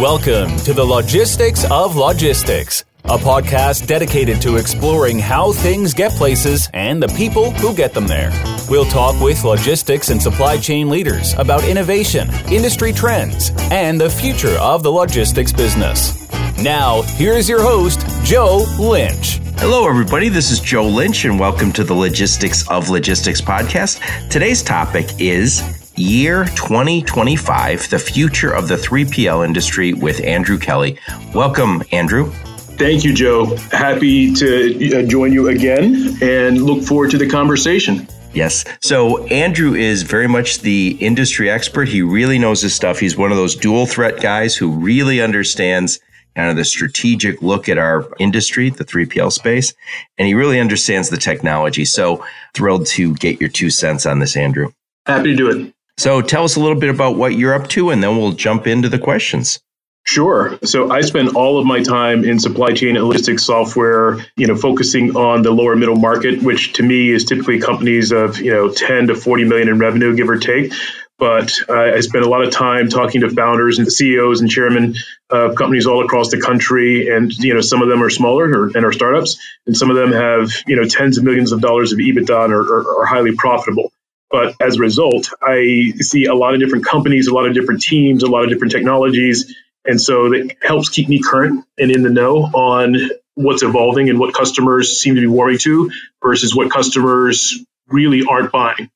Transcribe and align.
Welcome 0.00 0.56
to 0.60 0.72
the 0.72 0.82
Logistics 0.82 1.70
of 1.70 1.94
Logistics, 1.94 2.86
a 3.04 3.18
podcast 3.18 3.86
dedicated 3.86 4.40
to 4.40 4.56
exploring 4.56 5.18
how 5.18 5.52
things 5.52 5.92
get 5.92 6.10
places 6.12 6.70
and 6.72 7.02
the 7.02 7.08
people 7.08 7.50
who 7.50 7.74
get 7.74 7.92
them 7.92 8.06
there. 8.06 8.32
We'll 8.70 8.86
talk 8.86 9.20
with 9.20 9.44
logistics 9.44 10.08
and 10.08 10.20
supply 10.22 10.56
chain 10.56 10.88
leaders 10.88 11.34
about 11.34 11.64
innovation, 11.64 12.30
industry 12.50 12.94
trends, 12.94 13.50
and 13.70 14.00
the 14.00 14.08
future 14.08 14.56
of 14.58 14.82
the 14.82 14.90
logistics 14.90 15.52
business. 15.52 16.26
Now, 16.56 17.02
here's 17.02 17.46
your 17.46 17.60
host, 17.60 18.00
Joe 18.24 18.64
Lynch. 18.78 19.38
Hello, 19.58 19.86
everybody. 19.86 20.30
This 20.30 20.50
is 20.50 20.60
Joe 20.60 20.86
Lynch, 20.86 21.26
and 21.26 21.38
welcome 21.38 21.72
to 21.72 21.84
the 21.84 21.92
Logistics 21.92 22.66
of 22.70 22.88
Logistics 22.88 23.42
podcast. 23.42 24.00
Today's 24.30 24.62
topic 24.62 25.08
is 25.18 25.79
Year 26.00 26.46
2025, 26.56 27.90
the 27.90 27.98
future 27.98 28.50
of 28.50 28.68
the 28.68 28.76
3PL 28.76 29.44
industry 29.44 29.92
with 29.92 30.24
Andrew 30.24 30.58
Kelley. 30.58 30.98
Welcome, 31.34 31.82
Andrew. 31.92 32.30
Thank 32.78 33.04
you, 33.04 33.12
Joe. 33.12 33.54
Happy 33.70 34.32
to 34.32 34.98
uh, 34.98 35.02
join 35.02 35.34
you 35.34 35.48
again 35.48 36.16
and 36.22 36.62
look 36.62 36.84
forward 36.84 37.10
to 37.10 37.18
the 37.18 37.28
conversation. 37.28 38.08
Yes. 38.32 38.64
So 38.80 39.26
Andrew 39.26 39.74
is 39.74 40.02
very 40.02 40.26
much 40.26 40.60
the 40.60 40.96
industry 41.00 41.50
expert. 41.50 41.86
He 41.86 42.00
really 42.00 42.38
knows 42.38 42.62
his 42.62 42.74
stuff. 42.74 42.98
He's 42.98 43.18
one 43.18 43.30
of 43.30 43.36
those 43.36 43.54
dual 43.54 43.84
threat 43.84 44.22
guys 44.22 44.56
who 44.56 44.70
really 44.70 45.20
understands 45.20 46.00
kind 46.34 46.48
of 46.48 46.56
the 46.56 46.64
strategic 46.64 47.42
look 47.42 47.68
at 47.68 47.76
our 47.76 48.08
industry, 48.18 48.70
the 48.70 48.86
3PL 48.86 49.32
space, 49.32 49.74
and 50.16 50.26
he 50.26 50.32
really 50.32 50.60
understands 50.60 51.10
the 51.10 51.18
technology. 51.18 51.84
So 51.84 52.24
thrilled 52.54 52.86
to 52.86 53.12
get 53.16 53.38
your 53.38 53.50
two 53.50 53.68
cents 53.68 54.06
on 54.06 54.20
this, 54.20 54.34
Andrew. 54.34 54.72
Happy 55.04 55.32
to 55.32 55.36
do 55.36 55.50
it. 55.50 55.74
So 56.00 56.22
tell 56.22 56.44
us 56.44 56.56
a 56.56 56.60
little 56.60 56.80
bit 56.80 56.88
about 56.88 57.16
what 57.16 57.34
you're 57.34 57.52
up 57.52 57.68
to, 57.68 57.90
and 57.90 58.02
then 58.02 58.16
we'll 58.16 58.32
jump 58.32 58.66
into 58.66 58.88
the 58.88 58.98
questions. 58.98 59.60
Sure. 60.06 60.58
So 60.64 60.90
I 60.90 61.02
spend 61.02 61.36
all 61.36 61.58
of 61.58 61.66
my 61.66 61.82
time 61.82 62.24
in 62.24 62.38
supply 62.38 62.72
chain 62.72 62.96
and 62.96 63.04
logistics 63.04 63.44
software, 63.44 64.16
you 64.34 64.46
know, 64.46 64.56
focusing 64.56 65.14
on 65.14 65.42
the 65.42 65.50
lower 65.50 65.76
middle 65.76 65.96
market, 65.96 66.42
which 66.42 66.72
to 66.72 66.82
me 66.82 67.10
is 67.10 67.26
typically 67.26 67.60
companies 67.60 68.12
of, 68.12 68.40
you 68.40 68.50
know, 68.50 68.72
10 68.72 69.08
to 69.08 69.14
40 69.14 69.44
million 69.44 69.68
in 69.68 69.78
revenue, 69.78 70.16
give 70.16 70.30
or 70.30 70.38
take. 70.38 70.72
But 71.18 71.52
I 71.68 72.00
spend 72.00 72.24
a 72.24 72.30
lot 72.30 72.44
of 72.44 72.50
time 72.50 72.88
talking 72.88 73.20
to 73.20 73.28
founders 73.28 73.78
and 73.78 73.92
CEOs 73.92 74.40
and 74.40 74.50
chairmen 74.50 74.94
of 75.28 75.54
companies 75.54 75.86
all 75.86 76.02
across 76.02 76.30
the 76.30 76.40
country. 76.40 77.14
And, 77.14 77.30
you 77.30 77.52
know, 77.52 77.60
some 77.60 77.82
of 77.82 77.90
them 77.90 78.02
are 78.02 78.08
smaller 78.08 78.46
or, 78.46 78.70
and 78.74 78.86
are 78.86 78.92
startups, 78.92 79.38
and 79.66 79.76
some 79.76 79.90
of 79.90 79.96
them 79.96 80.12
have, 80.12 80.50
you 80.66 80.76
know, 80.76 80.88
tens 80.88 81.18
of 81.18 81.24
millions 81.24 81.52
of 81.52 81.60
dollars 81.60 81.92
of 81.92 81.98
EBITDA 81.98 82.44
and 82.46 82.54
are, 82.54 82.62
are, 82.62 83.02
are 83.02 83.04
highly 83.04 83.36
profitable. 83.36 83.92
But 84.30 84.54
as 84.60 84.76
a 84.76 84.80
result, 84.80 85.30
I 85.42 85.92
see 85.98 86.26
a 86.26 86.34
lot 86.34 86.54
of 86.54 86.60
different 86.60 86.84
companies, 86.86 87.26
a 87.26 87.34
lot 87.34 87.46
of 87.46 87.54
different 87.54 87.82
teams, 87.82 88.22
a 88.22 88.28
lot 88.28 88.44
of 88.44 88.50
different 88.50 88.72
technologies. 88.72 89.54
And 89.84 90.00
so 90.00 90.28
that 90.30 90.56
helps 90.62 90.88
keep 90.88 91.08
me 91.08 91.20
current 91.20 91.64
and 91.78 91.90
in 91.90 92.02
the 92.02 92.10
know 92.10 92.42
on 92.44 92.96
what's 93.34 93.62
evolving 93.62 94.10
and 94.10 94.18
what 94.18 94.34
customers 94.34 95.00
seem 95.00 95.14
to 95.14 95.20
be 95.20 95.26
warming 95.26 95.58
to 95.58 95.90
versus 96.22 96.54
what 96.54 96.70
customers 96.70 97.58
really 97.88 98.22
aren't 98.24 98.52
buying. 98.52 98.90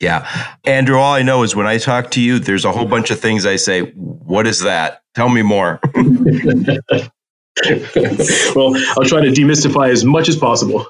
Yeah. 0.00 0.28
Andrew, 0.64 0.98
all 0.98 1.14
I 1.14 1.22
know 1.22 1.44
is 1.44 1.56
when 1.56 1.66
I 1.66 1.78
talk 1.78 2.10
to 2.12 2.20
you, 2.20 2.38
there's 2.38 2.64
a 2.64 2.72
whole 2.72 2.84
bunch 2.84 3.10
of 3.10 3.20
things 3.20 3.46
I 3.46 3.56
say, 3.56 3.82
What 3.92 4.46
is 4.46 4.60
that? 4.60 5.02
Tell 5.14 5.28
me 5.28 5.42
more. 5.42 5.80
well, 8.54 8.74
I'll 8.96 9.04
try 9.04 9.20
to 9.20 9.30
demystify 9.30 9.90
as 9.90 10.04
much 10.04 10.28
as 10.28 10.36
possible. 10.36 10.86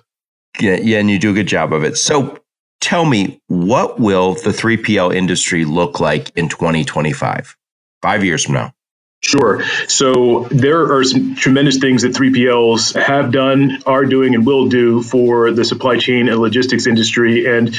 Yeah, 0.60 0.76
yeah, 0.76 0.98
and 0.98 1.10
you 1.10 1.18
do 1.18 1.30
a 1.30 1.34
good 1.34 1.46
job 1.46 1.72
of 1.72 1.84
it. 1.84 1.98
So 1.98 2.38
tell 2.84 3.04
me, 3.04 3.40
what 3.48 3.98
will 3.98 4.34
the 4.34 4.50
3PL 4.50 5.14
industry 5.14 5.64
look 5.64 6.00
like 6.00 6.30
in 6.36 6.48
2025, 6.48 7.56
five 8.02 8.24
years 8.24 8.44
from 8.44 8.54
now? 8.54 8.74
Sure. 9.24 9.64
So 9.88 10.46
there 10.50 10.92
are 10.92 11.02
some 11.02 11.34
tremendous 11.34 11.78
things 11.78 12.02
that 12.02 12.12
3PLs 12.12 13.02
have 13.02 13.32
done, 13.32 13.82
are 13.86 14.04
doing, 14.04 14.34
and 14.34 14.44
will 14.44 14.68
do 14.68 15.02
for 15.02 15.50
the 15.50 15.64
supply 15.64 15.96
chain 15.96 16.28
and 16.28 16.38
logistics 16.38 16.86
industry. 16.86 17.46
And, 17.46 17.74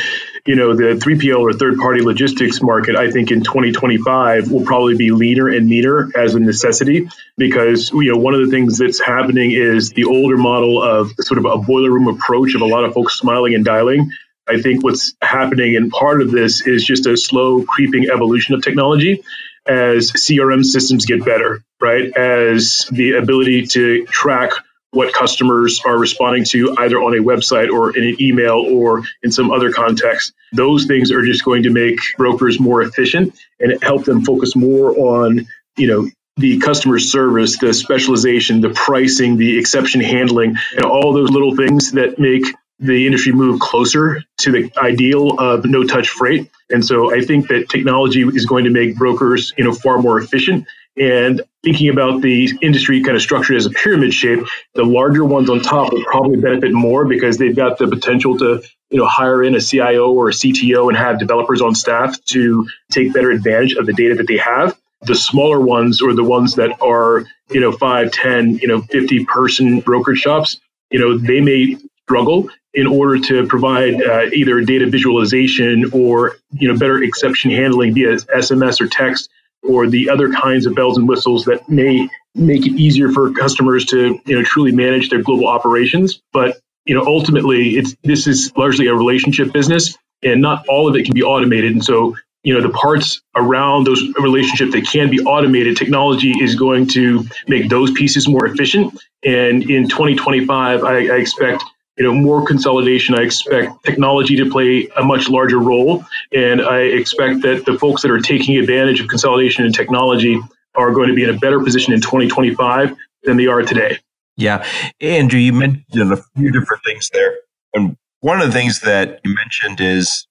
you 0.47 0.55
know, 0.55 0.75
the 0.75 0.95
3PL 0.95 1.39
or 1.39 1.53
third 1.53 1.77
party 1.77 2.01
logistics 2.01 2.63
market, 2.63 2.95
I 2.95 3.11
think 3.11 3.29
in 3.29 3.43
2025 3.43 4.49
will 4.49 4.65
probably 4.65 4.97
be 4.97 5.11
leaner 5.11 5.47
and 5.47 5.67
meaner 5.69 6.09
as 6.15 6.33
a 6.33 6.39
necessity 6.39 7.09
because, 7.37 7.91
you 7.91 8.11
know, 8.11 8.17
one 8.17 8.33
of 8.33 8.43
the 8.43 8.49
things 8.49 8.79
that's 8.79 8.99
happening 8.99 9.51
is 9.51 9.91
the 9.91 10.05
older 10.05 10.37
model 10.37 10.81
of 10.81 11.11
sort 11.19 11.37
of 11.37 11.45
a 11.45 11.59
boiler 11.59 11.91
room 11.91 12.07
approach 12.07 12.55
of 12.55 12.61
a 12.61 12.65
lot 12.65 12.85
of 12.85 12.95
folks 12.95 13.19
smiling 13.19 13.53
and 13.53 13.63
dialing 13.63 14.09
I 14.47 14.61
think 14.61 14.83
what's 14.83 15.13
happening, 15.21 15.75
and 15.75 15.91
part 15.91 16.21
of 16.21 16.31
this 16.31 16.65
is 16.65 16.85
just 16.85 17.05
a 17.07 17.17
slow 17.17 17.63
creeping 17.63 18.09
evolution 18.13 18.55
of 18.55 18.63
technology 18.63 19.23
as 19.67 20.11
CRM 20.11 20.63
systems 20.63 21.05
get 21.05 21.25
better, 21.25 21.63
right? 21.81 22.15
As 22.15 22.87
the 22.91 23.13
ability 23.13 23.65
to 23.67 24.05
track 24.05 24.51
what 24.91 25.13
customers 25.13 25.81
are 25.85 25.97
responding 25.97 26.45
to 26.45 26.73
either 26.77 26.97
on 26.97 27.13
a 27.13 27.21
website 27.21 27.69
or 27.69 27.95
in 27.97 28.03
an 28.03 28.15
email 28.21 28.59
or 28.59 29.03
in 29.23 29.31
some 29.31 29.51
other 29.51 29.71
context. 29.71 30.33
Those 30.53 30.85
things 30.85 31.11
are 31.11 31.25
just 31.25 31.43
going 31.43 31.63
to 31.63 31.69
make 31.69 31.99
brokers 32.17 32.59
more 32.61 32.81
efficient 32.81 33.35
and 33.59 33.83
help 33.83 34.05
them 34.05 34.23
focus 34.23 34.55
more 34.55 34.97
on, 34.97 35.47
you 35.75 35.87
know, 35.87 36.09
the 36.37 36.59
customer 36.59 36.99
service, 36.99 37.57
the 37.57 37.73
specialization, 37.73 38.61
the 38.61 38.69
pricing, 38.69 39.37
the 39.37 39.57
exception 39.57 40.01
handling, 40.01 40.55
and 40.75 40.85
all 40.85 41.13
those 41.13 41.29
little 41.29 41.55
things 41.55 41.91
that 41.93 42.19
make 42.19 42.45
the 42.79 43.05
industry 43.05 43.31
move 43.31 43.59
closer 43.59 44.21
to 44.39 44.51
the 44.51 44.71
ideal 44.77 45.39
of 45.39 45.65
no 45.65 45.83
touch 45.83 46.09
freight. 46.09 46.49
And 46.69 46.83
so 46.83 47.13
I 47.13 47.21
think 47.21 47.47
that 47.47 47.69
technology 47.69 48.21
is 48.21 48.45
going 48.45 48.65
to 48.65 48.71
make 48.71 48.97
brokers, 48.97 49.53
you 49.57 49.63
know, 49.63 49.73
far 49.73 49.99
more 49.99 50.19
efficient. 50.19 50.67
And 50.97 51.41
thinking 51.63 51.89
about 51.89 52.21
the 52.21 52.49
industry 52.61 53.01
kind 53.03 53.15
of 53.15 53.21
structured 53.21 53.57
as 53.57 53.65
a 53.65 53.69
pyramid 53.69 54.13
shape, 54.13 54.39
the 54.75 54.83
larger 54.83 55.25
ones 55.25 55.49
on 55.49 55.59
top 55.59 55.91
will 55.91 56.03
probably 56.05 56.37
benefit 56.37 56.71
more 56.71 57.05
because 57.05 57.37
they've 57.37 57.55
got 57.55 57.77
the 57.77 57.87
potential 57.87 58.37
to, 58.37 58.63
you 58.89 58.97
know, 58.97 59.05
hire 59.05 59.43
in 59.43 59.55
a 59.55 59.61
CIO 59.61 60.11
or 60.11 60.29
a 60.29 60.31
CTO 60.31 60.87
and 60.87 60.97
have 60.97 61.19
developers 61.19 61.61
on 61.61 61.75
staff 61.75 62.15
to 62.25 62.67
take 62.91 63.13
better 63.13 63.31
advantage 63.31 63.73
of 63.73 63.85
the 63.85 63.93
data 63.93 64.15
that 64.15 64.27
they 64.27 64.37
have. 64.37 64.77
The 65.01 65.15
smaller 65.15 65.59
ones 65.59 66.01
or 66.01 66.13
the 66.13 66.23
ones 66.23 66.55
that 66.55 66.81
are, 66.81 67.25
you 67.51 67.59
know, 67.59 67.73
five, 67.73 68.11
10, 68.11 68.59
you 68.59 68.67
know, 68.67 68.81
50 68.81 69.25
person 69.25 69.81
brokerage 69.81 70.19
shops, 70.19 70.59
you 70.91 70.99
know, 70.99 71.17
they 71.17 71.41
may 71.41 71.77
struggle 72.03 72.49
in 72.75 72.87
order 72.87 73.17
to 73.17 73.47
provide 73.47 73.95
uh, 74.03 74.25
either 74.33 74.61
data 74.61 74.85
visualization 74.87 75.91
or 75.93 76.35
you 76.51 76.67
know 76.67 76.77
better 76.77 77.01
exception 77.01 77.49
handling 77.49 77.93
via 77.93 78.15
SMS 78.15 78.81
or 78.81 78.87
text 78.87 79.29
or 79.63 79.87
the 79.87 80.09
other 80.09 80.31
kinds 80.31 80.65
of 80.65 80.75
bells 80.75 80.97
and 80.97 81.07
whistles 81.07 81.45
that 81.45 81.67
may 81.67 82.07
make 82.35 82.67
it 82.67 82.73
easier 82.73 83.11
for 83.11 83.31
customers 83.31 83.85
to 83.85 84.19
you 84.25 84.35
know 84.35 84.43
truly 84.43 84.73
manage 84.73 85.09
their 85.09 85.23
global 85.23 85.47
operations. 85.47 86.21
But 86.33 86.59
you 86.85 86.93
know 86.93 87.05
ultimately, 87.05 87.77
it's 87.77 87.95
this 88.03 88.27
is 88.27 88.51
largely 88.57 88.87
a 88.87 88.93
relationship 88.93 89.53
business, 89.53 89.97
and 90.21 90.41
not 90.41 90.67
all 90.67 90.87
of 90.89 90.95
it 90.95 91.05
can 91.05 91.13
be 91.13 91.23
automated. 91.23 91.71
And 91.71 91.83
so 91.83 92.17
you 92.43 92.53
know 92.53 92.61
the 92.61 92.69
parts 92.69 93.21
around 93.35 93.87
those 93.87 94.03
relationships 94.19 94.73
that 94.73 94.85
can 94.85 95.09
be 95.09 95.21
automated 95.21 95.77
technology 95.77 96.31
is 96.31 96.55
going 96.55 96.87
to 96.87 97.25
make 97.47 97.69
those 97.69 97.91
pieces 97.91 98.27
more 98.27 98.45
efficient 98.45 99.01
and 99.25 99.67
in 99.69 99.89
2025 99.89 100.83
I, 100.83 101.07
I 101.07 101.17
expect 101.17 101.63
you 101.97 102.03
know 102.03 102.13
more 102.13 102.45
consolidation. 102.45 103.15
I 103.15 103.23
expect 103.23 103.83
technology 103.83 104.35
to 104.37 104.49
play 104.49 104.87
a 104.97 105.03
much 105.03 105.29
larger 105.29 105.59
role 105.59 106.05
and 106.33 106.61
i 106.61 106.79
expect 106.79 107.41
that 107.41 107.65
the 107.65 107.77
folks 107.79 108.01
that 108.01 108.11
are 108.11 108.19
taking 108.19 108.57
advantage 108.57 108.99
of 108.99 109.07
consolidation 109.07 109.65
and 109.65 109.73
technology 109.73 110.39
are 110.75 110.91
going 110.91 111.07
to 111.07 111.15
be 111.15 111.23
in 111.23 111.29
a 111.29 111.37
better 111.37 111.59
position 111.59 111.93
in 111.93 112.01
2025 112.01 112.95
than 113.23 113.37
they 113.37 113.47
are 113.47 113.61
today. 113.61 113.97
Yeah. 114.35 114.65
Andrew 114.99 115.39
you 115.39 115.53
mentioned 115.53 116.11
a 116.11 116.17
few 116.35 116.51
different 116.51 116.83
things 116.83 117.09
there 117.13 117.35
and 117.73 117.97
one 118.19 118.41
of 118.41 118.47
the 118.47 118.53
things 118.53 118.81
that 118.81 119.21
you 119.23 119.33
mentioned 119.33 119.79
is 119.79 120.27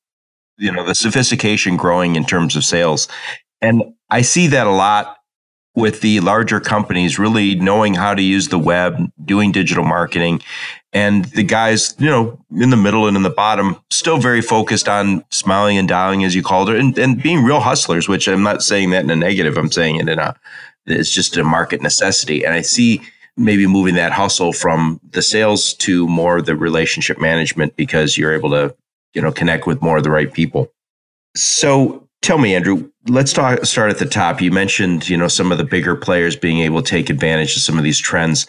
you 0.58 0.70
know 0.70 0.84
the 0.84 0.94
sophistication 0.94 1.76
growing 1.76 2.16
in 2.16 2.24
terms 2.24 2.56
of 2.56 2.64
sales. 2.64 3.08
And 3.60 3.82
i 4.10 4.20
see 4.22 4.46
that 4.48 4.66
a 4.66 4.70
lot 4.70 5.16
with 5.74 6.02
the 6.02 6.20
larger 6.20 6.60
companies 6.60 7.18
really 7.18 7.54
knowing 7.56 7.94
how 7.94 8.14
to 8.14 8.22
use 8.22 8.48
the 8.48 8.58
web, 8.58 9.10
doing 9.24 9.50
digital 9.50 9.84
marketing, 9.84 10.40
and 10.94 11.24
the 11.26 11.42
guys, 11.42 11.96
you 11.98 12.08
know, 12.08 12.38
in 12.56 12.70
the 12.70 12.76
middle 12.76 13.08
and 13.08 13.16
in 13.16 13.24
the 13.24 13.30
bottom, 13.30 13.76
still 13.90 14.18
very 14.18 14.40
focused 14.40 14.88
on 14.88 15.24
smiling 15.30 15.76
and 15.76 15.88
dialing, 15.88 16.22
as 16.22 16.36
you 16.36 16.42
called 16.42 16.70
it, 16.70 16.78
and, 16.78 16.96
and 16.96 17.20
being 17.20 17.42
real 17.42 17.58
hustlers, 17.58 18.08
which 18.08 18.28
I'm 18.28 18.44
not 18.44 18.62
saying 18.62 18.90
that 18.90 19.02
in 19.02 19.10
a 19.10 19.16
negative. 19.16 19.58
I'm 19.58 19.72
saying 19.72 19.96
it 19.96 20.08
in 20.08 20.20
a, 20.20 20.36
it's 20.86 21.10
just 21.10 21.36
a 21.36 21.42
market 21.42 21.82
necessity. 21.82 22.44
And 22.44 22.54
I 22.54 22.60
see 22.60 23.02
maybe 23.36 23.66
moving 23.66 23.96
that 23.96 24.12
hustle 24.12 24.52
from 24.52 25.00
the 25.10 25.20
sales 25.20 25.74
to 25.74 26.06
more 26.06 26.40
the 26.40 26.54
relationship 26.54 27.20
management 27.20 27.74
because 27.74 28.16
you're 28.16 28.32
able 28.32 28.50
to, 28.50 28.72
you 29.14 29.20
know, 29.20 29.32
connect 29.32 29.66
with 29.66 29.82
more 29.82 29.96
of 29.96 30.04
the 30.04 30.12
right 30.12 30.32
people. 30.32 30.70
So 31.34 32.08
tell 32.22 32.38
me, 32.38 32.54
Andrew, 32.54 32.88
let's 33.08 33.32
talk, 33.32 33.64
start 33.64 33.90
at 33.90 33.98
the 33.98 34.06
top. 34.06 34.40
You 34.40 34.52
mentioned, 34.52 35.08
you 35.08 35.16
know, 35.16 35.26
some 35.26 35.50
of 35.50 35.58
the 35.58 35.64
bigger 35.64 35.96
players 35.96 36.36
being 36.36 36.60
able 36.60 36.82
to 36.82 36.88
take 36.88 37.10
advantage 37.10 37.56
of 37.56 37.62
some 37.62 37.78
of 37.78 37.82
these 37.82 37.98
trends 37.98 38.46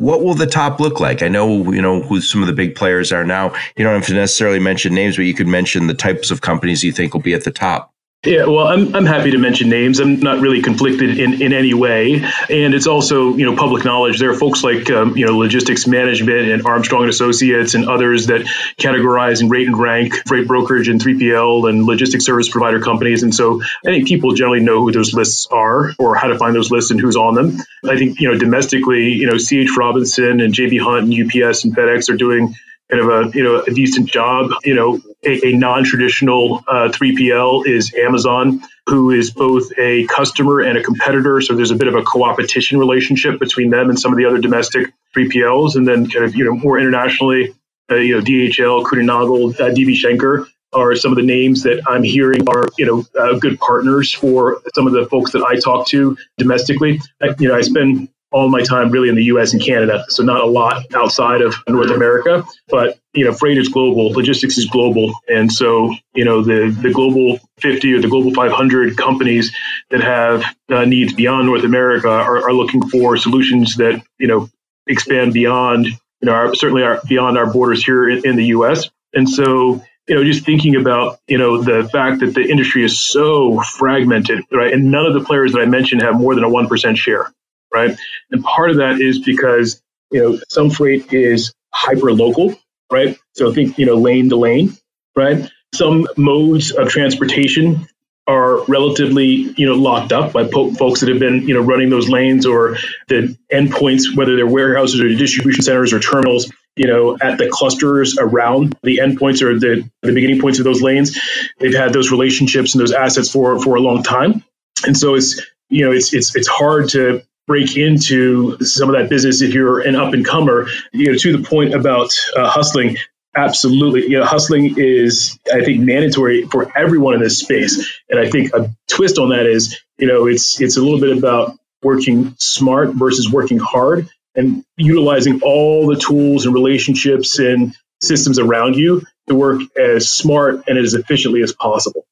what 0.00 0.24
will 0.24 0.34
the 0.34 0.46
top 0.46 0.80
look 0.80 0.98
like? 0.98 1.22
I 1.22 1.28
know, 1.28 1.70
you 1.72 1.82
know, 1.82 2.00
who 2.00 2.22
some 2.22 2.40
of 2.40 2.46
the 2.46 2.54
big 2.54 2.74
players 2.74 3.12
are 3.12 3.24
now. 3.24 3.52
You 3.76 3.84
don't 3.84 3.94
have 3.94 4.06
to 4.06 4.14
necessarily 4.14 4.58
mention 4.58 4.94
names, 4.94 5.16
but 5.16 5.26
you 5.26 5.34
could 5.34 5.46
mention 5.46 5.86
the 5.86 5.94
types 5.94 6.30
of 6.30 6.40
companies 6.40 6.82
you 6.82 6.90
think 6.90 7.12
will 7.12 7.20
be 7.20 7.34
at 7.34 7.44
the 7.44 7.50
top. 7.50 7.92
Yeah, 8.22 8.44
well, 8.44 8.66
I'm, 8.66 8.94
I'm 8.94 9.06
happy 9.06 9.30
to 9.30 9.38
mention 9.38 9.70
names. 9.70 9.98
I'm 9.98 10.20
not 10.20 10.42
really 10.42 10.60
conflicted 10.60 11.18
in, 11.18 11.40
in 11.40 11.54
any 11.54 11.72
way. 11.72 12.22
And 12.50 12.74
it's 12.74 12.86
also, 12.86 13.34
you 13.34 13.46
know, 13.46 13.56
public 13.56 13.82
knowledge. 13.82 14.18
There 14.18 14.30
are 14.30 14.36
folks 14.36 14.62
like, 14.62 14.90
um, 14.90 15.16
you 15.16 15.24
know, 15.24 15.38
logistics 15.38 15.86
management 15.86 16.50
and 16.50 16.66
Armstrong 16.66 17.04
and 17.04 17.10
Associates 17.10 17.72
and 17.72 17.88
others 17.88 18.26
that 18.26 18.42
categorize 18.76 19.40
and 19.40 19.50
rate 19.50 19.68
and 19.68 19.78
rank 19.78 20.12
freight 20.26 20.46
brokerage 20.46 20.88
and 20.88 21.00
3PL 21.00 21.70
and 21.70 21.86
logistics 21.86 22.26
service 22.26 22.50
provider 22.50 22.78
companies. 22.82 23.22
And 23.22 23.34
so 23.34 23.62
I 23.62 23.88
think 23.88 24.06
people 24.06 24.34
generally 24.34 24.60
know 24.60 24.82
who 24.82 24.92
those 24.92 25.14
lists 25.14 25.46
are 25.46 25.94
or 25.98 26.14
how 26.14 26.28
to 26.28 26.36
find 26.36 26.54
those 26.54 26.70
lists 26.70 26.90
and 26.90 27.00
who's 27.00 27.16
on 27.16 27.34
them. 27.34 27.56
I 27.88 27.96
think, 27.96 28.20
you 28.20 28.30
know, 28.30 28.38
domestically, 28.38 29.12
you 29.12 29.28
know, 29.28 29.38
CH 29.38 29.74
Robinson 29.78 30.42
and 30.42 30.52
JB 30.52 30.78
Hunt 30.78 31.10
and 31.10 31.14
UPS 31.14 31.64
and 31.64 31.74
FedEx 31.74 32.10
are 32.10 32.18
doing 32.18 32.54
kind 32.90 33.02
of 33.02 33.08
a 33.08 33.36
you 33.36 33.42
know 33.42 33.62
a 33.62 33.70
decent 33.72 34.08
job. 34.08 34.50
You 34.64 34.74
know, 34.74 35.00
a, 35.24 35.48
a 35.48 35.52
non-traditional 35.52 36.64
uh, 36.66 36.88
3PL 36.88 37.66
is 37.66 37.94
Amazon, 37.94 38.62
who 38.86 39.10
is 39.10 39.30
both 39.30 39.70
a 39.78 40.06
customer 40.06 40.60
and 40.60 40.76
a 40.76 40.82
competitor. 40.82 41.40
So 41.40 41.54
there's 41.54 41.70
a 41.70 41.76
bit 41.76 41.88
of 41.88 41.94
a 41.94 42.02
co-opetition 42.02 42.78
relationship 42.78 43.38
between 43.38 43.70
them 43.70 43.90
and 43.90 43.98
some 43.98 44.12
of 44.12 44.18
the 44.18 44.26
other 44.26 44.38
domestic 44.38 44.92
3PLs, 45.16 45.76
and 45.76 45.86
then 45.86 46.08
kind 46.08 46.24
of 46.24 46.34
you 46.34 46.44
know 46.44 46.54
more 46.54 46.78
internationally, 46.78 47.54
uh, 47.90 47.96
you 47.96 48.16
know 48.16 48.22
DHL, 48.22 48.84
Kuehne+Nagel, 48.84 49.50
uh, 49.50 49.74
DB 49.74 49.94
Schenker 49.94 50.46
are 50.72 50.94
some 50.94 51.10
of 51.10 51.16
the 51.16 51.24
names 51.24 51.64
that 51.64 51.82
I'm 51.88 52.04
hearing 52.04 52.48
are 52.48 52.68
you 52.78 52.86
know 52.86 53.04
uh, 53.20 53.38
good 53.38 53.58
partners 53.58 54.12
for 54.12 54.60
some 54.74 54.86
of 54.86 54.92
the 54.92 55.06
folks 55.06 55.32
that 55.32 55.42
I 55.42 55.58
talk 55.58 55.86
to 55.88 56.16
domestically. 56.38 57.00
I, 57.20 57.34
you 57.38 57.48
know, 57.48 57.56
I 57.56 57.62
spend 57.62 58.08
all 58.32 58.48
my 58.48 58.62
time 58.62 58.90
really 58.90 59.08
in 59.08 59.16
the 59.16 59.24
US 59.24 59.52
and 59.52 59.62
Canada. 59.62 60.04
So 60.08 60.22
not 60.22 60.40
a 60.40 60.46
lot 60.46 60.84
outside 60.94 61.42
of 61.42 61.54
North 61.68 61.90
America, 61.90 62.44
but 62.68 62.98
you 63.12 63.24
know, 63.24 63.32
freight 63.32 63.58
is 63.58 63.68
global, 63.68 64.12
logistics 64.12 64.56
is 64.56 64.66
global. 64.66 65.12
And 65.28 65.52
so, 65.52 65.94
you 66.14 66.24
know, 66.24 66.42
the, 66.42 66.76
the 66.80 66.92
global 66.92 67.40
50 67.58 67.94
or 67.94 68.00
the 68.00 68.08
global 68.08 68.32
500 68.32 68.96
companies 68.96 69.54
that 69.90 70.00
have 70.00 70.44
uh, 70.68 70.84
needs 70.84 71.12
beyond 71.12 71.46
North 71.46 71.64
America 71.64 72.08
are, 72.08 72.48
are 72.48 72.52
looking 72.52 72.86
for 72.88 73.16
solutions 73.16 73.76
that, 73.76 74.02
you 74.18 74.28
know, 74.28 74.48
expand 74.86 75.32
beyond, 75.32 75.86
you 75.86 75.96
know, 76.22 76.32
our, 76.32 76.54
certainly 76.54 76.84
our, 76.84 77.00
beyond 77.08 77.36
our 77.36 77.52
borders 77.52 77.84
here 77.84 78.08
in, 78.08 78.24
in 78.24 78.36
the 78.36 78.46
US. 78.46 78.88
And 79.12 79.28
so, 79.28 79.82
you 80.06 80.14
know, 80.14 80.22
just 80.22 80.44
thinking 80.44 80.76
about, 80.76 81.18
you 81.26 81.38
know, 81.38 81.62
the 81.62 81.88
fact 81.88 82.20
that 82.20 82.34
the 82.34 82.48
industry 82.48 82.84
is 82.84 83.00
so 83.00 83.60
fragmented, 83.60 84.44
right? 84.52 84.72
And 84.72 84.92
none 84.92 85.04
of 85.04 85.14
the 85.14 85.24
players 85.24 85.52
that 85.52 85.60
I 85.60 85.66
mentioned 85.66 86.02
have 86.02 86.14
more 86.14 86.36
than 86.36 86.44
a 86.44 86.48
1% 86.48 86.96
share 86.96 87.32
right? 87.72 87.98
And 88.30 88.42
part 88.44 88.70
of 88.70 88.76
that 88.78 89.00
is 89.00 89.20
because, 89.20 89.82
you 90.10 90.22
know, 90.22 90.40
some 90.48 90.70
freight 90.70 91.12
is 91.12 91.54
hyper 91.72 92.12
local, 92.12 92.54
right? 92.92 93.18
So 93.34 93.52
think, 93.52 93.78
you 93.78 93.86
know, 93.86 93.96
lane 93.96 94.28
to 94.30 94.36
lane, 94.36 94.76
right? 95.16 95.50
Some 95.74 96.08
modes 96.16 96.72
of 96.72 96.88
transportation 96.88 97.88
are 98.26 98.64
relatively, 98.66 99.26
you 99.26 99.66
know, 99.66 99.74
locked 99.74 100.12
up 100.12 100.32
by 100.32 100.44
po- 100.46 100.72
folks 100.72 101.00
that 101.00 101.08
have 101.10 101.18
been, 101.18 101.48
you 101.48 101.54
know, 101.54 101.62
running 101.62 101.90
those 101.90 102.08
lanes 102.08 102.46
or 102.46 102.76
the 103.08 103.36
endpoints, 103.52 104.16
whether 104.16 104.36
they're 104.36 104.46
warehouses 104.46 105.00
or 105.00 105.08
distribution 105.08 105.62
centers 105.62 105.92
or 105.92 106.00
terminals, 106.00 106.50
you 106.76 106.86
know, 106.86 107.18
at 107.20 107.38
the 107.38 107.48
clusters 107.50 108.18
around 108.18 108.76
the 108.82 108.98
endpoints 108.98 109.42
or 109.42 109.58
the, 109.58 109.88
the 110.02 110.12
beginning 110.12 110.40
points 110.40 110.58
of 110.60 110.64
those 110.64 110.82
lanes. 110.82 111.18
They've 111.58 111.74
had 111.74 111.92
those 111.92 112.12
relationships 112.12 112.74
and 112.74 112.80
those 112.80 112.92
assets 112.92 113.30
for 113.30 113.60
for 113.60 113.76
a 113.76 113.80
long 113.80 114.02
time. 114.04 114.44
And 114.86 114.96
so 114.96 115.14
it's, 115.16 115.40
you 115.68 115.86
know, 115.86 115.92
it's 115.92 116.14
it's 116.14 116.36
it's 116.36 116.48
hard 116.48 116.90
to 116.90 117.22
break 117.50 117.76
into 117.76 118.64
some 118.64 118.88
of 118.88 118.94
that 118.94 119.10
business 119.10 119.42
if 119.42 119.52
you're 119.52 119.80
an 119.80 119.96
up 119.96 120.14
and 120.14 120.24
comer. 120.24 120.68
You 120.92 121.10
know, 121.10 121.18
to 121.18 121.36
the 121.36 121.42
point 121.42 121.74
about 121.74 122.16
uh, 122.36 122.48
hustling, 122.48 122.96
absolutely. 123.36 124.02
You 124.02 124.20
know, 124.20 124.24
hustling 124.24 124.76
is 124.78 125.36
I 125.52 125.64
think 125.64 125.80
mandatory 125.80 126.46
for 126.46 126.70
everyone 126.78 127.14
in 127.14 127.20
this 127.20 127.40
space, 127.40 127.92
and 128.08 128.20
I 128.20 128.30
think 128.30 128.54
a 128.54 128.70
twist 128.86 129.18
on 129.18 129.30
that 129.30 129.46
is 129.46 129.80
you 129.98 130.06
know 130.06 130.28
it's 130.28 130.60
it's 130.60 130.76
a 130.76 130.80
little 130.80 131.00
bit 131.00 131.18
about 131.18 131.58
working 131.82 132.36
smart 132.38 132.90
versus 132.90 133.32
working 133.32 133.58
hard 133.58 134.08
and 134.36 134.64
utilizing 134.76 135.40
all 135.42 135.88
the 135.88 135.96
tools 135.96 136.46
and 136.46 136.54
relationships 136.54 137.40
and 137.40 137.74
systems 138.00 138.38
around 138.38 138.76
you 138.76 139.02
to 139.26 139.34
work 139.34 139.62
as 139.76 140.08
smart 140.08 140.68
and 140.68 140.78
as 140.78 140.94
efficiently 140.94 141.42
as 141.42 141.52
possible. 141.52 142.06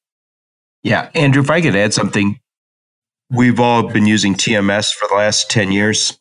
Yeah, 0.82 1.10
Andrew, 1.14 1.42
if 1.42 1.50
I 1.50 1.60
could 1.60 1.76
add 1.76 1.94
something, 1.94 2.40
We've 3.30 3.60
all 3.60 3.88
been 3.88 4.06
using 4.06 4.34
TMS 4.34 4.92
for 4.92 5.06
the 5.08 5.14
last 5.14 5.50
10 5.50 5.70
years. 5.70 6.18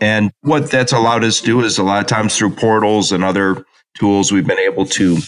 And 0.00 0.30
what 0.42 0.70
that's 0.70 0.92
allowed 0.92 1.24
us 1.24 1.40
to 1.40 1.46
do 1.46 1.60
is 1.62 1.78
a 1.78 1.82
lot 1.82 2.00
of 2.00 2.06
times 2.06 2.36
through 2.36 2.50
portals 2.50 3.10
and 3.10 3.24
other 3.24 3.64
tools, 3.98 4.30
we've 4.30 4.46
been 4.46 4.58
able 4.58 4.86
to 4.86 5.18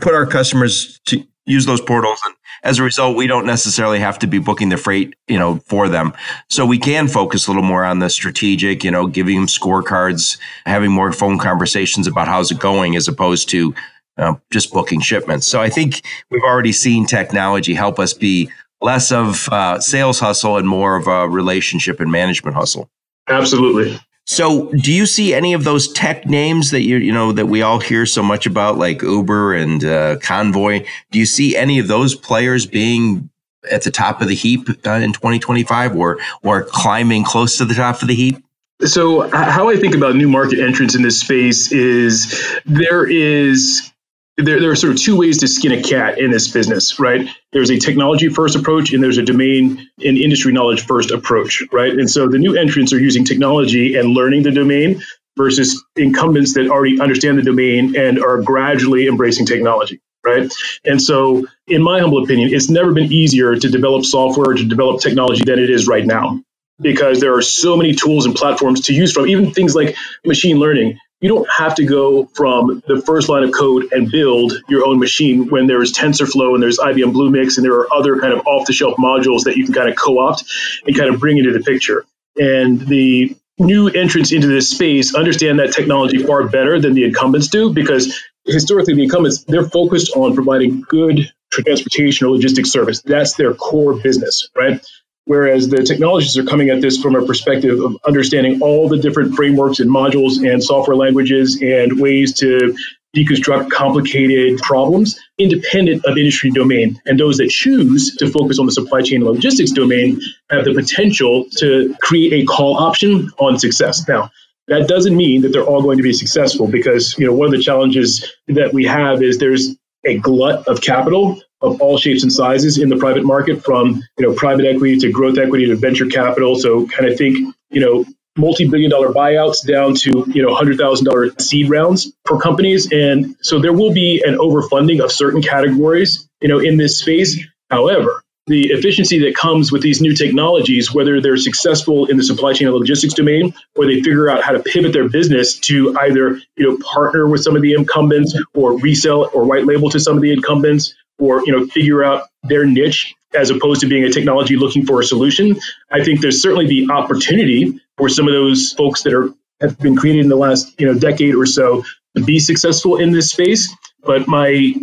put 0.00 0.14
our 0.14 0.26
customers 0.26 1.00
to 1.06 1.24
use 1.46 1.64
those 1.64 1.80
portals. 1.80 2.20
And 2.26 2.34
as 2.62 2.78
a 2.78 2.82
result, 2.82 3.16
we 3.16 3.26
don't 3.26 3.46
necessarily 3.46 3.98
have 3.98 4.18
to 4.18 4.26
be 4.26 4.38
booking 4.38 4.68
the 4.68 4.76
freight, 4.76 5.14
you 5.26 5.38
know, 5.38 5.60
for 5.66 5.88
them. 5.88 6.12
So 6.50 6.66
we 6.66 6.78
can 6.78 7.08
focus 7.08 7.46
a 7.46 7.50
little 7.50 7.62
more 7.62 7.84
on 7.84 8.00
the 8.00 8.10
strategic, 8.10 8.84
you 8.84 8.90
know, 8.90 9.06
giving 9.06 9.36
them 9.36 9.46
scorecards, 9.46 10.38
having 10.66 10.90
more 10.90 11.12
phone 11.12 11.38
conversations 11.38 12.06
about 12.06 12.28
how's 12.28 12.50
it 12.50 12.58
going 12.58 12.96
as 12.96 13.08
opposed 13.08 13.48
to 13.50 13.74
uh, 14.18 14.34
just 14.50 14.72
booking 14.72 15.00
shipments. 15.00 15.46
So 15.46 15.62
I 15.62 15.70
think 15.70 16.02
we've 16.30 16.42
already 16.42 16.72
seen 16.72 17.06
technology 17.06 17.72
help 17.72 17.98
us 17.98 18.12
be 18.12 18.50
less 18.80 19.10
of 19.12 19.48
uh, 19.48 19.80
sales 19.80 20.20
hustle 20.20 20.56
and 20.56 20.68
more 20.68 20.96
of 20.96 21.06
a 21.06 21.28
relationship 21.28 22.00
and 22.00 22.10
management 22.10 22.56
hustle. 22.56 22.90
Absolutely. 23.28 23.98
So, 24.26 24.70
do 24.72 24.92
you 24.92 25.06
see 25.06 25.32
any 25.32 25.54
of 25.54 25.64
those 25.64 25.90
tech 25.90 26.26
names 26.26 26.70
that 26.72 26.82
you 26.82 26.98
you 26.98 27.12
know 27.12 27.32
that 27.32 27.46
we 27.46 27.62
all 27.62 27.80
hear 27.80 28.04
so 28.04 28.22
much 28.22 28.44
about, 28.44 28.76
like 28.76 29.00
Uber 29.00 29.54
and 29.54 29.82
uh, 29.82 30.18
Convoy? 30.18 30.84
Do 31.10 31.18
you 31.18 31.24
see 31.24 31.56
any 31.56 31.78
of 31.78 31.88
those 31.88 32.14
players 32.14 32.66
being 32.66 33.30
at 33.70 33.84
the 33.84 33.90
top 33.90 34.20
of 34.20 34.28
the 34.28 34.34
heap 34.34 34.68
uh, 34.86 34.90
in 34.90 35.14
2025, 35.14 35.96
or 35.96 36.18
or 36.42 36.62
climbing 36.64 37.24
close 37.24 37.56
to 37.56 37.64
the 37.64 37.72
top 37.72 38.02
of 38.02 38.08
the 38.08 38.14
heap? 38.14 38.44
So, 38.84 39.30
how 39.30 39.70
I 39.70 39.76
think 39.76 39.94
about 39.94 40.14
new 40.14 40.28
market 40.28 40.58
entrants 40.58 40.94
in 40.94 41.00
this 41.00 41.18
space 41.18 41.72
is 41.72 42.60
there 42.66 43.08
is 43.08 43.90
there, 44.38 44.60
there 44.60 44.70
are 44.70 44.76
sort 44.76 44.92
of 44.92 45.00
two 45.00 45.16
ways 45.16 45.38
to 45.38 45.48
skin 45.48 45.72
a 45.72 45.82
cat 45.82 46.18
in 46.18 46.30
this 46.30 46.48
business, 46.48 47.00
right? 47.00 47.28
There's 47.52 47.70
a 47.70 47.78
technology 47.78 48.28
first 48.28 48.56
approach 48.56 48.92
and 48.92 49.02
there's 49.02 49.18
a 49.18 49.22
domain 49.24 49.88
and 50.04 50.16
industry 50.16 50.52
knowledge 50.52 50.86
first 50.86 51.10
approach, 51.10 51.62
right? 51.72 51.92
And 51.92 52.08
so 52.08 52.28
the 52.28 52.38
new 52.38 52.56
entrants 52.56 52.92
are 52.92 53.00
using 53.00 53.24
technology 53.24 53.96
and 53.96 54.10
learning 54.10 54.44
the 54.44 54.52
domain 54.52 55.02
versus 55.36 55.84
incumbents 55.96 56.54
that 56.54 56.68
already 56.68 57.00
understand 57.00 57.38
the 57.38 57.42
domain 57.42 57.96
and 57.96 58.22
are 58.22 58.40
gradually 58.40 59.08
embracing 59.08 59.46
technology, 59.46 60.00
right? 60.24 60.52
And 60.84 61.02
so, 61.02 61.46
in 61.66 61.82
my 61.82 62.00
humble 62.00 62.22
opinion, 62.22 62.52
it's 62.52 62.70
never 62.70 62.92
been 62.92 63.12
easier 63.12 63.56
to 63.56 63.68
develop 63.68 64.04
software, 64.04 64.54
to 64.54 64.64
develop 64.64 65.00
technology 65.00 65.44
than 65.44 65.58
it 65.58 65.70
is 65.70 65.88
right 65.88 66.06
now 66.06 66.40
because 66.80 67.20
there 67.20 67.34
are 67.34 67.42
so 67.42 67.76
many 67.76 67.92
tools 67.94 68.26
and 68.26 68.34
platforms 68.36 68.82
to 68.82 68.94
use 68.94 69.12
from, 69.12 69.26
even 69.28 69.52
things 69.52 69.74
like 69.74 69.96
machine 70.24 70.58
learning 70.58 70.98
you 71.20 71.28
don't 71.28 71.48
have 71.50 71.74
to 71.76 71.84
go 71.84 72.26
from 72.26 72.82
the 72.86 73.02
first 73.02 73.28
line 73.28 73.42
of 73.42 73.52
code 73.52 73.92
and 73.92 74.10
build 74.10 74.52
your 74.68 74.86
own 74.86 74.98
machine 74.98 75.48
when 75.48 75.66
there's 75.66 75.92
TensorFlow 75.92 76.54
and 76.54 76.62
there's 76.62 76.78
IBM 76.78 77.12
Bluemix 77.12 77.56
and 77.56 77.64
there 77.64 77.74
are 77.74 77.92
other 77.92 78.20
kind 78.20 78.32
of 78.32 78.46
off 78.46 78.66
the 78.66 78.72
shelf 78.72 78.96
modules 78.98 79.44
that 79.44 79.56
you 79.56 79.64
can 79.64 79.74
kind 79.74 79.88
of 79.88 79.96
co 79.96 80.18
opt 80.18 80.44
and 80.86 80.96
kind 80.96 81.12
of 81.12 81.20
bring 81.20 81.38
into 81.38 81.52
the 81.52 81.60
picture. 81.60 82.04
And 82.36 82.80
the 82.80 83.36
new 83.58 83.88
entrants 83.88 84.32
into 84.32 84.46
this 84.46 84.68
space 84.68 85.14
understand 85.14 85.58
that 85.58 85.72
technology 85.72 86.18
far 86.22 86.46
better 86.48 86.80
than 86.80 86.94
the 86.94 87.04
incumbents 87.04 87.48
do 87.48 87.72
because 87.72 88.22
historically 88.46 88.94
the 88.94 89.02
incumbents 89.02 89.44
they're 89.44 89.68
focused 89.68 90.12
on 90.14 90.34
providing 90.34 90.80
good 90.82 91.32
transportation 91.50 92.26
or 92.26 92.30
logistics 92.30 92.70
service 92.70 93.02
that's 93.02 93.34
their 93.34 93.54
core 93.54 93.94
business 93.94 94.48
right 94.56 94.86
Whereas 95.28 95.68
the 95.68 95.82
technologies 95.82 96.38
are 96.38 96.44
coming 96.44 96.70
at 96.70 96.80
this 96.80 97.02
from 97.02 97.14
a 97.14 97.22
perspective 97.22 97.78
of 97.80 97.98
understanding 98.06 98.62
all 98.62 98.88
the 98.88 98.96
different 98.96 99.34
frameworks 99.34 99.78
and 99.78 99.90
modules 99.90 100.42
and 100.42 100.64
software 100.64 100.96
languages 100.96 101.60
and 101.60 102.00
ways 102.00 102.32
to 102.38 102.74
deconstruct 103.14 103.70
complicated 103.70 104.58
problems 104.60 105.20
independent 105.36 106.06
of 106.06 106.16
industry 106.16 106.50
domain. 106.50 106.98
And 107.04 107.20
those 107.20 107.36
that 107.36 107.50
choose 107.50 108.16
to 108.16 108.30
focus 108.30 108.58
on 108.58 108.64
the 108.64 108.72
supply 108.72 109.02
chain 109.02 109.20
and 109.20 109.30
logistics 109.30 109.72
domain 109.72 110.18
have 110.48 110.64
the 110.64 110.72
potential 110.72 111.44
to 111.58 111.94
create 112.00 112.32
a 112.32 112.46
call 112.46 112.78
option 112.78 113.30
on 113.38 113.58
success. 113.58 114.08
Now, 114.08 114.30
that 114.68 114.88
doesn't 114.88 115.14
mean 115.14 115.42
that 115.42 115.50
they're 115.52 115.62
all 115.62 115.82
going 115.82 115.98
to 115.98 116.02
be 116.02 116.14
successful 116.14 116.68
because 116.68 117.18
you 117.18 117.26
know 117.26 117.34
one 117.34 117.48
of 117.48 117.52
the 117.52 117.62
challenges 117.62 118.32
that 118.46 118.72
we 118.72 118.86
have 118.86 119.22
is 119.22 119.36
there's 119.36 119.76
a 120.06 120.16
glut 120.16 120.68
of 120.68 120.80
capital 120.80 121.42
of 121.60 121.80
all 121.80 121.98
shapes 121.98 122.22
and 122.22 122.32
sizes 122.32 122.78
in 122.78 122.88
the 122.88 122.96
private 122.96 123.24
market, 123.24 123.64
from 123.64 124.02
you 124.18 124.26
know 124.26 124.34
private 124.34 124.66
equity 124.66 124.98
to 124.98 125.10
growth 125.10 125.38
equity 125.38 125.66
to 125.66 125.76
venture 125.76 126.06
capital. 126.06 126.56
So 126.56 126.86
kind 126.86 127.10
of 127.10 127.18
think 127.18 127.54
you 127.70 127.80
know 127.80 128.04
multi-billion 128.36 128.90
dollar 128.90 129.12
buyouts 129.12 129.66
down 129.66 129.94
to 129.94 130.24
you 130.28 130.42
know 130.42 130.54
hundred 130.54 130.78
thousand 130.78 131.06
dollar 131.06 131.30
seed 131.38 131.68
rounds 131.68 132.12
for 132.24 132.40
companies, 132.40 132.90
and 132.92 133.36
so 133.42 133.58
there 133.60 133.72
will 133.72 133.92
be 133.92 134.22
an 134.24 134.36
overfunding 134.38 135.02
of 135.02 135.12
certain 135.12 135.42
categories 135.42 136.28
you 136.40 136.48
know 136.48 136.58
in 136.58 136.76
this 136.76 136.98
space. 136.98 137.44
However, 137.70 138.22
the 138.46 138.70
efficiency 138.70 139.18
that 139.20 139.34
comes 139.34 139.70
with 139.70 139.82
these 139.82 140.00
new 140.00 140.14
technologies, 140.14 140.92
whether 140.92 141.20
they're 141.20 141.36
successful 141.36 142.06
in 142.06 142.16
the 142.16 142.22
supply 142.22 142.54
chain 142.54 142.68
and 142.68 142.76
logistics 142.76 143.14
domain, 143.14 143.54
or 143.76 143.84
they 143.86 143.96
figure 143.96 144.30
out 144.30 144.42
how 144.42 144.52
to 144.52 144.60
pivot 144.60 144.92
their 144.92 145.08
business 145.08 145.58
to 145.58 145.96
either 145.98 146.40
you 146.56 146.70
know 146.70 146.78
partner 146.78 147.28
with 147.28 147.42
some 147.42 147.56
of 147.56 147.62
the 147.62 147.74
incumbents, 147.74 148.34
or 148.54 148.78
resell 148.78 149.28
or 149.34 149.44
white 149.44 149.66
label 149.66 149.90
to 149.90 150.00
some 150.00 150.16
of 150.16 150.22
the 150.22 150.32
incumbents, 150.32 150.94
or 151.18 151.42
you 151.44 151.52
know 151.52 151.66
figure 151.66 152.04
out 152.04 152.28
their 152.44 152.64
niche 152.64 153.14
as 153.34 153.50
opposed 153.50 153.82
to 153.82 153.86
being 153.86 154.04
a 154.04 154.10
technology 154.10 154.56
looking 154.56 154.86
for 154.86 155.00
a 155.00 155.04
solution. 155.04 155.58
I 155.90 156.02
think 156.02 156.20
there's 156.20 156.40
certainly 156.40 156.66
the 156.66 156.90
opportunity 156.92 157.78
for 157.96 158.08
some 158.08 158.26
of 158.26 158.32
those 158.32 158.72
folks 158.72 159.02
that 159.02 159.12
are 159.12 159.30
have 159.60 159.78
been 159.78 159.96
created 159.96 160.22
in 160.22 160.28
the 160.28 160.36
last 160.36 160.80
you 160.80 160.86
know 160.86 160.98
decade 160.98 161.34
or 161.34 161.46
so 161.46 161.84
to 162.16 162.24
be 162.24 162.38
successful 162.38 162.96
in 162.96 163.12
this 163.12 163.30
space. 163.30 163.74
But 164.02 164.28
my 164.28 164.74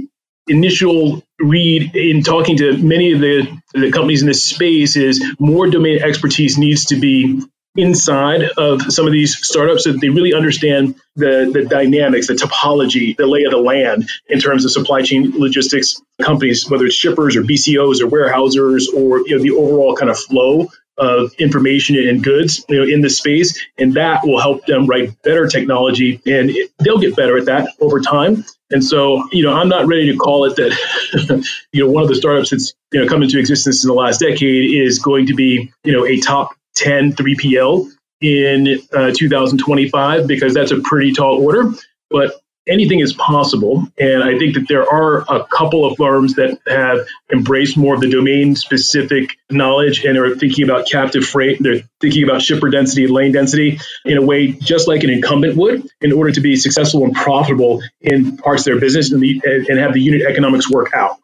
initial 0.47 1.23
read 1.39 1.95
in 1.95 2.21
talking 2.21 2.57
to 2.57 2.77
many 2.77 3.13
of 3.13 3.19
the, 3.19 3.61
the 3.73 3.91
companies 3.91 4.21
in 4.21 4.27
this 4.27 4.43
space 4.43 4.95
is 4.95 5.23
more 5.39 5.67
domain 5.67 6.01
expertise 6.01 6.57
needs 6.57 6.85
to 6.85 6.95
be 6.95 7.41
inside 7.75 8.43
of 8.57 8.81
some 8.93 9.05
of 9.05 9.11
these 9.11 9.37
startups 9.45 9.83
that 9.83 9.99
they 9.99 10.09
really 10.09 10.33
understand 10.33 10.95
the, 11.15 11.49
the 11.53 11.65
dynamics, 11.65 12.27
the 12.27 12.33
topology, 12.33 13.15
the 13.15 13.27
lay 13.27 13.43
of 13.43 13.51
the 13.51 13.57
land 13.57 14.09
in 14.27 14.39
terms 14.39 14.65
of 14.65 14.71
supply 14.71 15.01
chain 15.01 15.31
logistics 15.37 16.01
companies, 16.21 16.69
whether 16.69 16.85
it's 16.85 16.95
shippers 16.95 17.35
or 17.35 17.41
BCOs 17.43 18.01
or 18.01 18.07
warehousers 18.07 18.87
or 18.89 19.19
you 19.27 19.37
know 19.37 19.41
the 19.41 19.51
overall 19.51 19.95
kind 19.95 20.09
of 20.09 20.17
flow 20.17 20.67
of 20.97 21.33
information 21.39 21.97
and 21.97 22.23
goods 22.23 22.63
you 22.69 22.77
know 22.77 22.83
in 22.83 23.01
the 23.01 23.09
space. 23.09 23.59
And 23.77 23.95
that 23.95 24.25
will 24.25 24.39
help 24.39 24.65
them 24.65 24.87
write 24.87 25.21
better 25.23 25.47
technology 25.47 26.21
and 26.25 26.49
it, 26.49 26.71
they'll 26.79 26.99
get 26.99 27.15
better 27.15 27.37
at 27.37 27.45
that 27.45 27.73
over 27.81 27.99
time. 27.99 28.45
And 28.71 28.83
so 28.83 29.27
you 29.31 29.43
know 29.43 29.53
i'm 29.53 29.69
not 29.69 29.85
ready 29.85 30.11
to 30.11 30.17
call 30.17 30.45
it 30.45 30.55
that 30.55 31.47
you 31.71 31.85
know 31.85 31.91
one 31.91 32.01
of 32.01 32.09
the 32.09 32.15
startups 32.15 32.49
that's 32.49 32.73
you 32.91 33.01
know 33.01 33.07
come 33.07 33.21
into 33.21 33.37
existence 33.37 33.83
in 33.83 33.87
the 33.89 33.93
last 33.93 34.21
decade 34.21 34.73
is 34.73 34.97
going 34.99 35.27
to 35.27 35.35
be 35.35 35.71
you 35.83 35.93
know 35.93 36.05
a 36.05 36.19
top 36.19 36.55
10 36.75 37.13
3PL 37.13 37.89
in 38.21 38.79
uh, 38.93 39.11
2025 39.15 40.27
because 40.27 40.53
that's 40.53 40.71
a 40.71 40.81
pretty 40.81 41.13
tall 41.13 41.43
order. 41.43 41.71
But 42.09 42.35
anything 42.67 42.99
is 42.99 43.13
possible. 43.13 43.87
And 43.99 44.23
I 44.23 44.37
think 44.37 44.55
that 44.55 44.67
there 44.67 44.87
are 44.89 45.21
a 45.29 45.45
couple 45.45 45.85
of 45.85 45.97
firms 45.97 46.35
that 46.35 46.57
have 46.67 47.07
embraced 47.31 47.77
more 47.77 47.95
of 47.95 48.01
the 48.01 48.09
domain 48.09 48.55
specific 48.55 49.37
knowledge 49.49 50.03
and 50.03 50.17
are 50.17 50.35
thinking 50.35 50.63
about 50.63 50.87
captive 50.89 51.25
freight. 51.25 51.57
They're 51.59 51.81
thinking 52.01 52.23
about 52.23 52.41
shipper 52.41 52.69
density, 52.69 53.07
lane 53.07 53.31
density 53.31 53.79
in 54.03 54.17
a 54.17 54.21
way 54.21 54.51
just 54.51 54.87
like 54.87 55.03
an 55.03 55.09
incumbent 55.09 55.55
would 55.57 55.87
in 56.01 56.11
order 56.11 56.31
to 56.31 56.41
be 56.41 56.55
successful 56.55 57.03
and 57.03 57.13
profitable 57.13 57.81
in 58.01 58.37
parts 58.37 58.61
of 58.61 58.65
their 58.65 58.79
business 58.79 59.11
and, 59.11 59.21
the, 59.21 59.41
and 59.69 59.79
have 59.79 59.93
the 59.93 60.01
unit 60.01 60.21
economics 60.23 60.69
work 60.69 60.93
out. 60.93 61.17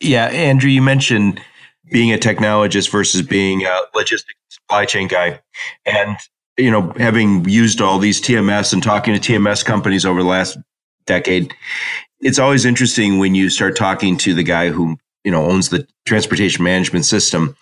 Yeah, 0.00 0.26
Andrew, 0.26 0.68
you 0.68 0.82
mentioned 0.82 1.40
being 1.90 2.12
a 2.12 2.18
technologist 2.18 2.90
versus 2.90 3.22
being 3.22 3.64
a 3.64 3.80
logistics 3.94 4.38
supply 4.48 4.84
chain 4.84 5.08
guy. 5.08 5.40
And, 5.84 6.16
you 6.56 6.70
know, 6.70 6.92
having 6.96 7.48
used 7.48 7.80
all 7.80 7.98
these 7.98 8.20
TMS 8.20 8.72
and 8.72 8.82
talking 8.82 9.18
to 9.18 9.20
TMS 9.20 9.64
companies 9.64 10.06
over 10.06 10.22
the 10.22 10.28
last 10.28 10.58
decade, 11.06 11.54
it's 12.20 12.38
always 12.38 12.64
interesting 12.64 13.18
when 13.18 13.34
you 13.34 13.50
start 13.50 13.76
talking 13.76 14.16
to 14.18 14.34
the 14.34 14.42
guy 14.42 14.70
who, 14.70 14.96
you 15.24 15.30
know, 15.30 15.44
owns 15.44 15.68
the 15.68 15.86
transportation 16.06 16.64
management 16.64 17.04
system, 17.04 17.56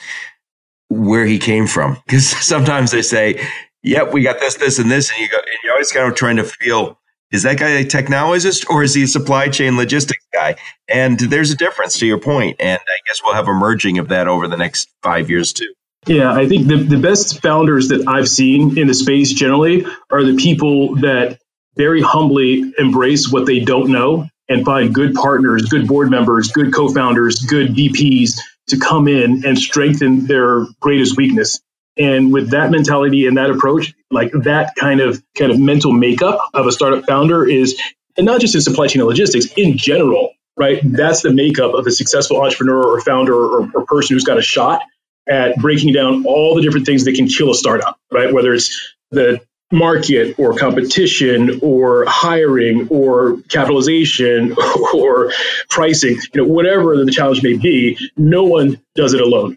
where 0.88 1.26
he 1.26 1.38
came 1.38 1.67
from. 1.67 1.97
Because 2.07 2.29
sometimes 2.29 2.91
they 2.91 3.02
say, 3.02 3.41
yep, 3.83 4.12
we 4.12 4.23
got 4.23 4.38
this, 4.38 4.57
this, 4.57 4.79
and 4.79 4.91
this. 4.91 5.11
And 5.11 5.21
you 5.21 5.29
go, 5.29 5.38
and 5.38 5.59
you're 5.64 5.73
always 5.73 5.93
kind 5.93 6.09
of 6.09 6.14
trying 6.14 6.37
to 6.37 6.45
feel, 6.45 6.99
is 7.33 7.43
that 7.45 7.59
guy 7.59 7.71
a 7.71 7.85
technologist 7.85 8.69
or 8.69 8.83
is 8.83 8.95
he 8.95 9.05
a 9.05 9.07
supply 9.07 9.49
chain 9.49 9.77
logistics 9.77 10.25
guy? 10.33 10.57
And 10.89 11.19
there's 11.19 11.51
a 11.51 11.57
difference 11.57 11.99
to 11.99 12.07
your 12.07 12.19
point. 12.19 12.57
And 12.61 12.79
I 12.79 12.97
guess 13.07 13.21
we'll 13.25 13.35
have 13.35 13.49
a 13.49 13.55
merging 13.55 13.99
of 13.99 14.09
that 14.09 14.29
over 14.29 14.47
the 14.47 14.57
next 14.57 14.91
five 15.03 15.31
years 15.31 15.53
too. 15.53 15.73
Yeah, 16.07 16.33
I 16.33 16.49
think 16.49 16.67
the, 16.67 16.77
the 16.77 16.99
best 16.99 17.41
founders 17.41 17.89
that 17.89 18.07
I've 18.09 18.29
seen 18.29 18.77
in 18.77 18.89
the 18.89 18.95
space 18.95 19.33
generally 19.33 19.87
are 20.11 20.25
the 20.25 20.35
people 20.35 20.97
that 20.97 21.39
very 21.77 22.03
humbly 22.03 22.73
embrace 22.77 23.31
what 23.31 23.47
they 23.47 23.61
don't 23.61 23.91
know 23.91 24.29
and 24.49 24.65
find 24.65 24.95
good 24.95 25.15
partners, 25.15 25.67
good 25.67 25.87
board 25.87 26.11
members, 26.11 26.51
good 26.51 26.75
co 26.75 26.89
founders, 26.89 27.41
good 27.43 27.69
VPs 27.69 28.39
to 28.69 28.79
come 28.79 29.09
in 29.09 29.47
and 29.47 29.59
strengthen 29.59 30.27
their 30.27 30.67
greatest 30.81 31.17
weakness. 31.17 31.61
And 31.99 32.33
with 32.33 32.51
that 32.51 32.71
mentality 32.71 33.27
and 33.27 33.37
that 33.37 33.51
approach, 33.51 33.95
like 34.11 34.33
that 34.33 34.75
kind 34.77 35.01
of 35.01 35.23
kind 35.37 35.53
of 35.53 35.59
mental 35.59 35.93
makeup 35.93 36.41
of 36.55 36.67
a 36.67 36.73
startup 36.73 37.05
founder 37.07 37.49
is, 37.49 37.81
and 38.17 38.27
not 38.27 38.41
just 38.41 38.55
in 38.55 38.61
supply 38.61 38.87
chain 38.87 39.01
and 39.01 39.09
logistics, 39.09 39.47
in 39.57 39.77
general, 39.77 40.35
right? 40.57 40.81
That's 40.85 41.23
the 41.23 41.33
makeup 41.33 41.75
of 41.75 41.87
a 41.87 41.91
successful 41.91 42.41
entrepreneur 42.41 42.83
or 42.83 43.01
founder 43.01 43.35
or, 43.35 43.71
or 43.75 43.87
person 43.87 44.15
who's 44.15 44.25
got 44.25 44.39
a 44.39 44.43
shot 44.43 44.83
at 45.29 45.57
breaking 45.57 45.93
down 45.93 46.25
all 46.27 46.55
the 46.55 46.63
different 46.63 46.87
things 46.87 47.05
that 47.05 47.15
can 47.15 47.29
kill 47.29 47.51
a 47.51 47.55
startup, 47.55 47.99
right? 48.11 48.33
Whether 48.33 48.55
it's 48.55 48.95
the 49.11 49.41
market 49.71 50.39
or 50.39 50.55
competition 50.55 51.61
or 51.63 52.05
hiring 52.07 52.89
or 52.89 53.39
capitalization 53.49 54.55
or 54.95 55.33
pricing, 55.71 56.19
you 56.35 56.43
know, 56.43 56.45
whatever 56.45 57.03
the 57.05 57.11
challenge 57.11 57.43
may 57.43 57.57
be, 57.57 57.99
no 58.17 58.45
one 58.45 58.81
does 58.95 59.15
it 59.15 59.21
alone. 59.21 59.57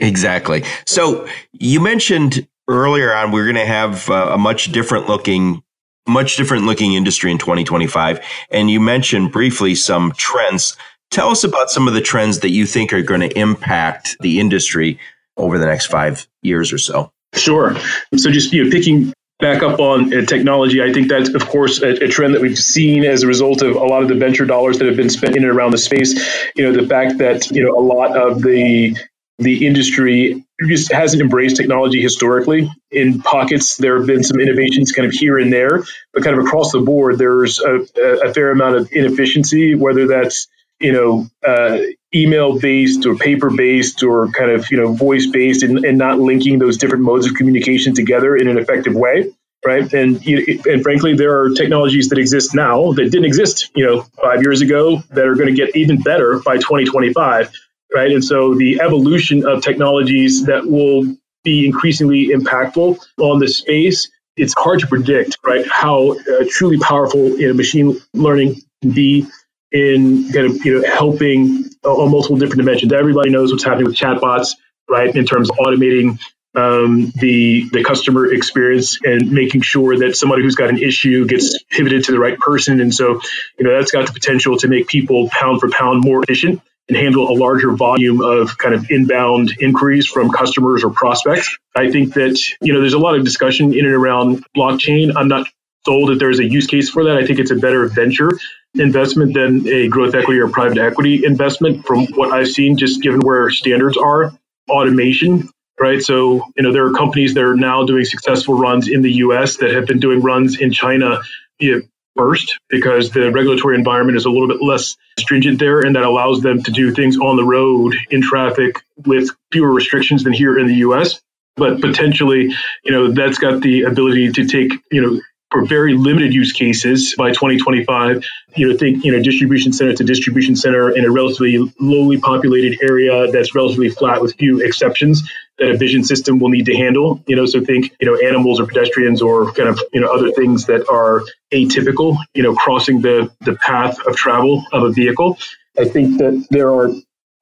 Exactly. 0.00 0.64
So 0.86 1.28
you 1.52 1.80
mentioned 1.80 2.46
earlier 2.68 3.14
on 3.14 3.32
we're 3.32 3.44
going 3.44 3.56
to 3.56 3.66
have 3.66 4.10
uh, 4.10 4.30
a 4.32 4.38
much 4.38 4.72
different 4.72 5.08
looking 5.08 5.62
much 6.06 6.36
different 6.36 6.64
looking 6.64 6.94
industry 6.94 7.30
in 7.30 7.36
2025 7.36 8.20
and 8.50 8.70
you 8.70 8.80
mentioned 8.80 9.30
briefly 9.30 9.74
some 9.74 10.10
trends 10.16 10.74
Tell 11.10 11.30
us 11.30 11.42
about 11.42 11.70
some 11.70 11.88
of 11.88 11.94
the 11.94 12.00
trends 12.00 12.40
that 12.40 12.50
you 12.50 12.66
think 12.66 12.92
are 12.92 13.02
going 13.02 13.20
to 13.20 13.38
impact 13.38 14.16
the 14.20 14.40
industry 14.40 14.98
over 15.36 15.58
the 15.58 15.66
next 15.66 15.86
five 15.86 16.26
years 16.42 16.72
or 16.72 16.78
so. 16.78 17.12
Sure. 17.34 17.74
So 18.16 18.30
just 18.30 18.52
you 18.52 18.64
know, 18.64 18.70
picking 18.70 19.12
back 19.38 19.62
up 19.62 19.80
on 19.80 20.12
uh, 20.12 20.26
technology, 20.26 20.82
I 20.82 20.92
think 20.92 21.08
that's 21.08 21.32
of 21.32 21.46
course 21.46 21.80
a, 21.80 22.04
a, 22.04 22.08
trend 22.08 22.34
that 22.34 22.42
we've 22.42 22.58
seen 22.58 23.04
as 23.04 23.22
a 23.22 23.26
result 23.26 23.62
of 23.62 23.76
a 23.76 23.84
lot 23.84 24.02
of 24.02 24.08
the 24.08 24.16
venture 24.16 24.44
dollars 24.44 24.78
that 24.78 24.86
have 24.86 24.96
been 24.96 25.08
spent 25.08 25.36
in 25.36 25.44
and 25.44 25.52
around 25.52 25.70
the 25.70 25.78
space. 25.78 26.14
You 26.56 26.64
know, 26.64 26.78
the 26.78 26.86
fact 26.86 27.18
that 27.18 27.50
you 27.50 27.62
know 27.62 27.78
a 27.78 27.80
lot 27.80 28.16
of 28.16 28.42
the 28.42 28.96
the 29.38 29.66
industry 29.66 30.44
just 30.66 30.92
hasn't 30.92 31.22
embraced 31.22 31.56
technology 31.56 32.02
historically. 32.02 32.70
In 32.90 33.22
pockets, 33.22 33.76
there 33.76 33.96
have 33.98 34.06
been 34.06 34.24
some 34.24 34.40
innovations 34.40 34.92
kind 34.92 35.06
of 35.06 35.12
here 35.12 35.38
and 35.38 35.52
there, 35.52 35.84
but 36.12 36.24
kind 36.24 36.38
of 36.38 36.44
across 36.44 36.72
the 36.72 36.80
board, 36.80 37.18
there's 37.18 37.60
a, 37.60 37.86
a 38.24 38.34
fair 38.34 38.50
amount 38.50 38.76
of 38.76 38.92
inefficiency, 38.92 39.74
whether 39.74 40.08
that's 40.08 40.48
you 40.80 40.92
know, 40.92 41.28
uh, 41.46 41.78
email 42.14 42.58
based 42.58 43.04
or 43.06 43.16
paper 43.16 43.50
based 43.50 44.02
or 44.02 44.28
kind 44.28 44.50
of, 44.50 44.70
you 44.70 44.76
know, 44.76 44.92
voice 44.92 45.26
based 45.26 45.62
and, 45.62 45.84
and 45.84 45.98
not 45.98 46.18
linking 46.18 46.58
those 46.58 46.78
different 46.78 47.04
modes 47.04 47.26
of 47.26 47.34
communication 47.34 47.94
together 47.94 48.36
in 48.36 48.48
an 48.48 48.58
effective 48.58 48.94
way. 48.94 49.32
Right. 49.64 49.92
And, 49.92 50.24
and 50.24 50.82
frankly, 50.84 51.16
there 51.16 51.40
are 51.40 51.50
technologies 51.50 52.10
that 52.10 52.18
exist 52.18 52.54
now 52.54 52.92
that 52.92 53.04
didn't 53.10 53.24
exist, 53.24 53.70
you 53.74 53.84
know, 53.84 54.02
five 54.22 54.40
years 54.42 54.60
ago 54.60 55.02
that 55.10 55.26
are 55.26 55.34
going 55.34 55.48
to 55.48 55.52
get 55.52 55.74
even 55.74 56.00
better 56.00 56.38
by 56.38 56.58
2025. 56.58 57.50
Right. 57.94 58.12
And 58.12 58.24
so 58.24 58.54
the 58.54 58.80
evolution 58.80 59.46
of 59.46 59.62
technologies 59.62 60.44
that 60.44 60.66
will 60.66 61.16
be 61.42 61.66
increasingly 61.66 62.28
impactful 62.28 62.98
on 63.18 63.38
the 63.38 63.48
space 63.48 64.10
it's 64.38 64.54
hard 64.56 64.80
to 64.80 64.86
predict, 64.86 65.38
right, 65.44 65.66
how 65.68 66.12
uh, 66.12 66.44
truly 66.48 66.78
powerful 66.78 67.28
you 67.38 67.48
know, 67.48 67.54
machine 67.54 68.00
learning 68.14 68.62
can 68.80 68.92
be 68.92 69.26
in 69.72 70.32
kind 70.32 70.46
of 70.46 70.64
you 70.64 70.80
know 70.80 70.88
helping 70.88 71.68
on 71.84 72.10
multiple 72.10 72.36
different 72.36 72.58
dimensions. 72.58 72.92
Everybody 72.92 73.30
knows 73.30 73.52
what's 73.52 73.64
happening 73.64 73.86
with 73.86 73.96
chatbots, 73.96 74.54
right? 74.88 75.14
In 75.14 75.26
terms 75.26 75.50
of 75.50 75.56
automating 75.56 76.18
um, 76.54 77.12
the 77.16 77.68
the 77.72 77.82
customer 77.84 78.32
experience 78.32 78.98
and 79.02 79.32
making 79.32 79.62
sure 79.62 79.98
that 79.98 80.16
somebody 80.16 80.42
who's 80.42 80.54
got 80.54 80.70
an 80.70 80.78
issue 80.78 81.26
gets 81.26 81.62
pivoted 81.64 82.04
to 82.04 82.12
the 82.12 82.18
right 82.18 82.38
person. 82.38 82.80
And 82.80 82.94
so, 82.94 83.20
you 83.58 83.64
know, 83.64 83.76
that's 83.76 83.90
got 83.90 84.06
the 84.06 84.12
potential 84.12 84.56
to 84.58 84.68
make 84.68 84.86
people 84.86 85.28
pound 85.30 85.60
for 85.60 85.68
pound 85.68 86.02
more 86.04 86.22
efficient 86.22 86.62
and 86.88 86.96
handle 86.96 87.28
a 87.30 87.34
larger 87.34 87.72
volume 87.72 88.20
of 88.20 88.56
kind 88.58 88.74
of 88.74 88.90
inbound 88.90 89.52
inquiries 89.60 90.06
from 90.06 90.30
customers 90.30 90.84
or 90.84 90.90
prospects. 90.90 91.56
I 91.76 91.90
think 91.90 92.14
that 92.14 92.40
you 92.60 92.72
know 92.72 92.80
there's 92.80 92.94
a 92.94 92.98
lot 92.98 93.16
of 93.16 93.24
discussion 93.24 93.72
in 93.74 93.84
and 93.84 93.94
around 93.94 94.44
blockchain. 94.56 95.12
I'm 95.16 95.28
not 95.28 95.46
sold 95.86 96.10
that 96.10 96.18
there's 96.18 96.38
a 96.38 96.44
use 96.44 96.66
case 96.66 96.90
for 96.90 97.04
that. 97.04 97.16
I 97.16 97.26
think 97.26 97.38
it's 97.38 97.50
a 97.50 97.56
better 97.56 97.86
venture 97.88 98.30
investment 98.74 99.34
than 99.34 99.66
a 99.68 99.88
growth 99.88 100.14
equity 100.14 100.40
or 100.40 100.48
private 100.48 100.78
equity 100.78 101.24
investment 101.24 101.86
from 101.86 102.06
what 102.08 102.32
I've 102.32 102.48
seen, 102.48 102.76
just 102.76 103.02
given 103.02 103.20
where 103.20 103.50
standards 103.50 103.96
are. 103.96 104.32
Automation, 104.68 105.48
right? 105.80 106.02
So, 106.02 106.44
you 106.56 106.62
know, 106.62 106.72
there 106.72 106.86
are 106.86 106.92
companies 106.92 107.34
that 107.34 107.42
are 107.42 107.56
now 107.56 107.84
doing 107.84 108.04
successful 108.04 108.58
runs 108.58 108.88
in 108.88 109.02
the 109.02 109.12
US 109.14 109.56
that 109.58 109.72
have 109.72 109.86
been 109.86 109.98
doing 109.98 110.20
runs 110.20 110.60
in 110.60 110.72
China 110.72 111.20
you 111.58 111.76
know, 111.76 111.82
first 112.18 112.58
because 112.68 113.10
the 113.12 113.30
regulatory 113.30 113.76
environment 113.76 114.18
is 114.18 114.26
a 114.26 114.30
little 114.30 114.48
bit 114.48 114.60
less 114.60 114.96
stringent 115.18 115.58
there 115.58 115.80
and 115.80 115.96
that 115.96 116.02
allows 116.02 116.42
them 116.42 116.62
to 116.62 116.70
do 116.70 116.92
things 116.92 117.16
on 117.16 117.36
the 117.36 117.44
road 117.44 117.94
in 118.10 118.20
traffic 118.20 118.82
with 119.06 119.30
fewer 119.52 119.72
restrictions 119.72 120.24
than 120.24 120.32
here 120.32 120.58
in 120.58 120.66
the 120.66 120.74
US 120.88 121.20
but 121.58 121.80
potentially, 121.80 122.54
you 122.84 122.92
know, 122.92 123.12
that's 123.12 123.38
got 123.38 123.60
the 123.60 123.82
ability 123.82 124.32
to 124.32 124.46
take, 124.46 124.72
you 124.90 125.02
know, 125.02 125.20
for 125.50 125.64
very 125.64 125.94
limited 125.94 126.32
use 126.32 126.52
cases 126.52 127.14
by 127.16 127.30
2025. 127.30 128.24
You 128.56 128.68
know, 128.68 128.76
think 128.76 129.04
you 129.04 129.12
know 129.12 129.22
distribution 129.22 129.72
center 129.72 129.94
to 129.94 130.04
distribution 130.04 130.56
center 130.56 130.90
in 130.90 131.04
a 131.04 131.10
relatively 131.10 131.58
lowly 131.80 132.18
populated 132.18 132.78
area 132.82 133.30
that's 133.30 133.54
relatively 133.54 133.88
flat 133.90 134.22
with 134.22 134.34
few 134.36 134.60
exceptions 134.60 135.22
that 135.58 135.70
a 135.70 135.76
vision 135.76 136.04
system 136.04 136.38
will 136.38 136.48
need 136.48 136.66
to 136.66 136.76
handle. 136.76 137.22
You 137.26 137.36
know, 137.36 137.46
so 137.46 137.64
think 137.64 137.92
you 138.00 138.06
know 138.06 138.16
animals 138.16 138.60
or 138.60 138.66
pedestrians 138.66 139.22
or 139.22 139.52
kind 139.52 139.68
of 139.68 139.80
you 139.92 140.00
know 140.00 140.08
other 140.08 140.30
things 140.32 140.66
that 140.66 140.88
are 140.88 141.22
atypical. 141.52 142.16
You 142.34 142.42
know, 142.42 142.54
crossing 142.54 143.00
the 143.00 143.30
the 143.40 143.54
path 143.54 143.98
of 144.06 144.16
travel 144.16 144.64
of 144.72 144.82
a 144.82 144.90
vehicle. 144.90 145.38
I 145.78 145.84
think 145.84 146.18
that 146.18 146.46
there 146.50 146.70
are 146.70 146.90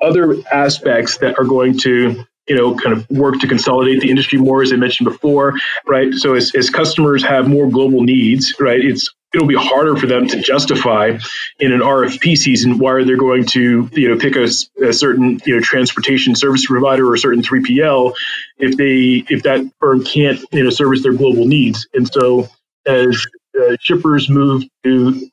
other 0.01 0.37
aspects 0.53 1.19
that 1.19 1.39
are 1.39 1.45
going 1.45 1.79
to 1.79 2.25
you 2.49 2.55
know, 2.55 2.77
kind 2.77 2.97
of 2.97 3.09
work 3.11 3.41
to 3.41 3.49
consolidate 3.49 4.01
the 4.01 4.09
industry 4.09 4.39
more, 4.39 4.63
as 4.63 4.73
I 4.73 4.77
mentioned 4.77 5.09
before, 5.09 5.55
right? 5.87 6.15
So 6.15 6.35
as, 6.35 6.55
as 6.55 6.71
customers 6.71 7.25
have 7.25 7.49
more 7.49 7.69
global 7.69 8.03
needs, 8.03 8.55
right, 8.61 8.79
it's 8.79 9.13
it'll 9.37 9.47
be 9.47 9.55
harder 9.55 9.95
for 9.97 10.07
them 10.07 10.27
to 10.27 10.41
justify 10.41 11.19
in 11.61 11.73
an 11.73 11.81
RFP 11.81 12.39
season 12.39 12.79
why 12.79 13.05
they're 13.05 13.19
going 13.19 13.45
to 13.45 13.89
you 13.93 14.09
know 14.09 14.19
pick 14.19 14.35
a, 14.35 14.49
a, 14.83 14.93
certain 14.95 15.41
you 15.45 15.55
know 15.55 15.61
transportation 15.61 16.35
service 16.35 16.65
provider 16.65 17.07
or 17.07 17.15
a 17.15 17.19
certain 17.19 17.43
3PL 17.43 18.15
if 18.57 18.79
they 18.79 19.25
if 19.33 19.43
that 19.43 19.71
firm 19.79 20.03
can't 20.05 20.41
you 20.53 20.65
know 20.65 20.71
service 20.71 21.03
their 21.03 21.13
global 21.13 21.45
needs. 21.45 21.87
And 21.93 22.11
so 22.11 22.49
as 22.87 23.27
uh, 23.61 23.77
shippers 23.79 24.31
move 24.31 24.65
to 24.85 25.31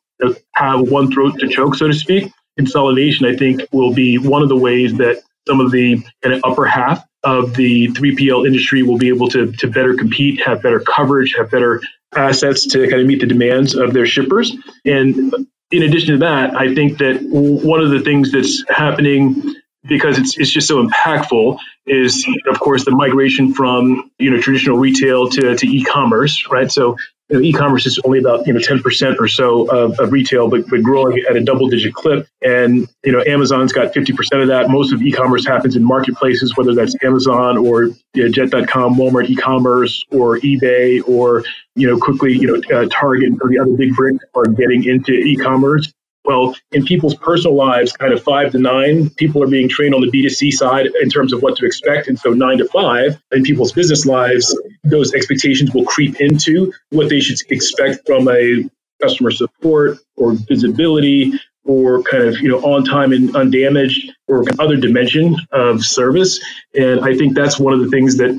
have 0.54 0.82
one 0.82 1.10
throat 1.12 1.40
to 1.40 1.48
choke, 1.48 1.76
so 1.76 1.88
to 1.88 1.94
speak, 1.94 2.30
consolidation 2.58 3.26
I 3.26 3.38
think 3.38 3.62
will 3.72 3.94
be 3.94 4.18
one 4.18 4.44
of 4.44 4.50
the 4.50 4.58
ways 4.58 4.94
that 4.98 5.24
some 5.48 5.62
of 5.62 5.72
the 5.72 6.04
kind 6.22 6.36
of 6.36 6.42
upper 6.44 6.66
half 6.66 7.06
of 7.24 7.56
the 7.56 7.88
3PL 7.90 8.46
industry 8.46 8.84
will 8.84 8.98
be 8.98 9.08
able 9.08 9.30
to, 9.30 9.52
to 9.54 9.68
better 9.68 9.94
compete, 9.94 10.42
have 10.42 10.62
better 10.62 10.82
coverage, 10.82 11.36
have 11.38 11.50
better 11.50 11.82
assets 12.16 12.68
to 12.68 12.88
kind 12.90 13.02
of 13.02 13.08
meet 13.08 13.22
the 13.22 13.28
demands 13.28 13.76
of 13.76 13.94
their 13.94 14.06
shippers. 14.06 14.56
And 14.86 15.34
in 15.72 15.84
addition 15.84 16.10
to 16.10 16.18
that, 16.20 16.56
I 16.56 16.74
think 16.74 17.00
that 17.00 17.20
one 17.22 17.82
of 17.82 17.90
the 17.90 18.02
things 18.02 18.32
that's 18.32 18.64
happening 18.70 19.56
because 19.86 20.18
it's, 20.18 20.38
it's 20.38 20.52
just 20.52 20.68
so 20.68 20.86
impactful 20.86 21.58
is 21.86 22.26
of 22.48 22.60
course 22.60 22.86
the 22.86 22.92
migration 22.92 23.54
from 23.54 24.10
you 24.18 24.32
know 24.32 24.40
traditional 24.40 24.78
retail 24.78 25.30
to, 25.30 25.56
to 25.56 25.68
e-commerce 25.68 26.48
right 26.50 26.72
so 26.72 26.96
you 27.34 27.40
know, 27.40 27.46
e-commerce 27.46 27.88
is 27.88 28.00
only 28.06 28.20
about 28.20 28.46
you 28.46 28.54
know 28.54 28.60
10% 28.60 29.20
or 29.20 29.28
so 29.28 29.68
of, 29.72 30.00
of 30.00 30.12
retail, 30.12 30.48
but, 30.48 30.70
but 30.70 30.84
growing 30.84 31.20
at 31.28 31.36
a 31.36 31.44
double-digit 31.44 31.92
clip. 31.96 32.28
And 32.44 32.88
you 33.04 33.12
know, 33.12 33.24
Amazon's 33.26 33.74
got 33.74 33.92
50% 33.92 34.42
of 34.44 34.48
that. 34.50 34.70
Most 34.70 34.94
of 34.94 35.02
e-commerce 35.02 35.44
happens 35.44 35.76
in 35.76 35.84
marketplaces, 35.84 36.56
whether 36.56 36.76
that's 36.76 36.96
Amazon 37.04 37.58
or 37.58 37.86
you 38.14 38.24
know, 38.24 38.30
Jet.com, 38.30 38.96
Walmart 38.96 39.30
e-commerce, 39.32 40.06
or 40.12 40.38
eBay, 40.42 41.02
or 41.08 41.44
you 41.76 41.88
know, 41.88 41.98
quickly 41.98 42.34
you 42.34 42.46
know, 42.46 42.78
uh, 42.78 42.88
Target 42.92 43.34
or 43.42 43.50
the 43.50 43.58
other 43.58 43.74
big 43.76 43.96
bricks 43.96 44.24
are 44.36 44.46
getting 44.46 44.84
into 44.84 45.14
e-commerce. 45.14 45.92
Well, 46.26 46.56
in 46.72 46.86
people's 46.86 47.16
personal 47.16 47.56
lives, 47.56 47.92
kind 47.92 48.14
of 48.14 48.24
five 48.24 48.52
to 48.54 48.60
nine, 48.60 49.10
people 49.12 49.44
are 49.44 49.48
being 49.48 49.68
trained 49.68 49.94
on 49.94 50.02
the 50.02 50.10
B2C 50.10 50.54
side 50.54 50.88
in 51.02 51.10
terms 51.10 51.34
of 51.34 51.42
what 51.42 51.58
to 51.58 51.66
expect. 51.66 52.08
And 52.08 52.18
so 52.18 52.32
nine 52.32 52.60
to 52.60 52.66
five, 52.66 53.22
in 53.32 53.44
people's 53.44 53.74
business 53.74 54.06
lives, 54.06 54.58
those 54.86 55.14
expectations 55.14 55.74
will 55.74 55.86
creep 55.86 56.22
into 56.22 56.72
what 56.92 57.10
they 57.10 57.20
should 57.20 57.40
expect 57.50 58.08
from 58.08 58.30
a 58.30 58.70
customer 59.02 59.32
support 59.32 59.98
or 60.16 60.34
visibility 60.34 61.34
or 61.66 62.04
kind 62.04 62.24
of 62.24 62.40
you 62.40 62.50
know 62.50 62.60
on 62.60 62.84
time 62.84 63.12
and 63.12 63.36
undamaged 63.36 64.12
or 64.28 64.44
other 64.60 64.76
dimension 64.76 65.36
of 65.52 65.84
service 65.84 66.44
and 66.74 67.02
i 67.02 67.16
think 67.16 67.36
that's 67.36 67.60
one 67.60 67.74
of 67.74 67.80
the 67.80 67.90
things 67.90 68.18
that 68.18 68.32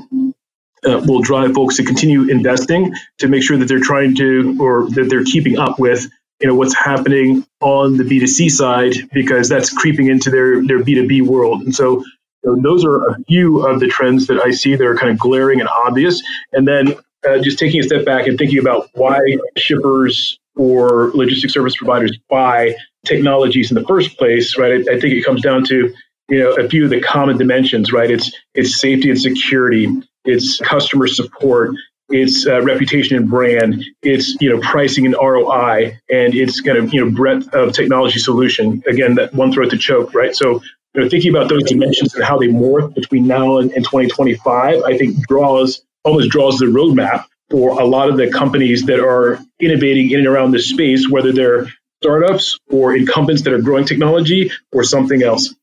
uh, 0.85 1.01
will 1.05 1.21
drive 1.21 1.53
folks 1.53 1.77
to 1.77 1.83
continue 1.83 2.29
investing 2.29 2.93
to 3.17 3.27
make 3.27 3.43
sure 3.43 3.57
that 3.57 3.67
they're 3.67 3.79
trying 3.79 4.15
to 4.15 4.55
or 4.59 4.87
that 4.91 5.07
they're 5.09 5.23
keeping 5.23 5.57
up 5.57 5.79
with 5.79 6.07
you 6.41 6.47
know 6.47 6.55
what's 6.55 6.75
happening 6.75 7.45
on 7.61 7.97
the 7.97 8.03
B2C 8.03 8.49
side 8.51 8.93
because 9.13 9.49
that's 9.49 9.71
creeping 9.71 10.07
into 10.07 10.29
their 10.29 10.65
their 10.65 10.79
B2B 10.79 11.25
world. 11.25 11.61
And 11.61 11.73
so 11.73 12.03
you 12.43 12.55
know, 12.55 12.61
those 12.61 12.85
are 12.85 13.09
a 13.09 13.23
few 13.27 13.65
of 13.65 13.79
the 13.79 13.87
trends 13.87 14.27
that 14.27 14.41
I 14.43 14.51
see 14.51 14.75
that 14.75 14.85
are 14.85 14.95
kind 14.95 15.11
of 15.11 15.17
glaring 15.17 15.59
and 15.59 15.69
obvious. 15.69 16.21
And 16.51 16.67
then 16.67 16.95
uh, 17.27 17.39
just 17.39 17.57
taking 17.57 17.79
a 17.79 17.83
step 17.83 18.05
back 18.05 18.27
and 18.27 18.37
thinking 18.37 18.59
about 18.59 18.89
why 18.93 19.19
shippers 19.57 20.39
or 20.55 21.11
logistics 21.13 21.53
service 21.53 21.75
providers 21.75 22.17
buy 22.29 22.75
technologies 23.05 23.71
in 23.71 23.75
the 23.75 23.85
first 23.85 24.17
place, 24.17 24.57
right? 24.57 24.87
I, 24.87 24.93
I 24.93 24.99
think 24.99 25.13
it 25.13 25.25
comes 25.25 25.41
down 25.41 25.63
to 25.65 25.93
you 26.29 26.39
know 26.39 26.53
a 26.53 26.67
few 26.67 26.85
of 26.85 26.89
the 26.89 27.01
common 27.01 27.37
dimensions, 27.37 27.91
right? 27.91 28.09
It's 28.09 28.31
it's 28.53 28.79
safety 28.79 29.09
and 29.09 29.19
security, 29.19 29.87
it's 30.23 30.59
customer 30.59 31.07
support, 31.07 31.71
it's 32.09 32.45
uh, 32.45 32.61
reputation 32.61 33.17
and 33.17 33.29
brand, 33.29 33.83
it's 34.01 34.39
you 34.39 34.49
know 34.49 34.59
pricing 34.59 35.05
and 35.05 35.15
ROI, 35.15 35.97
and 36.09 36.35
it's 36.35 36.61
kind 36.61 36.77
of 36.77 36.93
you 36.93 37.03
know 37.03 37.11
breadth 37.11 37.53
of 37.53 37.73
technology 37.73 38.19
solution. 38.19 38.83
Again, 38.87 39.15
that 39.15 39.33
one 39.33 39.51
throat 39.51 39.71
to 39.71 39.77
choke, 39.77 40.13
right? 40.13 40.35
So 40.35 40.61
you 40.93 41.01
know, 41.01 41.09
thinking 41.09 41.31
about 41.31 41.49
those 41.49 41.63
dimensions 41.63 42.13
and 42.13 42.23
how 42.23 42.37
they 42.37 42.47
morph 42.47 42.93
between 42.93 43.27
now 43.27 43.57
and, 43.57 43.71
and 43.73 43.83
2025, 43.83 44.83
I 44.83 44.97
think 44.97 45.27
draws 45.27 45.81
almost 46.03 46.29
draws 46.29 46.59
the 46.59 46.65
roadmap 46.65 47.25
for 47.49 47.79
a 47.79 47.85
lot 47.85 48.09
of 48.09 48.17
the 48.17 48.29
companies 48.29 48.85
that 48.85 48.99
are 48.99 49.39
innovating 49.59 50.11
in 50.11 50.19
and 50.19 50.27
around 50.27 50.51
this 50.51 50.69
space, 50.69 51.09
whether 51.09 51.31
they're 51.31 51.67
startups 52.01 52.59
or 52.69 52.95
incumbents 52.95 53.41
that 53.43 53.53
are 53.53 53.61
growing 53.61 53.85
technology 53.85 54.51
or 54.71 54.83
something 54.83 55.23
else. 55.23 55.53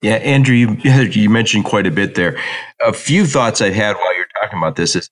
Yeah, 0.00 0.16
Andrew, 0.16 0.56
you, 0.56 0.76
you 0.82 1.30
mentioned 1.30 1.64
quite 1.64 1.86
a 1.86 1.90
bit 1.92 2.16
there. 2.16 2.36
A 2.84 2.92
few 2.92 3.24
thoughts 3.24 3.60
I've 3.60 3.74
had 3.74 3.94
while 3.94 4.16
you're 4.16 4.26
talking 4.42 4.58
about 4.58 4.74
this 4.74 4.96
is 4.96 5.08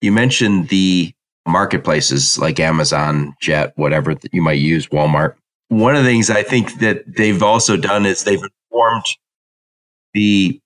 you 0.00 0.12
mentioned 0.12 0.68
the 0.68 1.12
marketplaces 1.46 2.38
like 2.38 2.60
Amazon, 2.60 3.34
Jet, 3.40 3.72
whatever 3.76 4.14
that 4.14 4.32
you 4.32 4.42
might 4.42 4.60
use, 4.60 4.86
Walmart. 4.88 5.34
One 5.68 5.96
of 5.96 6.04
the 6.04 6.08
things 6.08 6.30
I 6.30 6.42
think 6.42 6.78
that 6.80 7.04
they've 7.16 7.42
also 7.42 7.76
done 7.76 8.06
is 8.06 8.24
they've 8.24 8.42
informed 8.42 9.04
the 10.14 10.60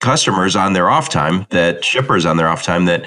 customers 0.00 0.56
on 0.56 0.72
their 0.72 0.90
off 0.90 1.08
time, 1.08 1.46
that 1.50 1.84
shippers 1.84 2.26
on 2.26 2.36
their 2.36 2.48
off 2.48 2.62
time, 2.62 2.86
that 2.86 3.04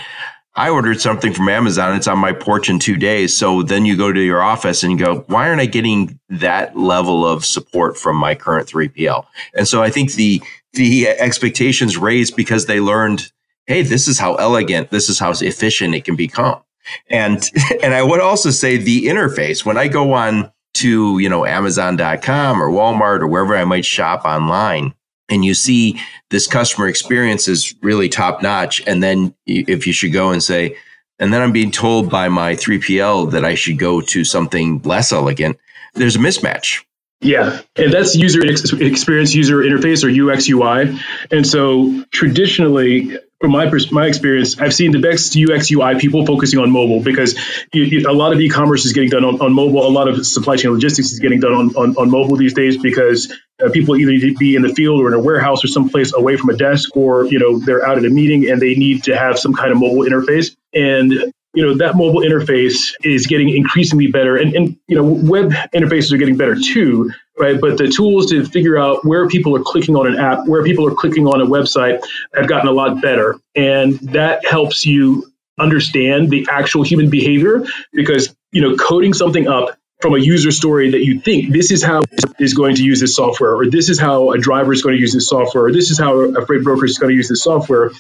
I 0.55 0.69
ordered 0.69 1.01
something 1.01 1.33
from 1.33 1.49
Amazon. 1.49 1.95
It's 1.95 2.07
on 2.07 2.17
my 2.17 2.31
porch 2.31 2.69
in 2.69 2.79
two 2.79 2.95
days. 2.95 3.35
So 3.35 3.61
then 3.61 3.85
you 3.85 3.97
go 3.97 4.13
to 4.13 4.21
your 4.21 4.41
office 4.41 4.83
and 4.83 4.91
you 4.91 5.05
go, 5.05 5.25
why 5.27 5.49
aren't 5.49 5.59
I 5.59 5.65
getting 5.65 6.17
that 6.29 6.77
level 6.77 7.27
of 7.27 7.43
support 7.45 7.97
from 7.97 8.15
my 8.15 8.35
current 8.35 8.67
3PL? 8.69 9.25
And 9.53 9.67
so 9.67 9.83
I 9.83 9.89
think 9.89 10.13
the 10.13 10.41
the 10.73 11.07
expectations 11.07 11.97
raised 11.97 12.35
because 12.35 12.65
they 12.65 12.81
learned 12.81 13.31
hey, 13.67 13.81
this 13.81 14.07
is 14.07 14.19
how 14.19 14.35
elegant, 14.35 14.89
this 14.89 15.09
is 15.09 15.19
how 15.19 15.31
efficient 15.31 15.95
it 15.95 16.05
can 16.05 16.15
become. 16.15 16.61
And 17.09 17.49
and 17.83 17.93
I 17.93 18.03
would 18.03 18.21
also 18.21 18.51
say 18.51 18.77
the 18.77 19.05
interface 19.05 19.65
when 19.65 19.77
I 19.77 19.87
go 19.87 20.13
on 20.13 20.51
to, 20.75 21.19
you 21.19 21.29
know, 21.29 21.45
amazon.com 21.45 22.61
or 22.61 22.69
Walmart 22.69 23.21
or 23.21 23.27
wherever 23.27 23.55
I 23.55 23.65
might 23.65 23.85
shop 23.85 24.25
online 24.25 24.93
and 25.29 25.43
you 25.43 25.53
see 25.53 25.99
this 26.29 26.45
customer 26.47 26.87
experience 26.87 27.47
is 27.47 27.73
really 27.81 28.09
top 28.09 28.43
notch 28.43 28.83
and 28.85 29.01
then 29.01 29.33
if 29.47 29.87
you 29.87 29.93
should 29.93 30.13
go 30.13 30.31
and 30.31 30.43
say 30.43 30.75
and 31.19 31.33
then 31.33 31.41
I'm 31.41 31.51
being 31.53 31.71
told 31.71 32.09
by 32.09 32.27
my 32.29 32.55
3PL 32.55 33.31
that 33.31 33.45
I 33.45 33.55
should 33.55 33.79
go 33.79 34.01
to 34.01 34.25
something 34.25 34.81
less 34.81 35.13
elegant, 35.13 35.57
there's 35.93 36.17
a 36.17 36.19
mismatch. 36.19 36.83
Yeah, 37.21 37.61
and 37.77 37.93
that's 37.93 38.15
user 38.15 38.45
experience, 38.45 39.33
user 39.33 39.59
interface, 39.59 40.03
or 40.03 40.31
UX 40.31 40.49
UI. 40.49 40.99
And 41.31 41.47
so 41.47 42.03
traditionally, 42.11 43.17
from 43.41 43.51
my 43.51 43.69
my 43.91 44.07
experience, 44.07 44.59
I've 44.59 44.73
seen 44.73 44.91
the 44.91 44.99
best 44.99 45.35
UX 45.37 45.69
UI 45.69 45.99
people 45.99 46.25
focusing 46.25 46.59
on 46.59 46.71
mobile 46.71 47.01
because 47.01 47.37
you, 47.73 47.83
you, 47.83 48.09
a 48.09 48.13
lot 48.13 48.31
of 48.31 48.39
e-commerce 48.39 48.85
is 48.85 48.93
getting 48.93 49.09
done 49.09 49.25
on, 49.25 49.41
on 49.41 49.53
mobile. 49.53 49.85
A 49.85 49.89
lot 49.89 50.07
of 50.07 50.25
supply 50.25 50.55
chain 50.55 50.71
logistics 50.71 51.11
is 51.11 51.19
getting 51.19 51.41
done 51.41 51.53
on, 51.53 51.75
on, 51.75 51.97
on 51.97 52.09
mobile 52.09 52.37
these 52.37 52.53
days 52.53 52.77
because 52.77 53.33
uh, 53.63 53.69
people 53.69 53.97
either 53.97 54.11
need 54.11 54.21
to 54.21 54.35
be 54.35 54.55
in 54.55 54.61
the 54.61 54.73
field 54.73 55.01
or 55.01 55.09
in 55.09 55.13
a 55.13 55.19
warehouse 55.19 55.63
or 55.63 55.67
someplace 55.67 56.13
away 56.13 56.37
from 56.37 56.49
a 56.49 56.57
desk, 56.57 56.95
or 56.95 57.25
you 57.25 57.39
know 57.39 57.59
they're 57.59 57.85
out 57.85 57.97
at 57.97 58.05
a 58.05 58.09
meeting 58.09 58.49
and 58.49 58.61
they 58.61 58.75
need 58.75 59.03
to 59.03 59.17
have 59.17 59.37
some 59.37 59.53
kind 59.53 59.71
of 59.71 59.79
mobile 59.79 60.05
interface. 60.05 60.55
And 60.73 61.11
you 61.53 61.65
know 61.65 61.77
that 61.77 61.95
mobile 61.95 62.21
interface 62.21 62.93
is 63.03 63.27
getting 63.27 63.49
increasingly 63.49 64.07
better, 64.07 64.37
and, 64.37 64.55
and 64.55 64.77
you 64.87 64.95
know 64.95 65.03
web 65.03 65.51
interfaces 65.73 66.13
are 66.13 66.17
getting 66.17 66.37
better 66.37 66.55
too 66.55 67.11
right? 67.37 67.59
But 67.59 67.77
the 67.77 67.87
tools 67.87 68.27
to 68.27 68.45
figure 68.45 68.77
out 68.77 69.05
where 69.05 69.27
people 69.27 69.55
are 69.55 69.63
clicking 69.63 69.95
on 69.95 70.07
an 70.07 70.17
app, 70.17 70.47
where 70.47 70.63
people 70.63 70.87
are 70.87 70.93
clicking 70.93 71.27
on 71.27 71.41
a 71.41 71.45
website 71.45 72.03
have 72.33 72.47
gotten 72.47 72.67
a 72.67 72.71
lot 72.71 73.01
better. 73.01 73.37
And 73.55 73.99
that 74.11 74.45
helps 74.45 74.85
you 74.85 75.31
understand 75.59 76.29
the 76.29 76.47
actual 76.49 76.83
human 76.83 77.09
behavior 77.09 77.65
because, 77.93 78.35
you 78.51 78.61
know, 78.61 78.75
coding 78.75 79.13
something 79.13 79.47
up 79.47 79.77
from 80.01 80.13
a 80.13 80.19
user 80.19 80.51
story 80.51 80.91
that 80.91 81.05
you 81.05 81.21
think 81.21 81.51
this 81.53 81.71
is 81.71 81.81
how 81.81 82.01
is 82.37 82.53
going 82.53 82.75
to 82.75 82.83
use 82.83 82.99
this 82.99 83.15
software, 83.15 83.55
or 83.55 83.69
this 83.69 83.89
is 83.89 83.99
how 83.99 84.31
a 84.31 84.37
driver 84.37 84.73
is 84.73 84.81
going 84.81 84.95
to 84.95 85.01
use 85.01 85.13
this 85.13 85.27
software, 85.27 85.65
or 85.65 85.71
this 85.71 85.89
is 85.89 85.97
how 85.97 86.19
a 86.19 86.45
freight 86.45 86.63
broker 86.63 86.85
is 86.85 86.97
going 86.97 87.11
to 87.11 87.15
use 87.15 87.29
this 87.29 87.43
software 87.43 87.91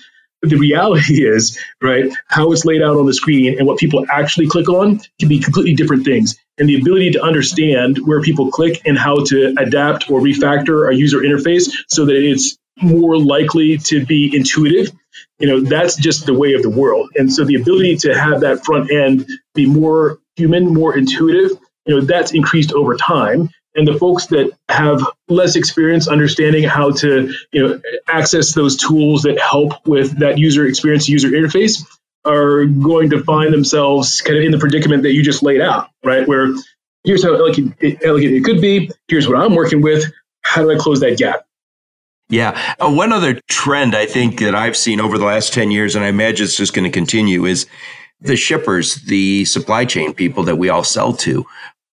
the 0.41 0.57
reality 0.57 1.23
is, 1.27 1.59
right, 1.81 2.11
how 2.27 2.51
it's 2.51 2.65
laid 2.65 2.81
out 2.81 2.97
on 2.97 3.05
the 3.05 3.13
screen 3.13 3.57
and 3.57 3.67
what 3.67 3.77
people 3.77 4.05
actually 4.09 4.47
click 4.47 4.69
on 4.69 4.99
can 5.19 5.29
be 5.29 5.39
completely 5.39 5.75
different 5.75 6.05
things. 6.05 6.35
And 6.57 6.69
the 6.69 6.79
ability 6.79 7.11
to 7.11 7.21
understand 7.21 7.97
where 7.99 8.21
people 8.21 8.49
click 8.49 8.81
and 8.85 8.97
how 8.97 9.23
to 9.25 9.53
adapt 9.57 10.09
or 10.09 10.21
refactor 10.21 10.89
a 10.89 10.95
user 10.95 11.19
interface 11.19 11.69
so 11.89 12.05
that 12.05 12.15
it's 12.15 12.57
more 12.81 13.17
likely 13.17 13.77
to 13.77 14.05
be 14.05 14.33
intuitive, 14.33 14.91
you 15.39 15.47
know, 15.47 15.61
that's 15.61 15.95
just 15.95 16.25
the 16.25 16.33
way 16.33 16.53
of 16.53 16.61
the 16.61 16.69
world. 16.69 17.09
And 17.15 17.31
so 17.31 17.43
the 17.43 17.55
ability 17.55 17.97
to 17.97 18.17
have 18.17 18.41
that 18.41 18.63
front 18.65 18.91
end 18.91 19.27
be 19.53 19.65
more 19.65 20.19
human, 20.35 20.73
more 20.73 20.97
intuitive, 20.97 21.51
you 21.85 21.95
know, 21.95 22.01
that's 22.01 22.33
increased 22.33 22.71
over 22.71 22.95
time 22.95 23.49
and 23.75 23.87
the 23.87 23.97
folks 23.97 24.27
that 24.27 24.51
have 24.69 25.05
less 25.27 25.55
experience 25.55 26.07
understanding 26.07 26.63
how 26.63 26.91
to 26.91 27.33
you 27.51 27.67
know 27.67 27.81
access 28.07 28.53
those 28.53 28.77
tools 28.77 29.23
that 29.23 29.39
help 29.39 29.85
with 29.85 30.19
that 30.19 30.37
user 30.37 30.65
experience 30.65 31.07
user 31.07 31.29
interface 31.29 31.85
are 32.25 32.65
going 32.65 33.09
to 33.09 33.23
find 33.23 33.53
themselves 33.53 34.21
kind 34.21 34.37
of 34.37 34.43
in 34.43 34.51
the 34.51 34.57
predicament 34.57 35.03
that 35.03 35.13
you 35.13 35.23
just 35.23 35.43
laid 35.43 35.61
out 35.61 35.89
right 36.03 36.27
where 36.27 36.53
here's 37.03 37.23
how 37.23 37.33
elegant 37.33 37.75
it, 37.79 38.43
could 38.43 38.61
be 38.61 38.89
here's 39.07 39.27
what 39.27 39.37
i'm 39.37 39.55
working 39.55 39.81
with 39.81 40.03
how 40.41 40.61
do 40.61 40.71
i 40.71 40.75
close 40.75 40.99
that 40.99 41.17
gap 41.17 41.45
Yeah. 42.29 42.59
Uh, 42.79 42.91
one 42.91 43.11
other 43.11 43.39
trend 43.47 43.95
I 43.95 44.07
think 44.07 44.39
that 44.39 44.55
I've 44.55 44.75
seen 44.75 44.99
over 44.99 45.17
the 45.17 45.25
last 45.25 45.53
10 45.53 45.69
years, 45.71 45.95
and 45.95 46.03
I 46.03 46.07
imagine 46.07 46.45
it's 46.45 46.57
just 46.57 46.73
going 46.73 46.89
to 46.89 46.91
continue, 46.91 47.45
is 47.45 47.67
the 48.19 48.35
shippers, 48.35 48.95
the 49.03 49.45
supply 49.45 49.85
chain 49.85 50.13
people 50.13 50.43
that 50.45 50.55
we 50.55 50.69
all 50.69 50.83
sell 50.83 51.13
to. 51.13 51.45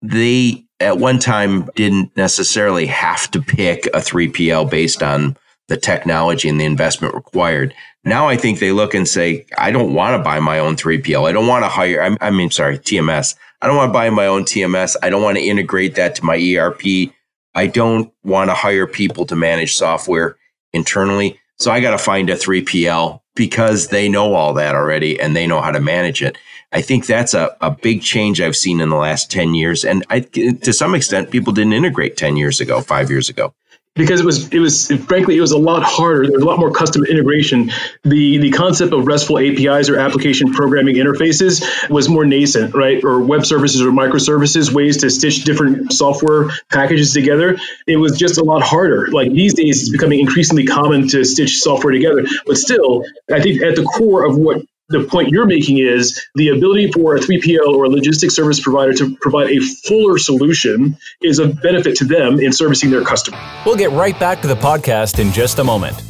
They 0.02 0.64
at 0.80 0.98
one 0.98 1.18
time 1.18 1.68
didn't 1.74 2.16
necessarily 2.16 2.86
have 2.86 3.30
to 3.32 3.40
pick 3.40 3.86
a 3.86 4.00
3PL 4.00 4.70
based 4.70 5.02
on 5.02 5.36
the 5.68 5.76
technology 5.76 6.48
and 6.48 6.60
the 6.60 6.64
investment 6.64 7.14
required. 7.14 7.74
Now 8.08 8.26
I 8.26 8.36
think 8.36 8.58
they 8.58 8.72
look 8.72 8.94
and 8.94 9.06
say, 9.06 9.44
I 9.58 9.70
don't 9.70 9.92
want 9.92 10.18
to 10.18 10.24
buy 10.24 10.40
my 10.40 10.58
own 10.58 10.76
3PL. 10.76 11.28
I 11.28 11.32
don't 11.32 11.46
want 11.46 11.64
to 11.64 11.68
hire, 11.68 12.02
I, 12.02 12.16
I 12.28 12.30
mean, 12.30 12.50
sorry, 12.50 12.78
TMS. 12.78 13.36
I 13.60 13.66
don't 13.66 13.76
want 13.76 13.90
to 13.90 13.92
buy 13.92 14.08
my 14.08 14.26
own 14.26 14.44
TMS. 14.44 14.96
I 15.02 15.10
don't 15.10 15.22
want 15.22 15.36
to 15.36 15.44
integrate 15.44 15.96
that 15.96 16.14
to 16.14 16.24
my 16.24 16.36
ERP. 16.36 17.12
I 17.54 17.66
don't 17.66 18.10
want 18.24 18.50
to 18.50 18.54
hire 18.54 18.86
people 18.86 19.26
to 19.26 19.36
manage 19.36 19.76
software 19.76 20.36
internally. 20.72 21.38
So 21.58 21.70
I 21.70 21.80
got 21.80 21.90
to 21.90 21.98
find 21.98 22.30
a 22.30 22.34
3PL 22.34 23.20
because 23.34 23.88
they 23.88 24.08
know 24.08 24.34
all 24.34 24.54
that 24.54 24.74
already 24.74 25.20
and 25.20 25.36
they 25.36 25.46
know 25.46 25.60
how 25.60 25.70
to 25.70 25.80
manage 25.80 26.22
it. 26.22 26.38
I 26.72 26.80
think 26.80 27.06
that's 27.06 27.34
a, 27.34 27.56
a 27.60 27.70
big 27.70 28.00
change 28.00 28.40
I've 28.40 28.56
seen 28.56 28.80
in 28.80 28.88
the 28.88 28.96
last 28.96 29.30
10 29.30 29.54
years. 29.54 29.84
And 29.84 30.04
I, 30.08 30.20
to 30.20 30.72
some 30.72 30.94
extent, 30.94 31.30
people 31.30 31.52
didn't 31.52 31.72
integrate 31.74 32.16
10 32.16 32.36
years 32.36 32.60
ago, 32.60 32.80
five 32.80 33.10
years 33.10 33.28
ago 33.28 33.54
because 33.98 34.20
it 34.20 34.24
was 34.24 34.48
it 34.52 34.60
was 34.60 34.90
frankly 35.06 35.36
it 35.36 35.40
was 35.40 35.52
a 35.52 35.58
lot 35.58 35.82
harder. 35.82 36.22
There 36.22 36.34
was 36.34 36.42
a 36.42 36.46
lot 36.46 36.58
more 36.58 36.70
custom 36.70 37.04
integration. 37.04 37.70
The 38.04 38.38
the 38.38 38.50
concept 38.52 38.92
of 38.94 39.06
RESTful 39.06 39.38
APIs 39.38 39.90
or 39.90 39.98
application 39.98 40.52
programming 40.52 40.94
interfaces 40.94 41.90
was 41.90 42.08
more 42.08 42.24
nascent, 42.24 42.74
right? 42.74 43.02
Or 43.04 43.20
web 43.20 43.44
services 43.44 43.82
or 43.82 43.90
microservices, 43.90 44.72
ways 44.72 44.98
to 44.98 45.10
stitch 45.10 45.44
different 45.44 45.92
software 45.92 46.48
packages 46.70 47.12
together. 47.12 47.58
It 47.86 47.96
was 47.96 48.16
just 48.16 48.38
a 48.38 48.44
lot 48.44 48.62
harder. 48.62 49.08
Like 49.08 49.32
these 49.32 49.54
days, 49.54 49.82
it's 49.82 49.90
becoming 49.90 50.20
increasingly 50.20 50.64
common 50.64 51.08
to 51.08 51.24
stitch 51.24 51.58
software 51.58 51.92
together. 51.92 52.24
But 52.46 52.56
still, 52.56 53.04
I 53.30 53.42
think 53.42 53.62
at 53.62 53.74
the 53.74 53.82
core 53.82 54.24
of 54.24 54.36
what 54.36 54.62
the 54.88 55.04
point 55.04 55.28
you're 55.28 55.46
making 55.46 55.78
is 55.78 56.26
the 56.34 56.48
ability 56.48 56.90
for 56.92 57.16
a 57.16 57.20
3PL 57.20 57.68
or 57.68 57.84
a 57.84 57.88
logistics 57.88 58.34
service 58.34 58.58
provider 58.58 58.94
to 58.94 59.14
provide 59.16 59.50
a 59.50 59.60
fuller 59.60 60.16
solution 60.16 60.96
is 61.20 61.38
a 61.38 61.48
benefit 61.48 61.96
to 61.96 62.04
them 62.06 62.40
in 62.40 62.52
servicing 62.52 62.90
their 62.90 63.04
customer. 63.04 63.38
We'll 63.66 63.76
get 63.76 63.90
right 63.90 64.18
back 64.18 64.40
to 64.42 64.48
the 64.48 64.54
podcast 64.54 65.18
in 65.18 65.30
just 65.32 65.58
a 65.58 65.64
moment. 65.64 66.00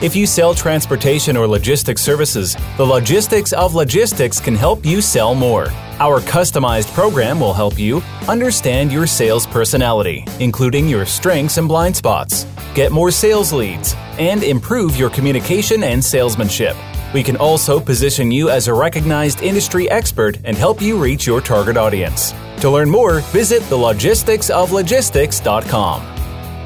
If 0.00 0.16
you 0.16 0.26
sell 0.26 0.54
transportation 0.54 1.36
or 1.36 1.46
logistics 1.46 2.02
services, 2.02 2.56
the 2.76 2.84
Logistics 2.84 3.52
of 3.52 3.74
Logistics 3.74 4.40
can 4.40 4.56
help 4.56 4.84
you 4.84 5.00
sell 5.00 5.34
more. 5.34 5.68
Our 6.00 6.20
customized 6.20 6.92
program 6.92 7.38
will 7.38 7.52
help 7.52 7.78
you 7.78 8.02
understand 8.28 8.92
your 8.92 9.06
sales 9.06 9.46
personality, 9.46 10.24
including 10.40 10.88
your 10.88 11.06
strengths 11.06 11.56
and 11.56 11.68
blind 11.68 11.94
spots, 11.94 12.46
get 12.74 12.90
more 12.90 13.12
sales 13.12 13.52
leads, 13.52 13.94
and 14.18 14.42
improve 14.42 14.96
your 14.96 15.10
communication 15.10 15.84
and 15.84 16.04
salesmanship. 16.04 16.76
We 17.12 17.22
can 17.22 17.36
also 17.36 17.78
position 17.78 18.30
you 18.30 18.48
as 18.50 18.68
a 18.68 18.74
recognized 18.74 19.42
industry 19.42 19.90
expert 19.90 20.38
and 20.44 20.56
help 20.56 20.80
you 20.80 20.96
reach 20.96 21.26
your 21.26 21.40
target 21.40 21.76
audience. 21.76 22.32
To 22.60 22.70
learn 22.70 22.88
more, 22.90 23.20
visit 23.32 23.62
thelogisticsoflogistics.com. 23.62 26.02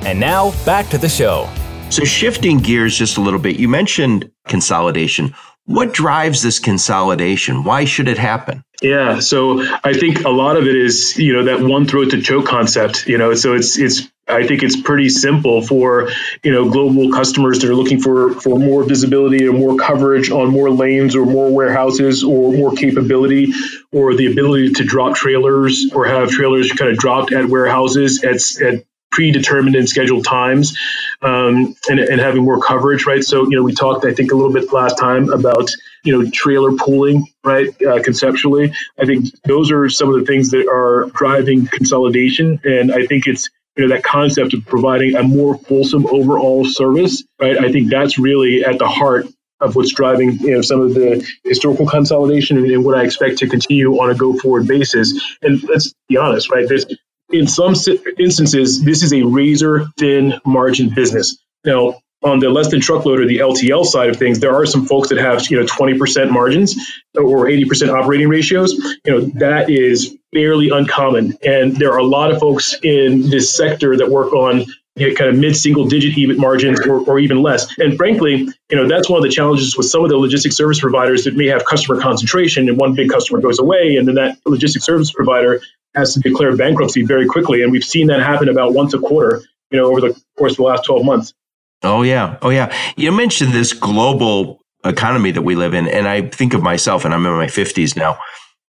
And 0.07 0.21
now, 0.21 0.53
back 0.65 0.89
to 0.91 0.99
the 0.99 1.09
show. 1.09 1.49
So, 1.91 2.05
shifting 2.05 2.59
gears 2.59 2.97
just 2.97 3.17
a 3.17 3.21
little 3.21 3.41
bit, 3.41 3.57
you 3.57 3.69
mentioned 3.69 4.31
consolidation. 4.47 5.35
What 5.65 5.93
drives 5.93 6.43
this 6.43 6.61
consolidation? 6.61 7.65
Why 7.65 7.85
should 7.85 8.09
it 8.09 8.19
happen? 8.19 8.63
Yeah, 8.83 9.21
so 9.21 9.63
I 9.83 9.95
think 9.95 10.25
a 10.25 10.31
lot 10.31 10.57
of 10.57 10.67
it 10.67 10.77
is, 10.77 11.17
you 11.17 11.33
know, 11.33 11.45
that 11.45 11.61
one 11.61 11.87
throat 11.87 12.11
to 12.11 12.21
choke 12.21 12.47
concept, 12.47 13.07
you 13.07 13.17
know, 13.19 13.35
so 13.35 13.55
it's 13.55 13.79
it's 13.79 14.11
I 14.29 14.47
think 14.47 14.63
it's 14.65 14.81
pretty 14.81 15.09
simple 15.09 15.63
for, 15.63 16.09
you 16.43 16.51
know, 16.53 16.69
global 16.69 17.13
customers 17.13 17.61
that 17.61 17.71
are 17.71 17.75
looking 17.75 18.01
for 18.01 18.33
for 18.41 18.59
more 18.59 18.83
visibility 18.83 19.47
or 19.47 19.53
more 19.53 19.77
coverage 19.77 20.31
on 20.31 20.51
more 20.51 20.69
lanes 20.71 21.15
or 21.15 21.25
more 21.25 21.51
warehouses 21.51 22.25
or 22.25 22.53
more 22.53 22.73
capability 22.73 23.53
or 23.93 24.15
the 24.15 24.31
ability 24.31 24.73
to 24.75 24.85
drop 24.85 25.15
trailers 25.15 25.93
or 25.95 26.07
have 26.07 26.31
trailers 26.31 26.73
kind 26.73 26.91
of 26.91 26.99
dropped 26.99 27.33
at 27.33 27.49
warehouses 27.49 28.25
at, 28.25 28.41
at 28.67 28.85
predetermined 29.13 29.77
and 29.77 29.89
scheduled 29.89 30.25
times 30.25 30.77
um, 31.23 31.75
and, 31.89 32.01
and 32.01 32.21
having 32.21 32.45
more 32.45 32.61
coverage, 32.61 33.07
right? 33.07 33.25
So, 33.25 33.45
you 33.45 33.57
know, 33.57 33.63
we 33.63 33.73
talked, 33.73 34.05
I 34.05 34.13
think, 34.13 34.33
a 34.33 34.35
little 34.35 34.53
bit 34.53 34.73
last 34.73 34.99
time 34.99 35.33
about, 35.33 35.71
you 36.05 36.13
know, 36.13 36.31
trailer 36.31 36.73
pooling, 36.73 37.27
right? 37.43 37.71
Uh, 37.81 38.03
conceptually, 38.03 38.75
I 39.01 39.07
think 39.07 39.27
those 39.45 39.71
are 39.71 39.89
some 39.89 40.13
of 40.13 40.21
the 40.21 40.27
things 40.27 40.51
that 40.51 40.69
are 40.69 41.09
driving 41.15 41.67
consolidation. 41.67 42.61
And 42.65 42.93
I 42.93 43.07
think 43.07 43.27
it's, 43.27 43.49
you 43.77 43.87
know, 43.87 43.95
that 43.95 44.03
concept 44.03 44.55
of 44.55 44.65
providing 44.65 45.17
a 45.17 45.23
more 45.23 45.59
fulsome 45.59 46.07
overall 46.07 46.65
service, 46.65 47.23
right? 47.41 47.59
I 47.59 47.71
think 47.71 47.91
that's 47.91 48.19
really 48.19 48.65
at 48.65 48.79
the 48.79 48.89
heart 48.89 49.27
of 49.61 49.75
what's 49.75 49.93
driving 49.93 50.33
you 50.41 50.55
know 50.55 50.61
some 50.61 50.81
of 50.81 50.95
the 50.95 51.27
historical 51.45 51.87
consolidation 51.87 52.59
and, 52.59 52.71
and, 52.71 52.85
what 52.85 52.97
I 52.97 53.05
expect 53.05 53.39
to 53.39 53.49
continue 53.49 53.95
on 53.99 54.11
a 54.11 54.15
go 54.15 54.37
forward 54.37 54.67
basis. 54.67 55.19
And 55.41 55.63
let's 55.63 55.95
be 56.09 56.17
honest, 56.19 56.51
right? 56.51 56.69
There's 56.69 56.87
in 57.31 57.47
some 57.47 57.75
instances, 58.19 58.83
this 58.83 59.03
is 59.03 59.13
a 59.13 59.23
razor 59.23 59.87
thin 59.99 60.35
margin 60.45 60.95
business. 60.95 61.39
Now, 61.65 62.01
Um, 62.25 62.31
on 62.31 62.39
the 62.39 62.51
less 62.51 62.71
than 62.71 62.81
truckload 62.81 63.21
or 63.21 63.27
the 63.27 63.39
LTL 63.39 63.85
side 63.85 64.09
of 64.09 64.17
things, 64.17 64.41
there 64.41 64.55
are 64.55 64.67
some 64.67 64.87
folks 64.87 65.11
that 65.11 65.19
have 65.19 65.49
you 65.51 65.59
know 65.59 65.67
20% 65.67 66.31
margins 66.31 66.77
or 67.15 67.47
80% 67.47 67.93
operating 67.93 68.29
ratios. 68.29 68.73
You 69.05 69.13
know 69.13 69.21
that 69.39 69.71
is 69.71 70.17
fairly 70.33 70.71
uncommon, 70.71 71.39
and 71.45 71.77
there 71.77 71.93
are 71.93 71.99
a 71.99 72.07
lot 72.07 72.31
of 72.33 72.39
folks 72.39 72.75
in 72.83 73.31
this 73.31 73.55
sector 73.55 73.97
that 73.99 74.11
work 74.11 74.33
on 74.33 74.65
you 74.97 75.09
know, 75.09 75.15
kind 75.15 75.29
of 75.29 75.39
mid-single 75.39 75.89
digit 75.89 76.15
EBIT 76.15 76.39
margins 76.39 76.81
or, 76.87 77.01
or 77.01 77.19
even 77.19 77.43
less. 77.43 77.79
And 77.79 77.97
frankly, 77.99 78.49
you 78.71 78.77
know 78.77 78.89
that's 78.89 79.09
one 79.09 79.19
of 79.19 79.23
the 79.23 79.31
challenges 79.31 79.77
with 79.77 79.87
some 79.87 80.03
of 80.03 80.11
the 80.11 80.17
logistics 80.17 80.57
service 80.57 80.81
providers 80.81 81.25
that 81.25 81.37
may 81.37 81.49
have 81.49 81.65
customer 81.65 82.01
concentration, 82.01 82.69
and 82.69 82.79
one 82.79 82.95
big 82.95 83.11
customer 83.11 83.41
goes 83.41 83.59
away, 83.59 83.97
and 83.97 84.09
then 84.09 84.15
that 84.15 84.39
logistics 84.47 84.85
service 84.85 85.13
provider 85.13 85.61
has 85.95 86.15
to 86.15 86.21
declare 86.21 86.55
bankruptcy 86.57 87.03
very 87.03 87.27
quickly. 87.27 87.63
And 87.63 87.73
we've 87.73 87.85
seen 87.85 88.09
that 88.09 88.21
happen 88.21 88.49
about 88.49 88.75
once 88.75 88.95
a 88.95 88.99
quarter, 88.99 89.43
you 89.71 89.79
know, 89.79 89.87
over 89.87 90.01
the 90.01 90.21
course 90.37 90.53
of 90.53 90.59
the 90.59 90.63
last 90.65 90.85
12 90.85 91.05
months. 91.05 91.35
Oh, 91.83 92.03
yeah. 92.03 92.39
Oh, 92.43 92.51
yeah. 92.51 92.75
You 92.97 93.13
mentioned 93.13 93.53
this 93.53 93.73
global 93.73 94.61
economy 94.85 95.31
that 95.33 95.43
we 95.43 95.55
live 95.55 95.75
in. 95.75 95.89
And 95.89 96.09
I 96.09 96.29
think 96.29 96.55
of 96.55 96.63
myself, 96.63 97.05
and 97.05 97.13
I'm 97.13 97.27
in 97.27 97.33
my 97.33 97.47
50s 97.47 97.97
now. 97.97 98.19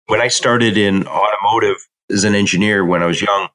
When 0.06 0.20
I 0.20 0.28
started 0.28 0.76
in 0.76 1.06
automotive 1.06 1.76
as 2.10 2.24
an 2.24 2.34
engineer 2.34 2.84
when 2.84 3.02
I 3.02 3.06
was 3.06 3.20
young, 3.20 3.48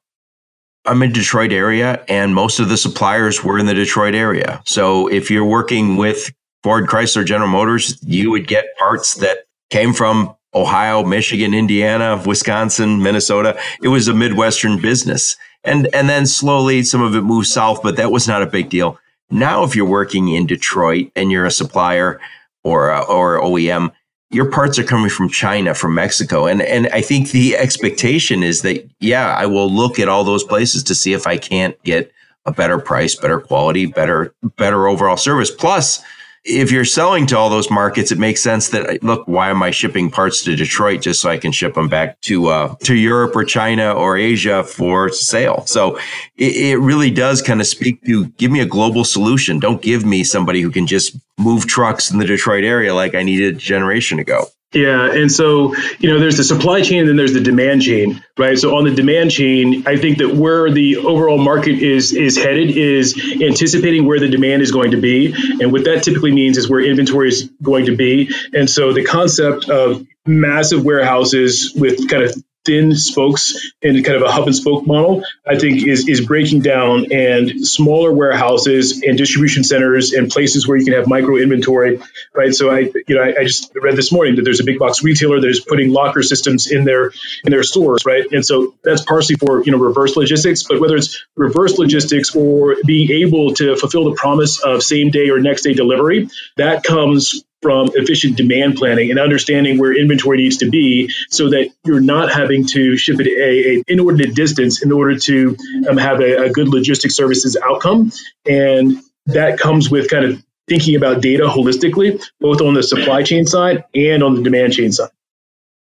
I'm 0.86 1.02
in 1.02 1.12
Detroit 1.12 1.50
area, 1.50 2.04
and 2.08 2.34
most 2.34 2.60
of 2.60 2.68
the 2.68 2.76
suppliers 2.76 3.42
were 3.42 3.58
in 3.58 3.66
the 3.66 3.74
Detroit 3.74 4.14
area. 4.14 4.62
So 4.66 5.08
if 5.08 5.30
you're 5.30 5.44
working 5.44 5.96
with 5.96 6.30
Ford, 6.62 6.86
Chrysler, 6.86 7.24
General 7.24 7.48
Motors, 7.48 7.98
you 8.02 8.30
would 8.30 8.46
get 8.46 8.76
parts 8.78 9.14
that 9.14 9.46
came 9.70 9.94
from 9.94 10.36
Ohio, 10.54 11.02
Michigan, 11.02 11.54
Indiana, 11.54 12.22
Wisconsin, 12.24 13.02
Minnesota. 13.02 13.58
It 13.82 13.88
was 13.88 14.08
a 14.08 14.14
Midwestern 14.14 14.80
business. 14.80 15.36
And, 15.64 15.88
and 15.94 16.08
then 16.08 16.26
slowly 16.26 16.82
some 16.82 17.02
of 17.02 17.16
it 17.16 17.22
moved 17.22 17.46
south, 17.46 17.82
but 17.82 17.96
that 17.96 18.12
was 18.12 18.28
not 18.28 18.42
a 18.42 18.46
big 18.46 18.68
deal. 18.68 18.98
Now, 19.30 19.64
if 19.64 19.74
you're 19.74 19.86
working 19.86 20.28
in 20.28 20.46
Detroit 20.46 21.10
and 21.16 21.30
you're 21.30 21.46
a 21.46 21.50
supplier 21.50 22.20
or, 22.62 22.90
a, 22.90 23.00
or 23.02 23.40
OEM, 23.40 23.92
your 24.30 24.50
parts 24.50 24.78
are 24.78 24.84
coming 24.84 25.10
from 25.10 25.28
China, 25.28 25.74
from 25.74 25.94
Mexico. 25.94 26.46
And, 26.46 26.60
and 26.62 26.88
I 26.88 27.00
think 27.00 27.30
the 27.30 27.56
expectation 27.56 28.42
is 28.42 28.62
that, 28.62 28.88
yeah, 29.00 29.34
I 29.34 29.46
will 29.46 29.70
look 29.70 29.98
at 29.98 30.08
all 30.08 30.24
those 30.24 30.44
places 30.44 30.82
to 30.84 30.94
see 30.94 31.12
if 31.12 31.26
I 31.26 31.36
can't 31.36 31.80
get 31.84 32.12
a 32.46 32.52
better 32.52 32.78
price, 32.78 33.14
better 33.14 33.40
quality, 33.40 33.86
better, 33.86 34.34
better 34.56 34.88
overall 34.88 35.16
service. 35.16 35.50
Plus, 35.50 36.02
if 36.44 36.70
you're 36.70 36.84
selling 36.84 37.26
to 37.26 37.38
all 37.38 37.48
those 37.48 37.70
markets, 37.70 38.12
it 38.12 38.18
makes 38.18 38.42
sense 38.42 38.68
that 38.68 39.02
look, 39.02 39.26
why 39.26 39.48
am 39.48 39.62
I 39.62 39.70
shipping 39.70 40.10
parts 40.10 40.42
to 40.44 40.54
Detroit 40.54 41.00
just 41.00 41.22
so 41.22 41.30
I 41.30 41.38
can 41.38 41.52
ship 41.52 41.74
them 41.74 41.88
back 41.88 42.20
to 42.22 42.48
uh, 42.48 42.74
to 42.84 42.94
Europe 42.94 43.34
or 43.34 43.44
China 43.44 43.92
or 43.92 44.16
Asia 44.16 44.62
for 44.62 45.08
sale? 45.08 45.64
So 45.66 45.96
it, 46.36 46.56
it 46.56 46.76
really 46.76 47.10
does 47.10 47.40
kind 47.40 47.60
of 47.60 47.66
speak 47.66 48.04
to 48.04 48.26
give 48.32 48.50
me 48.50 48.60
a 48.60 48.66
global 48.66 49.04
solution. 49.04 49.58
Don't 49.58 49.80
give 49.80 50.04
me 50.04 50.22
somebody 50.22 50.60
who 50.60 50.70
can 50.70 50.86
just 50.86 51.16
move 51.38 51.66
trucks 51.66 52.10
in 52.10 52.18
the 52.18 52.26
Detroit 52.26 52.64
area 52.64 52.94
like 52.94 53.14
I 53.14 53.22
needed 53.22 53.56
a 53.56 53.58
generation 53.58 54.18
ago. 54.18 54.46
Yeah, 54.74 55.12
and 55.12 55.30
so 55.30 55.74
you 56.00 56.10
know, 56.10 56.18
there's 56.18 56.36
the 56.36 56.44
supply 56.44 56.82
chain, 56.82 57.00
and 57.00 57.08
then 57.08 57.16
there's 57.16 57.32
the 57.32 57.40
demand 57.40 57.82
chain, 57.82 58.22
right? 58.36 58.58
So 58.58 58.76
on 58.76 58.84
the 58.84 58.90
demand 58.90 59.30
chain, 59.30 59.84
I 59.86 59.96
think 59.96 60.18
that 60.18 60.34
where 60.34 60.70
the 60.70 60.96
overall 60.96 61.38
market 61.38 61.78
is 61.78 62.12
is 62.12 62.36
headed 62.36 62.70
is 62.76 63.16
anticipating 63.40 64.04
where 64.04 64.18
the 64.18 64.28
demand 64.28 64.62
is 64.62 64.72
going 64.72 64.90
to 64.90 65.00
be, 65.00 65.32
and 65.60 65.72
what 65.72 65.84
that 65.84 66.02
typically 66.02 66.32
means 66.32 66.58
is 66.58 66.68
where 66.68 66.80
inventory 66.80 67.28
is 67.28 67.50
going 67.62 67.86
to 67.86 67.96
be. 67.96 68.30
And 68.52 68.68
so 68.68 68.92
the 68.92 69.04
concept 69.04 69.68
of 69.68 70.04
massive 70.26 70.84
warehouses 70.84 71.72
with 71.76 72.08
kind 72.08 72.24
of 72.24 72.34
thin 72.64 72.94
spokes 72.94 73.72
in 73.82 74.02
kind 74.02 74.16
of 74.16 74.22
a 74.22 74.30
hub 74.30 74.46
and 74.46 74.56
spoke 74.56 74.86
model, 74.86 75.22
I 75.46 75.58
think 75.58 75.86
is 75.86 76.08
is 76.08 76.24
breaking 76.24 76.60
down 76.60 77.12
and 77.12 77.66
smaller 77.66 78.12
warehouses 78.12 79.02
and 79.02 79.18
distribution 79.18 79.64
centers 79.64 80.12
and 80.12 80.30
places 80.30 80.66
where 80.66 80.76
you 80.76 80.84
can 80.84 80.94
have 80.94 81.06
micro 81.06 81.36
inventory, 81.36 82.00
right? 82.34 82.54
So 82.54 82.70
I 82.70 82.90
you 83.06 83.14
know 83.14 83.22
I, 83.22 83.40
I, 83.40 83.44
just 83.44 83.72
read 83.74 83.96
this 83.96 84.10
morning 84.12 84.36
that 84.36 84.42
there's 84.42 84.60
a 84.60 84.64
big 84.64 84.78
box 84.78 85.02
retailer 85.02 85.40
that 85.40 85.48
is 85.48 85.60
putting 85.60 85.90
locker 85.90 86.22
systems 86.22 86.70
in 86.70 86.84
their 86.84 87.12
in 87.44 87.50
their 87.50 87.62
stores, 87.62 88.04
right? 88.06 88.24
And 88.32 88.44
so 88.44 88.74
that's 88.82 89.02
partially 89.02 89.36
for 89.36 89.62
you 89.64 89.72
know 89.72 89.78
reverse 89.78 90.16
logistics, 90.16 90.62
but 90.62 90.80
whether 90.80 90.96
it's 90.96 91.24
reverse 91.36 91.78
logistics 91.78 92.34
or 92.34 92.76
being 92.86 93.10
able 93.10 93.54
to 93.54 93.76
fulfill 93.76 94.10
the 94.10 94.16
promise 94.16 94.60
of 94.62 94.82
same 94.82 95.10
day 95.10 95.30
or 95.30 95.40
next 95.40 95.62
day 95.62 95.74
delivery, 95.74 96.28
that 96.56 96.84
comes 96.84 97.44
from 97.64 97.88
efficient 97.94 98.36
demand 98.36 98.76
planning 98.76 99.10
and 99.10 99.18
understanding 99.18 99.78
where 99.78 99.96
inventory 99.98 100.36
needs 100.36 100.58
to 100.58 100.68
be 100.68 101.10
so 101.30 101.48
that 101.48 101.70
you're 101.86 101.98
not 101.98 102.30
having 102.30 102.66
to 102.66 102.94
ship 102.98 103.18
it 103.20 103.26
a, 103.26 103.78
a 103.78 103.82
inordinate 103.88 104.34
distance 104.34 104.82
in 104.82 104.92
order 104.92 105.18
to 105.18 105.56
um, 105.88 105.96
have 105.96 106.20
a, 106.20 106.44
a 106.44 106.50
good 106.50 106.68
logistics 106.68 107.16
services 107.16 107.56
outcome. 107.64 108.12
And 108.46 108.98
that 109.24 109.58
comes 109.58 109.90
with 109.90 110.10
kind 110.10 110.26
of 110.26 110.44
thinking 110.68 110.94
about 110.94 111.22
data 111.22 111.44
holistically, 111.44 112.22
both 112.38 112.60
on 112.60 112.74
the 112.74 112.82
supply 112.82 113.22
chain 113.22 113.46
side 113.46 113.84
and 113.94 114.22
on 114.22 114.34
the 114.34 114.42
demand 114.42 114.74
chain 114.74 114.92
side. 114.92 115.08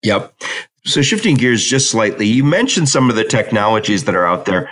Yep. 0.03 0.31
So 0.86 1.01
shifting 1.01 1.38
gears 1.38 1.65
just 1.65 1.89
slightly, 1.89 2.27
you 2.27 2.43
mentioned 2.43 2.88
some 2.88 3.09
of 3.09 3.15
the 3.15 3.23
technologies 3.23 4.03
that 4.03 4.13
are 4.13 4.27
out 4.27 4.45
there. 4.45 4.69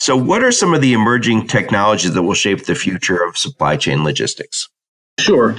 So 0.00 0.16
what 0.16 0.44
are 0.44 0.52
some 0.52 0.74
of 0.74 0.82
the 0.82 0.92
emerging 0.92 1.46
technologies 1.46 2.12
that 2.12 2.22
will 2.22 2.34
shape 2.34 2.64
the 2.66 2.74
future 2.74 3.24
of 3.24 3.38
supply 3.38 3.78
chain 3.78 4.04
logistics? 4.04 4.68
Sure. 5.18 5.56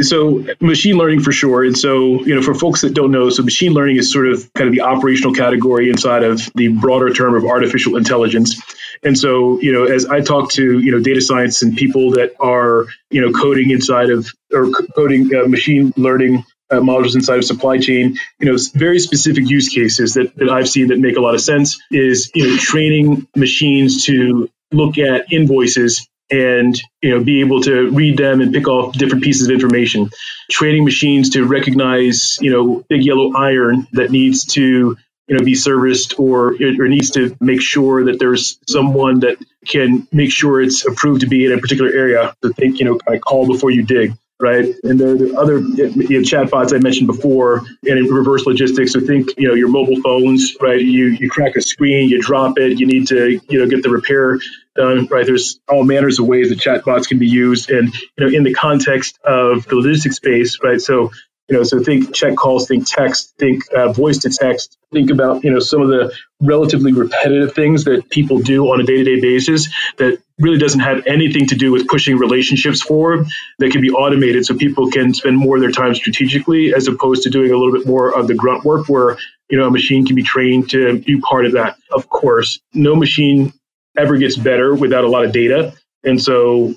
So 0.00 0.46
machine 0.60 0.96
learning 0.96 1.20
for 1.20 1.32
sure. 1.32 1.64
And 1.64 1.76
so, 1.76 2.24
you 2.24 2.34
know, 2.34 2.40
for 2.40 2.54
folks 2.54 2.80
that 2.80 2.94
don't 2.94 3.10
know, 3.10 3.28
so 3.28 3.42
machine 3.42 3.72
learning 3.72 3.96
is 3.96 4.10
sort 4.10 4.26
of 4.26 4.50
kind 4.54 4.68
of 4.68 4.74
the 4.74 4.80
operational 4.80 5.34
category 5.34 5.90
inside 5.90 6.22
of 6.22 6.48
the 6.54 6.68
broader 6.68 7.12
term 7.12 7.34
of 7.34 7.44
artificial 7.44 7.96
intelligence. 7.96 8.60
And 9.02 9.18
so, 9.18 9.60
you 9.60 9.72
know, 9.72 9.84
as 9.84 10.06
I 10.06 10.20
talk 10.20 10.52
to, 10.52 10.78
you 10.78 10.92
know, 10.92 11.00
data 11.00 11.20
science 11.20 11.62
and 11.62 11.76
people 11.76 12.12
that 12.12 12.34
are, 12.40 12.86
you 13.10 13.20
know, 13.20 13.32
coding 13.32 13.70
inside 13.70 14.08
of 14.10 14.30
or 14.52 14.70
coding 14.94 15.34
uh, 15.34 15.46
machine 15.46 15.92
learning 15.96 16.44
uh, 16.70 16.80
models 16.80 17.14
inside 17.14 17.36
of 17.38 17.44
supply 17.44 17.78
chain, 17.78 18.16
you 18.40 18.50
know, 18.50 18.56
very 18.74 18.98
specific 18.98 19.50
use 19.50 19.68
cases 19.68 20.14
that, 20.14 20.34
that 20.36 20.48
I've 20.48 20.68
seen 20.68 20.88
that 20.88 20.98
make 20.98 21.16
a 21.16 21.20
lot 21.20 21.34
of 21.34 21.42
sense 21.42 21.82
is, 21.90 22.30
you 22.34 22.48
know, 22.48 22.56
training 22.56 23.26
machines 23.36 24.06
to 24.06 24.48
look 24.70 24.96
at 24.96 25.30
invoices 25.32 26.08
and 26.30 26.80
you 27.00 27.10
know 27.10 27.22
be 27.22 27.40
able 27.40 27.60
to 27.62 27.90
read 27.90 28.16
them 28.16 28.40
and 28.40 28.52
pick 28.52 28.68
off 28.68 28.94
different 28.94 29.24
pieces 29.24 29.48
of 29.48 29.54
information. 29.54 30.10
Training 30.50 30.84
machines 30.84 31.30
to 31.30 31.44
recognize 31.46 32.38
you 32.40 32.50
know 32.50 32.84
big 32.88 33.04
yellow 33.04 33.32
iron 33.36 33.86
that 33.92 34.10
needs 34.10 34.44
to 34.46 34.96
you 35.28 35.38
know 35.38 35.44
be 35.44 35.54
serviced 35.54 36.18
or 36.18 36.54
or 36.54 36.88
needs 36.88 37.10
to 37.12 37.36
make 37.40 37.60
sure 37.60 38.04
that 38.06 38.18
there's 38.18 38.58
someone 38.68 39.20
that 39.20 39.38
can 39.66 40.06
make 40.12 40.32
sure 40.32 40.60
it's 40.60 40.86
approved 40.86 41.20
to 41.22 41.26
be 41.26 41.46
in 41.46 41.52
a 41.52 41.58
particular 41.58 41.90
area 41.92 42.34
to 42.42 42.52
think 42.52 42.78
you 42.78 42.84
know 42.84 42.98
kind 42.98 43.16
of 43.16 43.22
call 43.22 43.46
before 43.46 43.70
you 43.70 43.82
dig 43.82 44.12
right? 44.42 44.74
And 44.82 45.00
there 45.00 45.10
are 45.10 45.16
the 45.16 45.34
other 45.36 45.60
you 45.60 45.86
know, 45.86 46.26
chatbots 46.26 46.74
I 46.74 46.78
mentioned 46.78 47.06
before, 47.06 47.58
and 47.58 47.98
in 47.98 48.06
reverse 48.06 48.44
logistics. 48.44 48.92
So 48.92 49.00
think, 49.00 49.30
you 49.38 49.48
know, 49.48 49.54
your 49.54 49.68
mobile 49.68 50.02
phones, 50.02 50.54
right? 50.60 50.80
You 50.80 51.06
you 51.06 51.30
crack 51.30 51.54
a 51.56 51.62
screen, 51.62 52.10
you 52.10 52.20
drop 52.20 52.58
it, 52.58 52.78
you 52.78 52.86
need 52.86 53.06
to, 53.08 53.40
you 53.48 53.58
know, 53.60 53.66
get 53.68 53.84
the 53.84 53.88
repair 53.88 54.38
done, 54.74 55.06
right? 55.06 55.24
There's 55.24 55.60
all 55.68 55.84
manners 55.84 56.18
of 56.18 56.26
ways 56.26 56.48
that 56.48 56.58
chatbots 56.58 57.08
can 57.08 57.18
be 57.18 57.28
used, 57.28 57.70
and 57.70 57.94
you 57.94 58.26
know, 58.26 58.36
in 58.36 58.42
the 58.42 58.52
context 58.52 59.18
of 59.24 59.64
the 59.66 59.76
logistics 59.76 60.16
space, 60.16 60.58
right? 60.62 60.80
So 60.80 61.12
you 61.48 61.56
know, 61.56 61.64
so 61.64 61.82
think 61.82 62.14
check 62.14 62.36
calls, 62.36 62.68
think 62.68 62.86
text, 62.86 63.34
think 63.38 63.64
uh, 63.74 63.92
voice 63.92 64.18
to 64.18 64.30
text, 64.30 64.78
think 64.92 65.10
about 65.10 65.44
you 65.44 65.50
know 65.50 65.58
some 65.58 65.82
of 65.82 65.88
the 65.88 66.14
relatively 66.40 66.92
repetitive 66.92 67.54
things 67.54 67.84
that 67.84 68.08
people 68.10 68.38
do 68.38 68.66
on 68.66 68.80
a 68.80 68.84
day-to-day 68.84 69.20
basis 69.20 69.68
that 69.98 70.20
really 70.38 70.58
doesn't 70.58 70.80
have 70.80 71.06
anything 71.06 71.46
to 71.48 71.54
do 71.54 71.72
with 71.72 71.86
pushing 71.88 72.16
relationships 72.16 72.80
forward. 72.80 73.26
That 73.58 73.72
can 73.72 73.80
be 73.80 73.90
automated 73.90 74.46
so 74.46 74.56
people 74.56 74.90
can 74.90 75.14
spend 75.14 75.36
more 75.36 75.56
of 75.56 75.62
their 75.62 75.72
time 75.72 75.94
strategically 75.94 76.74
as 76.74 76.86
opposed 76.86 77.24
to 77.24 77.30
doing 77.30 77.52
a 77.52 77.56
little 77.56 77.72
bit 77.72 77.86
more 77.86 78.16
of 78.16 78.28
the 78.28 78.34
grunt 78.34 78.64
work 78.64 78.88
where 78.88 79.18
you 79.50 79.58
know 79.58 79.66
a 79.66 79.70
machine 79.70 80.06
can 80.06 80.16
be 80.16 80.22
trained 80.22 80.70
to 80.70 80.98
do 80.98 81.20
part 81.20 81.44
of 81.44 81.52
that. 81.52 81.76
Of 81.90 82.08
course, 82.08 82.60
no 82.72 82.94
machine 82.94 83.52
ever 83.96 84.16
gets 84.16 84.36
better 84.36 84.74
without 84.74 85.04
a 85.04 85.08
lot 85.08 85.24
of 85.24 85.32
data. 85.32 85.74
And 86.04 86.20
so 86.20 86.74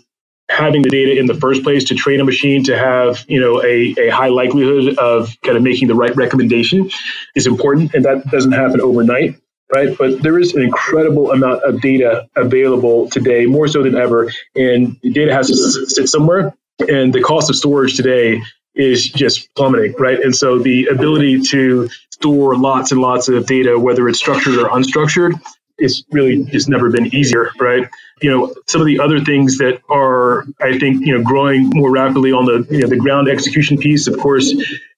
having 0.49 0.81
the 0.83 0.89
data 0.89 1.17
in 1.17 1.25
the 1.25 1.33
first 1.33 1.63
place 1.63 1.85
to 1.85 1.95
train 1.95 2.19
a 2.19 2.23
machine 2.23 2.63
to 2.63 2.77
have 2.77 3.25
you 3.27 3.39
know 3.39 3.63
a, 3.63 3.95
a 3.97 4.09
high 4.09 4.27
likelihood 4.27 4.97
of 4.97 5.35
kind 5.43 5.57
of 5.57 5.63
making 5.63 5.87
the 5.87 5.95
right 5.95 6.15
recommendation 6.15 6.89
is 7.35 7.47
important 7.47 7.93
and 7.93 8.05
that 8.05 8.25
doesn't 8.29 8.51
happen 8.51 8.81
overnight 8.81 9.35
right? 9.73 9.97
But 9.97 10.21
there 10.21 10.37
is 10.37 10.53
an 10.53 10.61
incredible 10.61 11.31
amount 11.31 11.63
of 11.63 11.81
data 11.81 12.27
available 12.35 13.09
today 13.09 13.47
more 13.47 13.67
so 13.67 13.83
than 13.83 13.95
ever 13.95 14.31
and 14.55 14.99
data 15.01 15.33
has 15.33 15.47
to 15.47 15.55
sit 15.55 16.07
somewhere 16.07 16.55
and 16.79 17.13
the 17.13 17.21
cost 17.21 17.49
of 17.49 17.55
storage 17.55 17.95
today 17.95 18.43
is 18.75 19.09
just 19.09 19.53
plummeting 19.55 19.95
right? 19.97 20.19
And 20.19 20.35
so 20.35 20.59
the 20.59 20.87
ability 20.87 21.41
to 21.43 21.89
store 22.11 22.55
lots 22.55 22.91
and 22.91 23.01
lots 23.01 23.27
of 23.29 23.45
data 23.47 23.79
whether 23.79 24.07
it's 24.07 24.19
structured 24.19 24.57
or 24.59 24.69
unstructured 24.69 25.33
it's 25.77 26.03
really 26.11 26.43
just 26.45 26.69
never 26.69 26.89
been 26.89 27.13
easier, 27.13 27.49
right? 27.59 27.87
You 28.21 28.29
know, 28.31 28.55
some 28.67 28.81
of 28.81 28.87
the 28.87 28.99
other 28.99 29.19
things 29.19 29.57
that 29.57 29.81
are, 29.89 30.45
I 30.61 30.77
think, 30.79 31.05
you 31.05 31.17
know, 31.17 31.23
growing 31.23 31.69
more 31.73 31.91
rapidly 31.91 32.31
on 32.31 32.45
the 32.45 32.65
you 32.73 32.81
know 32.81 32.87
the 32.87 32.97
ground 32.97 33.27
execution 33.27 33.77
piece, 33.77 34.07
of 34.07 34.17
course, 34.17 34.51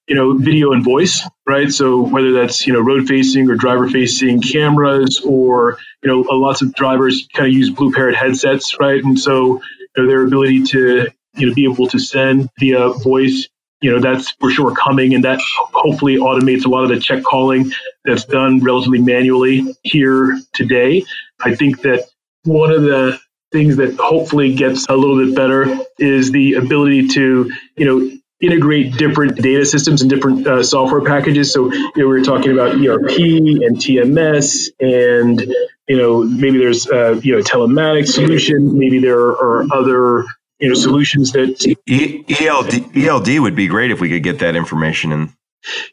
you 0.06 0.14
know, 0.14 0.34
video 0.34 0.72
and 0.72 0.84
voice, 0.84 1.26
right? 1.46 1.70
So 1.70 2.02
whether 2.02 2.32
that's 2.32 2.66
you 2.66 2.72
know 2.72 2.80
road 2.80 3.08
facing 3.08 3.50
or 3.50 3.56
driver 3.56 3.88
facing 3.88 4.40
cameras, 4.40 5.20
or 5.24 5.78
you 6.02 6.08
know, 6.08 6.20
lots 6.30 6.62
of 6.62 6.74
drivers 6.74 7.28
kind 7.34 7.48
of 7.48 7.54
use 7.54 7.70
BlueParrott 7.70 8.14
headsets, 8.14 8.78
right? 8.80 9.02
And 9.02 9.18
so 9.18 9.60
you 9.96 10.02
know, 10.02 10.06
their 10.06 10.24
ability 10.24 10.64
to 10.64 11.08
you 11.34 11.48
know 11.48 11.54
be 11.54 11.64
able 11.64 11.88
to 11.88 11.98
send 11.98 12.48
via 12.58 12.90
voice 12.90 13.48
you 13.80 13.90
know 13.90 14.00
that's 14.00 14.32
for 14.32 14.50
sure 14.50 14.74
coming 14.74 15.14
and 15.14 15.24
that 15.24 15.40
hopefully 15.72 16.16
automates 16.16 16.64
a 16.64 16.68
lot 16.68 16.82
of 16.82 16.88
the 16.88 16.98
check 16.98 17.22
calling 17.22 17.70
that's 18.04 18.24
done 18.24 18.60
relatively 18.60 19.00
manually 19.00 19.74
here 19.82 20.38
today. 20.52 21.04
I 21.40 21.54
think 21.54 21.82
that 21.82 22.08
one 22.44 22.72
of 22.72 22.82
the 22.82 23.18
things 23.52 23.76
that 23.76 23.96
hopefully 23.96 24.54
gets 24.54 24.86
a 24.88 24.94
little 24.94 25.24
bit 25.24 25.34
better 25.34 25.78
is 25.98 26.30
the 26.32 26.54
ability 26.54 27.08
to 27.08 27.52
you 27.76 27.84
know 27.86 28.18
integrate 28.40 28.94
different 28.94 29.36
data 29.36 29.66
systems 29.66 30.00
and 30.02 30.10
different 30.10 30.46
uh, 30.46 30.62
software 30.62 31.02
packages. 31.02 31.52
So 31.52 31.72
you 31.72 31.92
know 31.96 32.08
we 32.08 32.20
are 32.20 32.24
talking 32.24 32.52
about 32.52 32.76
erp 32.76 33.10
and 33.10 33.76
tms 33.76 34.68
and 34.80 35.40
you 35.88 35.96
know 35.96 36.22
maybe 36.22 36.58
there's 36.58 36.88
uh, 36.88 37.20
you 37.22 37.36
know 37.36 37.42
telematics 37.42 38.08
solution. 38.08 38.78
Maybe 38.78 38.98
there 38.98 39.18
are 39.18 39.66
other 39.72 40.24
you 40.58 40.68
know 40.68 40.74
solutions 40.74 41.32
that 41.32 41.76
e- 41.86 42.24
ELD 42.28 42.96
ELD 42.96 43.40
would 43.40 43.54
be 43.54 43.66
great 43.66 43.90
if 43.90 44.00
we 44.00 44.08
could 44.08 44.22
get 44.22 44.40
that 44.40 44.56
information 44.56 45.12
in. 45.12 45.32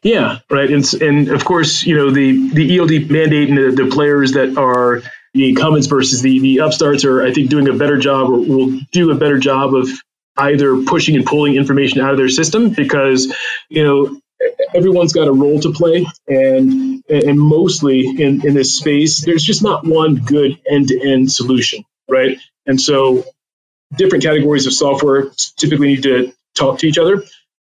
Yeah, 0.02 0.38
right, 0.50 0.70
and 0.70 0.92
and 1.02 1.28
of 1.28 1.44
course 1.44 1.84
you 1.84 1.96
know 1.96 2.10
the 2.10 2.50
the 2.50 2.78
ELD 2.78 3.10
mandate 3.10 3.48
and 3.48 3.58
the, 3.58 3.84
the 3.84 3.90
players 3.90 4.32
that 4.32 4.56
are 4.56 5.02
the 5.34 5.48
incumbents 5.50 5.86
versus 5.86 6.22
the 6.22 6.38
the 6.40 6.60
upstarts 6.60 7.04
are 7.04 7.22
I 7.22 7.32
think 7.32 7.50
doing 7.50 7.68
a 7.68 7.74
better 7.74 7.98
job 7.98 8.30
or 8.30 8.38
will 8.38 8.80
do 8.92 9.10
a 9.10 9.14
better 9.14 9.38
job 9.38 9.74
of 9.74 9.88
either 10.38 10.82
pushing 10.84 11.16
and 11.16 11.26
pulling 11.26 11.56
information 11.56 12.00
out 12.00 12.10
of 12.10 12.16
their 12.16 12.28
system 12.28 12.70
because 12.70 13.34
you 13.68 13.84
know 13.84 14.20
everyone's 14.74 15.12
got 15.12 15.28
a 15.28 15.32
role 15.32 15.58
to 15.60 15.72
play 15.72 16.06
and 16.28 17.02
and 17.08 17.40
mostly 17.40 18.06
in 18.06 18.46
in 18.46 18.54
this 18.54 18.76
space 18.76 19.24
there's 19.24 19.42
just 19.42 19.62
not 19.62 19.86
one 19.86 20.16
good 20.16 20.58
end-to-end 20.70 21.30
solution 21.30 21.84
right 22.08 22.38
and 22.66 22.80
so 22.80 23.24
different 23.94 24.24
categories 24.24 24.66
of 24.66 24.72
software 24.72 25.30
typically 25.56 25.88
need 25.88 26.02
to 26.02 26.32
talk 26.54 26.78
to 26.80 26.86
each 26.86 26.98
other 26.98 27.22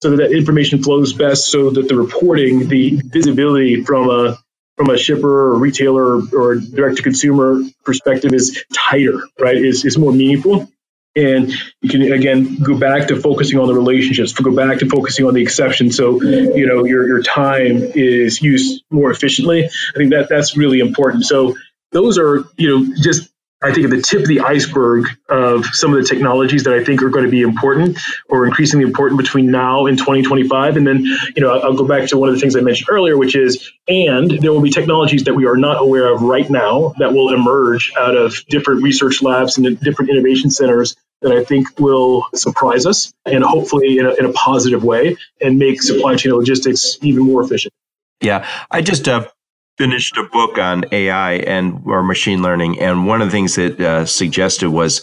so 0.02 0.16
that, 0.16 0.32
information 0.32 0.82
flows 0.82 1.12
best 1.12 1.46
so 1.46 1.70
that 1.70 1.86
the 1.86 1.96
reporting, 1.96 2.68
the 2.68 3.00
visibility 3.04 3.84
from 3.84 4.10
a 4.10 4.36
from 4.76 4.90
a 4.90 4.98
shipper 4.98 5.52
or 5.52 5.58
retailer 5.58 6.20
or 6.34 6.56
direct 6.56 6.96
to 6.96 7.02
consumer 7.02 7.60
perspective 7.84 8.32
is 8.32 8.64
tighter, 8.74 9.22
right? 9.38 9.56
Is 9.56 9.84
is 9.84 9.96
more 9.96 10.12
meaningful. 10.12 10.68
And 11.14 11.52
you 11.82 11.90
can 11.90 12.02
again 12.02 12.56
go 12.62 12.76
back 12.76 13.08
to 13.08 13.20
focusing 13.20 13.58
on 13.60 13.68
the 13.68 13.74
relationships, 13.74 14.32
go 14.32 14.54
back 14.56 14.78
to 14.78 14.88
focusing 14.88 15.26
on 15.26 15.34
the 15.34 15.42
exception. 15.42 15.92
So 15.92 16.20
you 16.20 16.66
know 16.66 16.84
your 16.84 17.06
your 17.06 17.22
time 17.22 17.76
is 17.94 18.42
used 18.42 18.82
more 18.90 19.10
efficiently. 19.10 19.66
I 19.66 19.96
think 19.96 20.10
that 20.10 20.28
that's 20.28 20.56
really 20.56 20.80
important. 20.80 21.26
So 21.26 21.54
those 21.92 22.18
are 22.18 22.44
you 22.56 22.68
know 22.70 22.94
just 23.00 23.31
I 23.62 23.72
think 23.72 23.84
at 23.84 23.90
the 23.90 24.02
tip 24.02 24.22
of 24.22 24.28
the 24.28 24.40
iceberg 24.40 25.06
of 25.28 25.66
some 25.66 25.94
of 25.94 26.02
the 26.02 26.08
technologies 26.08 26.64
that 26.64 26.74
I 26.74 26.82
think 26.82 27.02
are 27.02 27.10
going 27.10 27.24
to 27.24 27.30
be 27.30 27.42
important 27.42 27.98
or 28.28 28.46
increasingly 28.46 28.84
important 28.84 29.18
between 29.18 29.50
now 29.50 29.86
and 29.86 29.96
2025. 29.96 30.76
And 30.76 30.86
then, 30.86 31.04
you 31.04 31.42
know, 31.42 31.58
I'll 31.58 31.76
go 31.76 31.86
back 31.86 32.08
to 32.08 32.18
one 32.18 32.28
of 32.28 32.34
the 32.34 32.40
things 32.40 32.56
I 32.56 32.60
mentioned 32.60 32.88
earlier, 32.90 33.16
which 33.16 33.36
is, 33.36 33.70
and 33.86 34.30
there 34.30 34.52
will 34.52 34.60
be 34.60 34.70
technologies 34.70 35.24
that 35.24 35.34
we 35.34 35.46
are 35.46 35.56
not 35.56 35.80
aware 35.80 36.12
of 36.12 36.22
right 36.22 36.48
now 36.48 36.94
that 36.98 37.12
will 37.12 37.32
emerge 37.32 37.92
out 37.96 38.16
of 38.16 38.34
different 38.48 38.82
research 38.82 39.22
labs 39.22 39.58
and 39.58 39.78
different 39.80 40.10
innovation 40.10 40.50
centers 40.50 40.96
that 41.20 41.32
I 41.32 41.44
think 41.44 41.78
will 41.78 42.26
surprise 42.34 42.84
us 42.84 43.12
and 43.24 43.44
hopefully 43.44 43.98
in 43.98 44.06
a, 44.06 44.14
in 44.14 44.24
a 44.24 44.32
positive 44.32 44.82
way 44.82 45.16
and 45.40 45.58
make 45.58 45.80
supply 45.82 46.16
chain 46.16 46.32
logistics 46.32 46.98
even 47.00 47.22
more 47.24 47.44
efficient. 47.44 47.72
Yeah, 48.20 48.46
I 48.70 48.82
just 48.82 49.08
uh, 49.08 49.28
finished 49.78 50.16
a 50.16 50.24
book 50.24 50.58
on 50.58 50.84
AI 50.92 51.34
and 51.34 51.80
or 51.86 52.02
machine 52.02 52.42
learning, 52.42 52.80
and 52.80 53.06
one 53.06 53.22
of 53.22 53.28
the 53.28 53.32
things 53.32 53.54
that 53.56 53.80
uh, 53.80 54.06
suggested 54.06 54.70
was, 54.70 55.02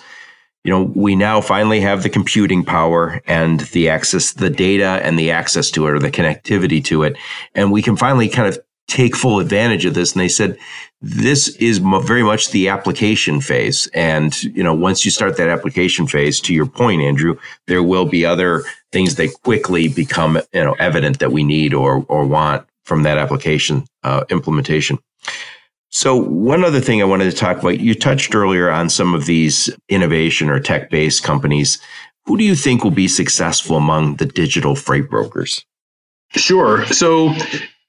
you 0.64 0.72
know, 0.72 0.92
we 0.96 1.16
now 1.16 1.42
finally 1.42 1.82
have 1.82 2.04
the 2.04 2.10
computing 2.10 2.64
power 2.64 3.22
and 3.26 3.62
the 3.72 3.90
access, 3.90 4.34
the 4.34 4.50
data 4.50 5.02
and 5.04 5.18
the 5.18 5.32
access 5.32 5.72
to 5.72 5.88
it, 5.88 5.92
or 5.92 6.00
the 6.00 6.12
connectivity 6.12 6.84
to 6.86 7.04
it, 7.04 7.18
and 7.56 7.72
we 7.72 7.82
can 7.82 7.96
finally 7.96 8.30
kind 8.30 8.48
of 8.48 8.60
take 8.88 9.16
full 9.16 9.40
advantage 9.40 9.86
of 9.86 9.94
this. 9.94 10.14
And 10.14 10.22
they 10.22 10.28
said 10.30 10.58
this 11.02 11.50
is 11.58 11.78
very 11.78 12.24
much 12.24 12.50
the 12.50 12.70
application 12.70 13.42
phase, 13.42 13.88
and 13.94 14.42
you 14.44 14.64
know, 14.64 14.74
once 14.74 15.04
you 15.04 15.12
start 15.12 15.38
that 15.38 15.50
application 15.50 16.08
phase, 16.08 16.40
to 16.42 16.54
your 16.54 16.66
point, 16.66 17.02
Andrew, 17.02 17.38
there 17.68 17.84
will 17.84 18.06
be 18.06 18.26
other 18.26 18.64
things 18.92 19.16
that 19.16 19.34
quickly 19.44 19.88
become 19.88 20.40
you 20.54 20.64
know 20.64 20.74
evident 20.74 21.20
that 21.20 21.32
we 21.32 21.44
need 21.44 21.74
or 21.74 22.06
or 22.08 22.26
want 22.26 22.66
from 22.90 23.04
that 23.04 23.18
application 23.18 23.86
uh, 24.04 24.26
implementation. 24.30 24.98
So, 25.92 26.16
one 26.18 26.66
other 26.66 26.82
thing 26.82 27.02
I 27.02 27.06
wanted 27.06 27.32
to 27.32 27.38
talk 27.38 27.60
about 27.60 27.80
you 27.80 27.96
touched 27.96 28.36
earlier 28.36 28.70
on 28.70 28.90
some 28.90 29.14
of 29.16 29.26
these 29.26 29.70
innovation 29.88 30.50
or 30.50 30.60
tech 30.60 30.90
based 30.90 31.24
companies. 31.24 31.80
Who 32.26 32.38
do 32.38 32.44
you 32.44 32.56
think 32.56 32.84
will 32.84 32.92
be 32.92 33.08
successful 33.08 33.78
among 33.78 34.18
the 34.18 34.26
digital 34.26 34.76
freight 34.76 35.10
brokers? 35.10 35.66
Sure. 36.32 36.86
So, 36.88 37.34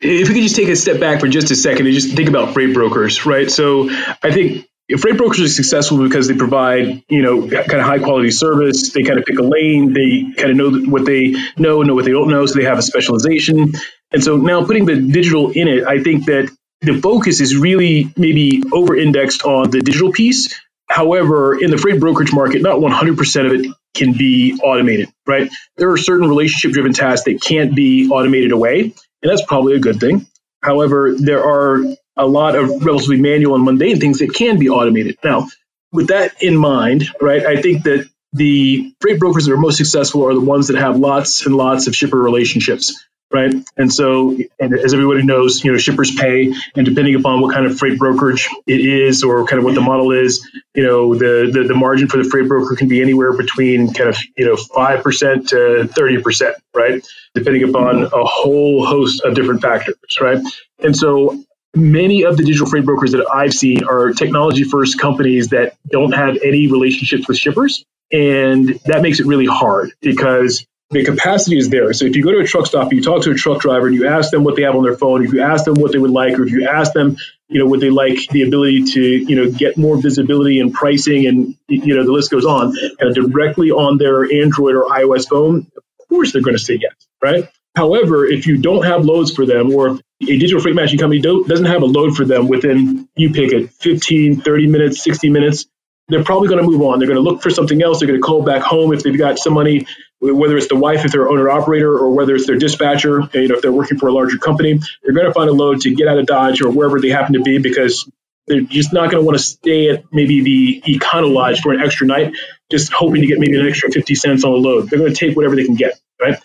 if 0.00 0.28
we 0.28 0.34
could 0.34 0.42
just 0.42 0.56
take 0.56 0.68
a 0.68 0.76
step 0.76 1.00
back 1.00 1.20
for 1.20 1.28
just 1.28 1.50
a 1.50 1.56
second 1.56 1.86
and 1.86 1.94
just 1.94 2.14
think 2.14 2.28
about 2.28 2.54
freight 2.54 2.72
brokers, 2.72 3.26
right? 3.26 3.50
So, 3.50 3.90
I 4.22 4.30
think 4.30 4.66
freight 4.98 5.18
brokers 5.18 5.40
are 5.40 5.48
successful 5.48 5.98
because 5.98 6.26
they 6.26 6.34
provide, 6.34 7.02
you 7.08 7.22
know, 7.22 7.48
kind 7.48 7.74
of 7.74 7.86
high 7.86 7.98
quality 7.98 8.30
service. 8.30 8.92
They 8.92 9.02
kind 9.02 9.18
of 9.18 9.24
pick 9.24 9.38
a 9.38 9.42
lane. 9.42 9.92
They 9.92 10.32
kind 10.36 10.50
of 10.50 10.56
know 10.56 10.90
what 10.90 11.04
they 11.04 11.34
know 11.58 11.80
and 11.80 11.88
know 11.88 11.94
what 11.94 12.06
they 12.06 12.12
don't 12.12 12.28
know. 12.28 12.46
So 12.46 12.58
they 12.58 12.64
have 12.64 12.78
a 12.78 12.82
specialization. 12.82 13.72
And 14.12 14.22
so 14.22 14.36
now 14.36 14.64
putting 14.64 14.86
the 14.86 14.96
digital 14.96 15.50
in 15.50 15.68
it, 15.68 15.84
I 15.84 16.02
think 16.02 16.26
that 16.26 16.50
the 16.80 17.00
focus 17.00 17.40
is 17.40 17.56
really 17.56 18.12
maybe 18.16 18.62
over 18.72 18.96
indexed 18.96 19.44
on 19.44 19.70
the 19.70 19.80
digital 19.80 20.12
piece. 20.12 20.54
However, 20.88 21.58
in 21.58 21.70
the 21.70 21.78
freight 21.78 22.00
brokerage 22.00 22.32
market, 22.32 22.62
not 22.62 22.78
100% 22.78 23.46
of 23.46 23.52
it 23.52 23.70
can 23.94 24.12
be 24.12 24.58
automated, 24.62 25.08
right? 25.26 25.50
There 25.76 25.90
are 25.90 25.96
certain 25.96 26.28
relationship 26.28 26.72
driven 26.72 26.92
tasks 26.92 27.26
that 27.26 27.40
can't 27.40 27.74
be 27.74 28.08
automated 28.08 28.52
away, 28.52 28.80
and 28.80 28.94
that's 29.22 29.44
probably 29.44 29.74
a 29.76 29.78
good 29.78 30.00
thing. 30.00 30.26
However, 30.62 31.14
there 31.16 31.44
are 31.44 31.84
a 32.16 32.26
lot 32.26 32.56
of 32.56 32.84
relatively 32.84 33.20
manual 33.20 33.54
and 33.54 33.64
mundane 33.64 34.00
things 34.00 34.18
that 34.18 34.34
can 34.34 34.58
be 34.58 34.68
automated. 34.68 35.16
Now, 35.22 35.48
with 35.92 36.08
that 36.08 36.42
in 36.42 36.56
mind, 36.56 37.08
right, 37.20 37.44
I 37.44 37.60
think 37.60 37.84
that 37.84 38.08
the 38.32 38.92
freight 39.00 39.18
brokers 39.18 39.46
that 39.46 39.52
are 39.52 39.56
most 39.56 39.76
successful 39.76 40.26
are 40.26 40.34
the 40.34 40.40
ones 40.40 40.68
that 40.68 40.76
have 40.76 40.98
lots 40.98 41.46
and 41.46 41.54
lots 41.54 41.86
of 41.86 41.94
shipper 41.94 42.18
relationships, 42.18 43.04
right? 43.32 43.54
And 43.76 43.92
so, 43.92 44.36
and 44.58 44.74
as 44.74 44.92
everybody 44.92 45.22
knows, 45.22 45.64
you 45.64 45.72
know, 45.72 45.78
shippers 45.78 46.14
pay, 46.14 46.52
and 46.74 46.84
depending 46.84 47.14
upon 47.14 47.40
what 47.40 47.54
kind 47.54 47.66
of 47.66 47.78
freight 47.78 47.98
brokerage 47.98 48.48
it 48.66 48.80
is 48.80 49.22
or 49.22 49.44
kind 49.46 49.58
of 49.58 49.64
what 49.64 49.74
the 49.74 49.80
model 49.80 50.12
is, 50.12 50.46
you 50.74 50.82
know, 50.82 51.14
the 51.14 51.50
the, 51.52 51.64
the 51.68 51.74
margin 51.74 52.08
for 52.08 52.16
the 52.16 52.24
freight 52.24 52.48
broker 52.48 52.74
can 52.76 52.88
be 52.88 53.00
anywhere 53.00 53.36
between 53.36 53.92
kind 53.92 54.08
of 54.08 54.18
you 54.36 54.44
know 54.44 54.56
five 54.56 55.02
percent 55.02 55.48
to 55.50 55.88
thirty 55.88 56.20
percent, 56.20 56.56
right? 56.74 57.06
Depending 57.34 57.68
upon 57.68 58.04
a 58.04 58.24
whole 58.24 58.84
host 58.84 59.22
of 59.22 59.34
different 59.34 59.62
factors, 59.62 59.96
right? 60.20 60.42
And 60.82 60.96
so 60.96 61.42
many 61.74 62.24
of 62.24 62.36
the 62.36 62.44
digital 62.44 62.66
freight 62.66 62.84
brokers 62.84 63.12
that 63.12 63.26
I've 63.32 63.54
seen 63.54 63.84
are 63.84 64.12
technology 64.12 64.64
first 64.64 64.98
companies 64.98 65.48
that 65.48 65.76
don't 65.88 66.12
have 66.12 66.36
any 66.44 66.66
relationships 66.66 67.28
with 67.28 67.38
shippers. 67.38 67.84
And 68.12 68.80
that 68.86 69.02
makes 69.02 69.20
it 69.20 69.26
really 69.26 69.46
hard 69.46 69.92
because 70.00 70.66
the 70.90 71.04
capacity 71.04 71.56
is 71.56 71.68
there. 71.68 71.92
So 71.92 72.04
if 72.04 72.16
you 72.16 72.24
go 72.24 72.32
to 72.32 72.38
a 72.38 72.46
truck 72.46 72.66
stop, 72.66 72.92
you 72.92 73.00
talk 73.00 73.22
to 73.22 73.30
a 73.30 73.34
truck 73.34 73.60
driver 73.60 73.86
and 73.86 73.94
you 73.94 74.08
ask 74.08 74.32
them 74.32 74.42
what 74.42 74.56
they 74.56 74.62
have 74.62 74.74
on 74.74 74.82
their 74.82 74.96
phone, 74.96 75.24
if 75.24 75.32
you 75.32 75.40
ask 75.40 75.64
them 75.64 75.74
what 75.74 75.92
they 75.92 75.98
would 75.98 76.10
like, 76.10 76.36
or 76.38 76.44
if 76.44 76.50
you 76.50 76.68
ask 76.68 76.92
them, 76.92 77.16
you 77.48 77.60
know, 77.60 77.66
would 77.66 77.80
they 77.80 77.90
like 77.90 78.28
the 78.30 78.42
ability 78.42 78.84
to, 78.84 79.00
you 79.00 79.36
know, 79.36 79.50
get 79.50 79.76
more 79.76 80.00
visibility 80.00 80.58
and 80.58 80.74
pricing 80.74 81.26
and, 81.26 81.56
you 81.68 81.96
know, 81.96 82.04
the 82.04 82.10
list 82.12 82.30
goes 82.30 82.44
on, 82.44 82.74
directly 83.14 83.70
on 83.70 83.98
their 83.98 84.24
Android 84.24 84.74
or 84.74 84.84
iOS 84.86 85.28
phone, 85.28 85.70
of 85.76 86.08
course 86.08 86.32
they're 86.32 86.42
going 86.42 86.56
to 86.56 86.62
say 86.62 86.78
yes, 86.80 86.92
right? 87.22 87.48
However, 87.76 88.26
if 88.26 88.48
you 88.48 88.58
don't 88.58 88.84
have 88.84 89.04
loads 89.04 89.32
for 89.32 89.46
them, 89.46 89.72
or 89.72 89.90
a 89.90 90.26
digital 90.26 90.60
freight 90.60 90.74
matching 90.74 90.98
company 90.98 91.20
doesn't 91.20 91.66
have 91.66 91.82
a 91.82 91.86
load 91.86 92.16
for 92.16 92.24
them 92.24 92.48
within, 92.48 93.08
you 93.14 93.30
pick 93.30 93.52
it, 93.52 93.72
15, 93.74 94.40
30 94.40 94.66
minutes, 94.66 95.04
60 95.04 95.30
minutes, 95.30 95.66
they're 96.10 96.24
probably 96.24 96.48
going 96.48 96.62
to 96.62 96.68
move 96.68 96.82
on. 96.82 96.98
They're 96.98 97.08
going 97.08 97.22
to 97.22 97.28
look 97.28 97.42
for 97.42 97.50
something 97.50 97.82
else. 97.82 98.00
They're 98.00 98.08
going 98.08 98.20
to 98.20 98.26
call 98.26 98.42
back 98.42 98.62
home 98.62 98.92
if 98.92 99.02
they've 99.02 99.16
got 99.16 99.38
some 99.38 99.54
money, 99.54 99.86
whether 100.20 100.56
it's 100.56 100.68
the 100.68 100.76
wife 100.76 101.04
if 101.04 101.12
they're 101.12 101.28
owner 101.28 101.48
operator 101.48 101.96
or 101.96 102.10
whether 102.10 102.34
it's 102.34 102.46
their 102.46 102.58
dispatcher, 102.58 103.22
you 103.32 103.48
know, 103.48 103.56
if 103.56 103.62
they're 103.62 103.72
working 103.72 103.98
for 103.98 104.08
a 104.08 104.12
larger 104.12 104.38
company, 104.38 104.78
they're 105.02 105.14
going 105.14 105.26
to 105.26 105.32
find 105.32 105.48
a 105.48 105.52
load 105.52 105.82
to 105.82 105.94
get 105.94 106.08
out 106.08 106.18
of 106.18 106.26
Dodge 106.26 106.60
or 106.62 106.70
wherever 106.70 107.00
they 107.00 107.08
happen 107.08 107.34
to 107.34 107.42
be 107.42 107.58
because 107.58 108.10
they're 108.46 108.62
just 108.62 108.92
not 108.92 109.10
going 109.10 109.22
to 109.22 109.26
want 109.26 109.38
to 109.38 109.44
stay 109.44 109.90
at 109.90 110.04
maybe 110.12 110.42
the 110.42 110.82
Econo 110.98 111.32
Lodge 111.32 111.60
for 111.60 111.72
an 111.72 111.80
extra 111.80 112.06
night, 112.06 112.34
just 112.70 112.92
hoping 112.92 113.22
to 113.22 113.26
get 113.26 113.38
maybe 113.38 113.58
an 113.58 113.66
extra 113.66 113.90
50 113.90 114.14
cents 114.16 114.44
on 114.44 114.52
the 114.52 114.58
load. 114.58 114.90
They're 114.90 114.98
going 114.98 115.12
to 115.12 115.16
take 115.16 115.36
whatever 115.36 115.56
they 115.56 115.64
can 115.64 115.76
get, 115.76 115.98
right? 116.20 116.36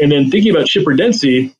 And 0.00 0.10
then 0.10 0.30
thinking 0.30 0.54
about 0.54 0.68
shipper 0.68 0.94
density, 0.94 1.54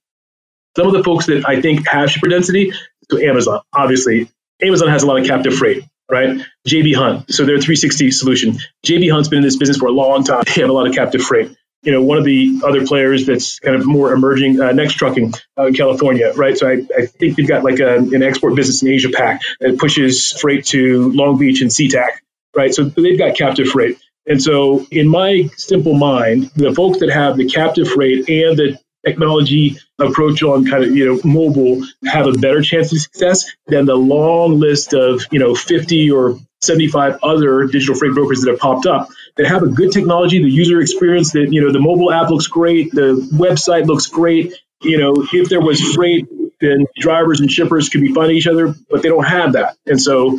some 0.76 0.86
of 0.88 0.92
the 0.92 1.04
folks 1.04 1.26
that 1.26 1.48
I 1.48 1.60
think 1.60 1.86
have 1.88 2.10
shipper 2.10 2.28
density, 2.28 2.72
so 3.10 3.18
Amazon, 3.18 3.60
obviously, 3.72 4.30
Amazon 4.62 4.88
has 4.88 5.02
a 5.02 5.06
lot 5.06 5.20
of 5.20 5.26
captive 5.26 5.54
freight, 5.54 5.84
right? 6.12 6.46
JB 6.68 6.94
Hunt, 6.94 7.32
so 7.32 7.46
they're 7.46 7.56
a 7.56 7.60
360 7.60 8.10
solution. 8.10 8.58
JB 8.86 9.10
Hunt's 9.10 9.28
been 9.28 9.38
in 9.38 9.44
this 9.44 9.56
business 9.56 9.78
for 9.78 9.86
a 9.86 9.92
long 9.92 10.22
time. 10.24 10.44
They 10.44 10.60
have 10.60 10.68
a 10.68 10.72
lot 10.72 10.86
of 10.86 10.94
captive 10.94 11.22
freight. 11.22 11.56
You 11.82 11.90
know, 11.90 12.02
one 12.02 12.18
of 12.18 12.24
the 12.24 12.60
other 12.64 12.86
players 12.86 13.26
that's 13.26 13.58
kind 13.58 13.74
of 13.74 13.86
more 13.86 14.12
emerging, 14.12 14.60
uh, 14.60 14.72
Next 14.72 14.94
Trucking 14.94 15.32
in 15.56 15.74
California, 15.74 16.32
right? 16.36 16.56
So 16.56 16.68
I, 16.68 16.82
I 16.96 17.06
think 17.06 17.36
they've 17.36 17.48
got 17.48 17.64
like 17.64 17.80
a, 17.80 17.96
an 17.96 18.22
export 18.22 18.54
business 18.54 18.82
in 18.82 18.88
Asia 18.88 19.08
Pac 19.08 19.40
that 19.58 19.78
pushes 19.78 20.32
freight 20.32 20.66
to 20.66 21.10
Long 21.12 21.38
Beach 21.38 21.62
and 21.62 21.70
SeaTac, 21.70 22.10
right? 22.54 22.72
So 22.72 22.84
they've 22.84 23.18
got 23.18 23.36
captive 23.36 23.68
freight. 23.68 23.98
And 24.26 24.40
so, 24.40 24.86
in 24.92 25.08
my 25.08 25.48
simple 25.56 25.94
mind, 25.94 26.52
the 26.54 26.72
folks 26.72 27.00
that 27.00 27.10
have 27.10 27.36
the 27.36 27.48
captive 27.48 27.88
freight 27.88 28.28
and 28.28 28.56
the 28.56 28.78
technology 29.04 29.76
approach 29.98 30.42
on 30.42 30.64
kind 30.66 30.84
of 30.84 30.94
you 30.94 31.06
know 31.06 31.20
mobile 31.24 31.84
have 32.04 32.26
a 32.26 32.32
better 32.32 32.62
chance 32.62 32.92
of 32.92 33.00
success 33.00 33.50
than 33.66 33.86
the 33.86 33.94
long 33.94 34.58
list 34.58 34.92
of 34.94 35.22
you 35.30 35.38
know 35.38 35.54
50 35.54 36.10
or 36.10 36.38
75 36.60 37.18
other 37.22 37.64
digital 37.66 37.94
freight 37.94 38.14
brokers 38.14 38.42
that 38.42 38.50
have 38.50 38.60
popped 38.60 38.86
up 38.86 39.08
that 39.36 39.46
have 39.46 39.62
a 39.62 39.68
good 39.68 39.92
technology 39.92 40.42
the 40.42 40.50
user 40.50 40.80
experience 40.80 41.32
that 41.32 41.52
you 41.52 41.60
know 41.60 41.72
the 41.72 41.80
mobile 41.80 42.12
app 42.12 42.30
looks 42.30 42.46
great 42.46 42.92
the 42.92 43.28
website 43.32 43.86
looks 43.86 44.06
great 44.06 44.54
you 44.82 44.98
know 44.98 45.26
if 45.32 45.48
there 45.48 45.60
was 45.60 45.80
freight 45.94 46.26
then 46.60 46.86
drivers 46.96 47.40
and 47.40 47.50
shippers 47.50 47.88
could 47.88 48.00
be 48.00 48.12
finding 48.14 48.36
each 48.36 48.46
other 48.46 48.74
but 48.90 49.02
they 49.02 49.08
don't 49.08 49.26
have 49.26 49.54
that 49.54 49.76
and 49.86 50.00
so 50.00 50.38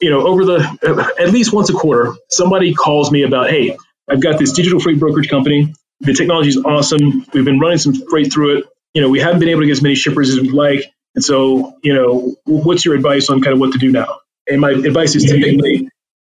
you 0.00 0.10
know, 0.10 0.26
over 0.26 0.44
the 0.44 1.14
at 1.18 1.30
least 1.30 1.52
once 1.52 1.70
a 1.70 1.72
quarter, 1.72 2.14
somebody 2.28 2.74
calls 2.74 3.10
me 3.10 3.22
about, 3.22 3.48
hey, 3.50 3.76
I've 4.08 4.20
got 4.20 4.38
this 4.38 4.52
digital 4.52 4.80
freight 4.80 4.98
brokerage 4.98 5.28
company. 5.28 5.74
The 6.04 6.14
technology 6.14 6.50
is 6.50 6.58
awesome. 6.58 7.26
We've 7.32 7.44
been 7.44 7.58
running 7.58 7.78
some 7.78 7.94
freight 7.94 8.32
through 8.32 8.58
it. 8.58 8.64
You 8.92 9.02
know, 9.02 9.08
we 9.08 9.20
haven't 9.20 9.40
been 9.40 9.48
able 9.48 9.62
to 9.62 9.66
get 9.66 9.72
as 9.72 9.82
many 9.82 9.94
shippers 9.94 10.30
as 10.30 10.40
we'd 10.40 10.52
like. 10.52 10.92
And 11.14 11.24
so, 11.24 11.76
you 11.82 11.94
know, 11.94 12.34
what's 12.44 12.84
your 12.84 12.94
advice 12.94 13.30
on 13.30 13.40
kind 13.40 13.54
of 13.54 13.60
what 13.60 13.72
to 13.72 13.78
do 13.78 13.90
now? 13.90 14.18
And 14.48 14.60
my 14.60 14.70
advice 14.70 15.14
is 15.14 15.24
typically, 15.24 15.88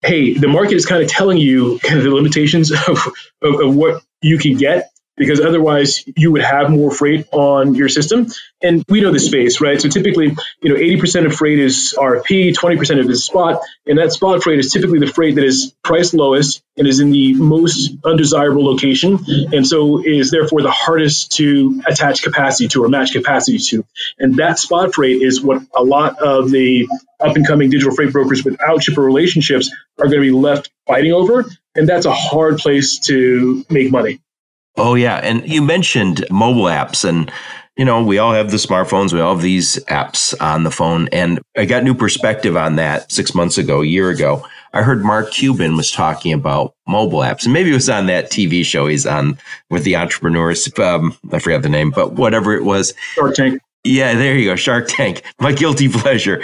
hey, 0.03 0.35
the 0.35 0.49
market 0.49 0.75
is 0.75 0.87
kind 0.87 1.03
of 1.03 1.09
telling 1.09 1.39
you 1.39 1.79
kind 1.81 1.99
of 1.99 2.05
the 2.05 2.11
limitations 2.11 2.71
of, 2.71 2.99
of, 3.43 3.61
of 3.61 3.77
what 3.77 4.03
you 4.23 4.39
can 4.39 4.57
get 4.57 4.91
because 5.19 5.41
otherwise 5.41 6.05
you 6.17 6.33
would 6.33 6.43
have 6.43 6.71
more 6.71 6.91
freight 6.91 7.27
on 7.33 7.75
your 7.75 7.89
system. 7.89 8.27
And 8.63 8.85
we 8.89 9.01
know 9.01 9.13
the 9.13 9.21
space, 9.21 9.61
right? 9.61 9.81
So 9.81 9.89
typically, 9.89 10.37
you 10.63 10.69
know, 10.69 10.75
80% 10.75 11.27
of 11.27 11.35
freight 11.35 11.59
is 11.59 11.95
RFP, 11.97 12.55
20% 12.55 12.99
of 12.99 13.07
it 13.07 13.11
is 13.11 13.25
spot, 13.25 13.61
and 13.87 13.99
that 13.99 14.13
spot 14.13 14.43
freight 14.43 14.59
is 14.59 14.73
typically 14.73 14.99
the 14.99 15.07
freight 15.07 15.37
that 15.37 15.45
is 15.45 15.75
priced 15.85 16.15
lowest 16.15 16.63
and 16.77 16.87
is 16.87 17.01
in 17.01 17.11
the 17.11 17.35
most 17.35 17.91
undesirable 18.05 18.65
location, 18.65 19.19
and 19.53 19.67
so 19.67 20.03
is 20.05 20.31
therefore 20.31 20.63
the 20.63 20.71
hardest 20.71 21.33
to 21.33 21.83
attach 21.87 22.23
capacity 22.23 22.69
to 22.69 22.85
or 22.85 22.89
match 22.89 23.13
capacity 23.13 23.59
to. 23.59 23.85
And 24.19 24.37
that 24.37 24.59
spot 24.59 24.95
freight 24.95 25.23
is 25.23 25.41
what 25.41 25.63
a 25.75 25.83
lot 25.83 26.21
of 26.21 26.51
the 26.51 26.89
up 27.21 27.37
and 27.37 27.47
coming 27.47 27.71
digital 27.71 27.95
freight 27.95 28.13
brokers 28.13 28.45
without 28.45 28.83
shipper 28.83 29.03
relationships 29.03 29.71
are 29.99 30.07
going 30.07 30.19
to 30.19 30.21
be 30.21 30.31
left 30.31 30.71
fighting 30.87 31.13
over. 31.13 31.45
And 31.75 31.89
that's 31.89 32.07
a 32.07 32.13
hard 32.13 32.59
place 32.59 32.99
to 33.01 33.65
make 33.71 33.91
money. 33.91 34.21
Oh, 34.79 34.95
yeah. 34.95 35.17
And 35.17 35.47
you 35.49 35.61
mentioned 35.61 36.25
mobile 36.31 36.65
apps 36.65 37.09
and 37.09 37.31
you 37.79 37.85
know, 37.85 38.03
we 38.03 38.19
all 38.19 38.33
have 38.33 38.51
the 38.51 38.57
smartphones, 38.57 39.13
we 39.13 39.21
all 39.21 39.35
have 39.35 39.43
these 39.43 39.77
apps 39.85 40.35
on 40.41 40.65
the 40.65 40.71
phone. 40.71 41.09
And 41.13 41.39
I 41.57 41.65
got 41.65 41.85
new 41.85 41.95
perspective 41.95 42.57
on 42.57 42.75
that 42.75 43.11
six 43.11 43.37
months 43.37 43.57
ago, 43.57 43.83
a 43.83 43.87
year 43.87 44.11
ago. 44.11 44.45
I 44.73 44.83
heard 44.83 45.05
Mark 45.05 45.31
Cuban 45.31 45.77
was 45.77 45.91
talking 45.91 46.33
about 46.33 46.75
mobile 46.87 47.21
apps, 47.21 47.45
and 47.45 47.53
maybe 47.53 47.71
it 47.71 47.75
was 47.75 47.89
on 47.89 48.07
that 48.07 48.31
TV 48.31 48.65
show 48.65 48.87
he's 48.87 49.07
on 49.07 49.39
with 49.71 49.85
the 49.85 49.97
entrepreneurs. 49.97 50.69
Um, 50.79 51.17
I 51.33 51.39
forgot 51.39 51.63
the 51.63 51.69
name, 51.69 51.91
but 51.91 52.15
whatever 52.15 52.55
it 52.55 52.65
was. 52.65 52.93
Shark 53.15 53.35
Tank. 53.35 53.63
Yeah, 53.85 54.15
there 54.15 54.37
you 54.37 54.51
go. 54.51 54.57
Shark 54.57 54.87
Tank. 54.89 55.23
My 55.41 55.53
guilty 55.53 55.89
pleasure. 55.89 56.43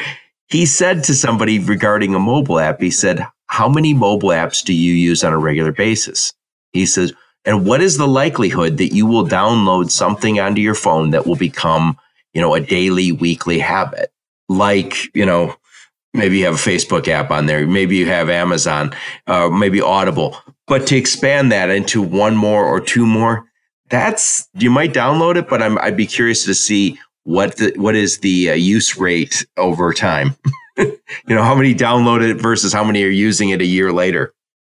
He 0.48 0.66
said 0.66 1.04
to 1.04 1.14
somebody 1.14 1.58
regarding 1.58 2.14
a 2.14 2.18
mobile 2.20 2.60
app, 2.60 2.80
he 2.80 2.90
said, 2.90 3.26
How 3.48 3.68
many 3.68 3.92
mobile 3.92 4.30
apps 4.30 4.64
do 4.64 4.72
you 4.72 4.94
use 4.94 5.24
on 5.24 5.32
a 5.32 5.38
regular 5.38 5.72
basis? 5.72 6.32
He 6.72 6.86
says, 6.86 7.12
and 7.44 7.66
what 7.66 7.80
is 7.80 7.96
the 7.98 8.08
likelihood 8.08 8.78
that 8.78 8.94
you 8.94 9.06
will 9.06 9.26
download 9.26 9.90
something 9.90 10.40
onto 10.40 10.60
your 10.60 10.74
phone 10.74 11.10
that 11.10 11.26
will 11.26 11.36
become, 11.36 11.98
you 12.32 12.40
know, 12.40 12.54
a 12.54 12.60
daily, 12.60 13.12
weekly 13.12 13.58
habit? 13.58 14.10
like, 14.48 15.14
you 15.14 15.24
know, 15.24 15.56
maybe 16.12 16.38
you 16.38 16.44
have 16.44 16.54
a 16.54 16.58
Facebook 16.58 17.08
app 17.08 17.30
on 17.30 17.46
there, 17.46 17.66
maybe 17.66 17.96
you 17.96 18.06
have 18.06 18.28
Amazon, 18.28 18.94
uh, 19.26 19.48
maybe 19.48 19.80
Audible, 19.80 20.36
but 20.66 20.86
to 20.88 20.96
expand 20.96 21.52
that 21.52 21.70
into 21.70 22.02
one 22.02 22.36
more 22.36 22.64
or 22.64 22.80
two 22.80 23.06
more, 23.06 23.46
that's 23.90 24.48
you 24.54 24.70
might 24.70 24.94
download 24.94 25.36
it, 25.36 25.48
but 25.48 25.62
I'm, 25.62 25.78
I'd 25.78 25.96
be 25.96 26.06
curious 26.06 26.44
to 26.46 26.54
see 26.54 26.98
what 27.24 27.56
the, 27.56 27.72
what 27.76 27.94
is 27.94 28.18
the 28.18 28.50
uh, 28.50 28.54
use 28.54 28.96
rate 28.96 29.46
over 29.56 29.92
time. 29.92 30.36
you 30.76 30.98
know, 31.28 31.42
how 31.42 31.54
many 31.54 31.74
download 31.74 32.28
it 32.28 32.36
versus 32.36 32.72
how 32.72 32.84
many 32.84 33.02
are 33.04 33.08
using 33.08 33.50
it 33.50 33.60
a 33.60 33.66
year 33.66 33.92
later. 33.92 34.32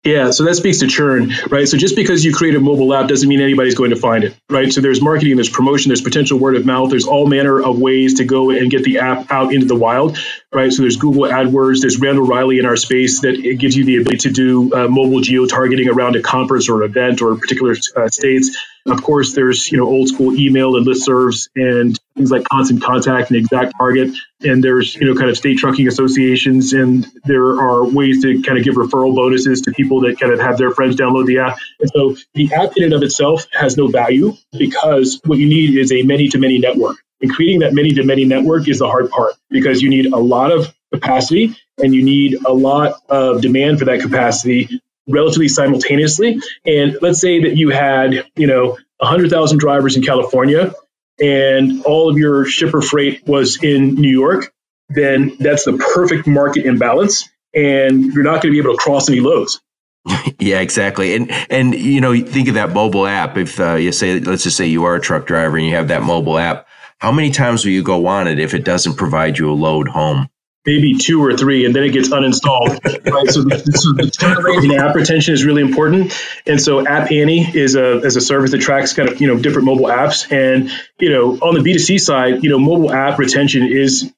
Yeah, 0.05 0.32
so 0.32 0.44
that 0.44 0.57
speaks 0.57 0.80
to 0.80 0.86
churn, 0.86 1.32
right? 1.48 1.66
So 1.66 1.78
just 1.78 1.96
because 1.96 2.26
you 2.26 2.34
create 2.34 2.55
a 2.57 2.61
mobile 2.61 2.92
app 2.92 3.09
doesn't 3.09 3.26
mean 3.26 3.40
anybody's 3.40 3.74
going 3.74 3.88
to 3.88 3.96
find 3.96 4.24
it, 4.24 4.36
right? 4.50 4.70
So 4.70 4.82
there's 4.82 5.00
marketing, 5.00 5.36
there's 5.36 5.48
promotion, 5.48 5.88
there's 5.88 6.02
potential 6.02 6.38
word 6.38 6.57
of 6.57 6.66
mouth, 6.66 6.90
there's 6.90 7.07
all 7.07 7.26
manner 7.26 7.62
of 7.62 7.78
ways 7.78 8.14
to 8.14 8.24
go 8.26 8.50
and 8.50 8.70
get 8.70 8.84
the 8.84 8.98
app 8.98 9.32
out 9.32 9.55
into 9.55 9.66
the 9.66 9.76
wild, 9.76 10.18
right? 10.52 10.70
So 10.70 10.82
there's 10.82 10.96
Google 10.96 11.22
AdWords, 11.22 11.80
there's 11.80 11.98
Randall 12.00 12.26
Reilly 12.26 12.59
in 12.59 12.66
our 12.66 12.76
space 12.76 13.22
that 13.22 13.34
it 13.34 13.57
gives 13.57 13.76
you 13.76 13.84
the 13.86 13.96
ability 13.96 14.28
to 14.28 14.30
do 14.30 14.74
uh, 14.74 14.88
mobile 14.88 15.22
geo 15.22 15.46
targeting 15.46 15.88
around 15.88 16.16
a 16.16 16.22
conference 16.22 16.68
or 16.68 16.82
an 16.82 16.90
event 16.90 17.22
or 17.22 17.36
particular 17.36 17.74
uh, 17.96 18.09
states. 18.09 18.59
Of 18.86 19.02
course, 19.02 19.34
there's 19.34 19.72
you 19.72 19.78
know 19.78 19.86
old 19.86 20.09
school 20.09 20.34
email 20.36 20.76
and 20.76 20.86
listservs 20.86 21.48
and 21.57 21.98
things 22.16 22.30
like 22.30 22.44
constant 22.44 22.82
contact 22.82 23.30
and 23.30 23.38
exact 23.38 23.74
target. 23.76 24.16
And 24.42 24.62
there's 24.62 24.94
you 24.94 25.06
know 25.06 25.18
kind 25.18 25.30
of 25.30 25.36
state 25.36 25.58
trucking 25.58 25.88
associations, 25.88 26.72
and 26.72 27.06
there 27.24 27.58
are 27.60 27.84
ways 27.84 28.22
to 28.22 28.42
kind 28.42 28.58
of 28.58 28.64
give 28.64 28.74
referral 28.74 29.14
bonuses 29.14 29.62
to 29.62 29.72
people 29.72 30.00
that 30.02 30.18
kind 30.18 30.32
of 30.32 30.40
have 30.40 30.58
their 30.58 30.70
friends 30.70 30.96
download 30.96 31.26
the 31.26 31.38
app. 31.38 31.58
And 31.80 31.90
so 31.90 32.16
the 32.34 32.52
app 32.54 32.76
in 32.76 32.84
and 32.84 32.92
of 32.92 33.02
itself 33.02 33.46
has 33.52 33.76
no 33.76 33.88
value 33.88 34.34
because 34.52 35.20
what 35.24 35.38
you 35.38 35.48
need 35.48 35.76
is 35.76 35.92
a 35.92 36.02
many 36.02 36.28
to 36.28 36.38
many 36.38 36.58
network. 36.58 36.96
And 37.20 37.32
creating 37.32 37.60
that 37.60 37.72
many 37.72 37.92
to 37.92 38.04
many 38.04 38.24
network 38.24 38.68
is 38.68 38.78
the 38.78 38.88
hard 38.88 39.10
part 39.10 39.34
because 39.48 39.80
you 39.80 39.88
need 39.88 40.12
a 40.12 40.18
lot 40.18 40.52
of 40.52 40.74
capacity 40.92 41.56
and 41.82 41.94
you 41.94 42.02
need 42.02 42.36
a 42.44 42.52
lot 42.52 43.00
of 43.08 43.40
demand 43.40 43.78
for 43.78 43.86
that 43.86 44.00
capacity 44.00 44.80
relatively 45.08 45.48
simultaneously. 45.48 46.40
And 46.66 46.98
let's 47.00 47.20
say 47.20 47.42
that 47.42 47.56
you 47.56 47.70
had, 47.70 48.26
you 48.36 48.46
know, 48.46 48.78
100,000 48.98 49.58
drivers 49.58 49.96
in 49.96 50.02
California 50.02 50.72
and 51.20 51.84
all 51.84 52.10
of 52.10 52.18
your 52.18 52.44
shipper 52.44 52.82
freight 52.82 53.26
was 53.26 53.62
in 53.62 53.94
New 53.94 54.10
York, 54.10 54.52
then 54.88 55.36
that's 55.38 55.64
the 55.64 55.74
perfect 55.94 56.26
market 56.26 56.66
imbalance. 56.66 57.28
And 57.54 58.12
you're 58.12 58.24
not 58.24 58.42
going 58.42 58.42
to 58.42 58.50
be 58.50 58.58
able 58.58 58.72
to 58.72 58.78
cross 58.78 59.08
any 59.08 59.20
loads. 59.20 59.60
yeah, 60.38 60.60
exactly. 60.60 61.14
And 61.14 61.30
and 61.50 61.74
you 61.74 62.00
know, 62.00 62.18
think 62.20 62.48
of 62.48 62.54
that 62.54 62.72
mobile 62.72 63.06
app. 63.06 63.36
If 63.36 63.58
uh, 63.58 63.74
you 63.74 63.92
say, 63.92 64.20
let's 64.20 64.42
just 64.42 64.56
say 64.56 64.66
you 64.66 64.84
are 64.84 64.96
a 64.96 65.00
truck 65.00 65.26
driver 65.26 65.56
and 65.56 65.66
you 65.66 65.74
have 65.74 65.88
that 65.88 66.02
mobile 66.02 66.36
app, 66.36 66.66
how 66.98 67.12
many 67.12 67.30
times 67.30 67.64
will 67.64 67.72
you 67.72 67.82
go 67.82 68.06
on 68.06 68.28
it 68.28 68.38
if 68.38 68.54
it 68.54 68.64
doesn't 68.64 68.96
provide 68.96 69.38
you 69.38 69.50
a 69.50 69.54
load 69.54 69.88
home? 69.88 70.28
Maybe 70.66 70.94
two 70.94 71.22
or 71.22 71.36
three, 71.36 71.66
and 71.66 71.76
then 71.76 71.84
it 71.84 71.90
gets 71.90 72.08
uninstalled. 72.08 72.82
right. 73.12 73.30
So 73.30 73.42
the, 73.42 73.58
so 73.74 73.92
the 73.92 74.10
churn 74.10 74.42
rate 74.42 74.64
and 74.64 74.72
app 74.72 74.94
retention 74.94 75.34
is 75.34 75.44
really 75.44 75.60
important. 75.60 76.18
And 76.46 76.60
so 76.60 76.86
App 76.86 77.12
Annie 77.12 77.42
is 77.42 77.76
a 77.76 78.00
as 78.04 78.16
a 78.16 78.20
service 78.20 78.52
that 78.52 78.62
tracks 78.62 78.94
kind 78.94 79.08
of 79.08 79.20
you 79.20 79.26
know 79.26 79.38
different 79.38 79.66
mobile 79.66 79.86
apps. 79.86 80.30
And 80.32 80.70
you 80.98 81.10
know 81.10 81.32
on 81.38 81.54
the 81.54 81.62
B 81.62 81.74
two 81.74 81.78
C 81.78 81.98
side, 81.98 82.42
you 82.42 82.50
know 82.50 82.58
mobile 82.58 82.92
app 82.92 83.18
retention 83.18 83.64
is 83.64 84.10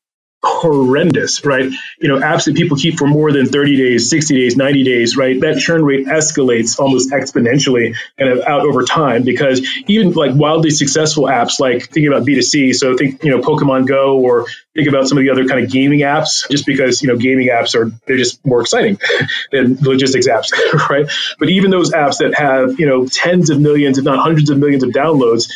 horrendous, 0.46 1.44
right? 1.44 1.70
You 1.98 2.08
know, 2.08 2.18
apps 2.18 2.44
that 2.46 2.54
people 2.54 2.76
keep 2.76 2.98
for 2.98 3.06
more 3.06 3.32
than 3.32 3.46
30 3.46 3.76
days, 3.76 4.08
60 4.08 4.34
days, 4.34 4.56
90 4.56 4.84
days, 4.84 5.16
right? 5.16 5.40
That 5.40 5.58
churn 5.58 5.84
rate 5.84 6.06
escalates 6.06 6.78
almost 6.78 7.10
exponentially 7.10 7.94
kind 8.18 8.30
of 8.30 8.44
out 8.44 8.62
over 8.62 8.84
time 8.84 9.24
because 9.24 9.66
even 9.86 10.12
like 10.12 10.32
wildly 10.34 10.70
successful 10.70 11.24
apps, 11.24 11.58
like 11.58 11.84
thinking 11.84 12.08
about 12.08 12.26
B2C, 12.26 12.74
so 12.74 12.96
think, 12.96 13.22
you 13.24 13.30
know, 13.30 13.40
Pokemon 13.40 13.86
Go 13.86 14.18
or 14.20 14.46
think 14.74 14.88
about 14.88 15.08
some 15.08 15.18
of 15.18 15.24
the 15.24 15.30
other 15.30 15.46
kind 15.46 15.64
of 15.64 15.70
gaming 15.70 16.00
apps, 16.00 16.48
just 16.50 16.64
because, 16.66 17.02
you 17.02 17.08
know, 17.08 17.16
gaming 17.16 17.48
apps 17.48 17.74
are, 17.74 17.90
they're 18.06 18.16
just 18.16 18.44
more 18.46 18.60
exciting 18.60 18.98
than 19.52 19.76
logistics 19.80 20.28
apps, 20.28 20.52
right? 20.90 21.10
But 21.38 21.50
even 21.50 21.70
those 21.70 21.92
apps 21.92 22.18
that 22.18 22.34
have, 22.34 22.78
you 22.78 22.86
know, 22.86 23.06
tens 23.06 23.50
of 23.50 23.60
millions, 23.60 23.98
if 23.98 24.04
not 24.04 24.18
hundreds 24.18 24.50
of 24.50 24.58
millions 24.58 24.84
of 24.84 24.90
downloads, 24.90 25.50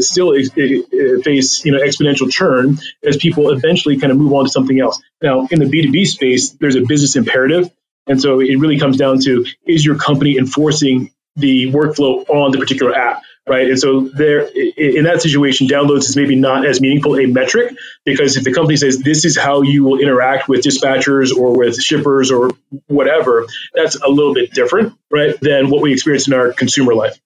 still 0.00 0.32
face 0.32 1.64
you 1.64 1.72
know 1.72 1.78
exponential 1.78 2.30
churn 2.30 2.78
as 3.04 3.16
people 3.16 3.50
eventually 3.50 3.98
kind 3.98 4.12
of 4.12 4.18
move 4.18 4.32
on 4.32 4.44
to 4.44 4.50
something 4.50 4.80
else. 4.80 5.00
Now, 5.22 5.46
in 5.50 5.60
the 5.60 5.66
B 5.66 5.82
two 5.82 5.92
B 5.92 6.04
space, 6.04 6.50
there's 6.50 6.76
a 6.76 6.82
business 6.82 7.16
imperative, 7.16 7.70
and 8.06 8.20
so 8.20 8.40
it 8.40 8.58
really 8.58 8.78
comes 8.78 8.96
down 8.96 9.20
to 9.20 9.44
is 9.66 9.84
your 9.84 9.96
company 9.96 10.38
enforcing 10.38 11.12
the 11.36 11.70
workflow 11.70 12.28
on 12.30 12.50
the 12.50 12.58
particular 12.58 12.94
app, 12.94 13.22
right? 13.46 13.68
And 13.68 13.78
so 13.78 14.08
there, 14.08 14.40
in 14.40 15.04
that 15.04 15.20
situation, 15.20 15.66
downloads 15.66 16.08
is 16.08 16.16
maybe 16.16 16.34
not 16.34 16.66
as 16.66 16.80
meaningful 16.80 17.18
a 17.18 17.26
metric 17.26 17.76
because 18.04 18.38
if 18.38 18.44
the 18.44 18.54
company 18.54 18.76
says 18.76 18.98
this 18.98 19.26
is 19.26 19.36
how 19.36 19.60
you 19.60 19.84
will 19.84 20.00
interact 20.00 20.48
with 20.48 20.62
dispatchers 20.64 21.36
or 21.36 21.56
with 21.56 21.76
shippers 21.76 22.30
or 22.30 22.52
whatever, 22.86 23.46
that's 23.74 23.96
a 23.96 24.08
little 24.08 24.32
bit 24.32 24.52
different, 24.52 24.94
right, 25.10 25.38
than 25.40 25.68
what 25.68 25.82
we 25.82 25.92
experience 25.92 26.26
in 26.26 26.32
our 26.32 26.52
consumer 26.54 26.94
life. 26.94 27.20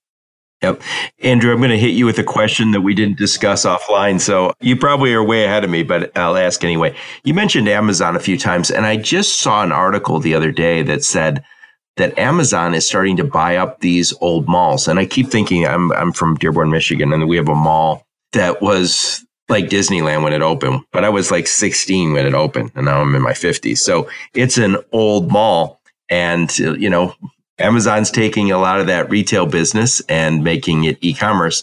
Yep. 0.62 0.82
Andrew, 1.20 1.52
I'm 1.52 1.58
going 1.58 1.70
to 1.70 1.78
hit 1.78 1.94
you 1.94 2.04
with 2.04 2.18
a 2.18 2.24
question 2.24 2.72
that 2.72 2.82
we 2.82 2.94
didn't 2.94 3.16
discuss 3.16 3.64
offline. 3.64 4.20
So 4.20 4.52
you 4.60 4.76
probably 4.76 5.14
are 5.14 5.24
way 5.24 5.44
ahead 5.44 5.64
of 5.64 5.70
me, 5.70 5.82
but 5.82 6.16
I'll 6.16 6.36
ask 6.36 6.62
anyway. 6.62 6.94
You 7.24 7.32
mentioned 7.32 7.68
Amazon 7.68 8.14
a 8.14 8.20
few 8.20 8.36
times, 8.36 8.70
and 8.70 8.84
I 8.84 8.96
just 8.96 9.40
saw 9.40 9.62
an 9.62 9.72
article 9.72 10.20
the 10.20 10.34
other 10.34 10.52
day 10.52 10.82
that 10.82 11.02
said 11.02 11.42
that 11.96 12.18
Amazon 12.18 12.74
is 12.74 12.86
starting 12.86 13.16
to 13.16 13.24
buy 13.24 13.56
up 13.56 13.80
these 13.80 14.12
old 14.20 14.48
malls. 14.48 14.86
And 14.86 14.98
I 14.98 15.06
keep 15.06 15.28
thinking 15.28 15.66
I'm, 15.66 15.92
I'm 15.92 16.12
from 16.12 16.36
Dearborn, 16.36 16.70
Michigan, 16.70 17.12
and 17.12 17.28
we 17.28 17.36
have 17.36 17.48
a 17.48 17.54
mall 17.54 18.06
that 18.32 18.60
was 18.60 19.24
like 19.48 19.66
Disneyland 19.66 20.22
when 20.22 20.32
it 20.32 20.42
opened, 20.42 20.82
but 20.92 21.04
I 21.04 21.08
was 21.08 21.30
like 21.30 21.46
16 21.48 22.12
when 22.12 22.26
it 22.26 22.34
opened, 22.34 22.70
and 22.74 22.86
now 22.86 23.00
I'm 23.00 23.14
in 23.14 23.22
my 23.22 23.32
50s. 23.32 23.78
So 23.78 24.08
it's 24.34 24.58
an 24.58 24.76
old 24.92 25.30
mall. 25.30 25.80
And, 26.08 26.56
you 26.58 26.90
know, 26.90 27.14
Amazon's 27.60 28.10
taking 28.10 28.50
a 28.50 28.58
lot 28.58 28.80
of 28.80 28.86
that 28.86 29.10
retail 29.10 29.46
business 29.46 30.00
and 30.08 30.42
making 30.42 30.84
it 30.84 30.98
e-commerce. 31.00 31.62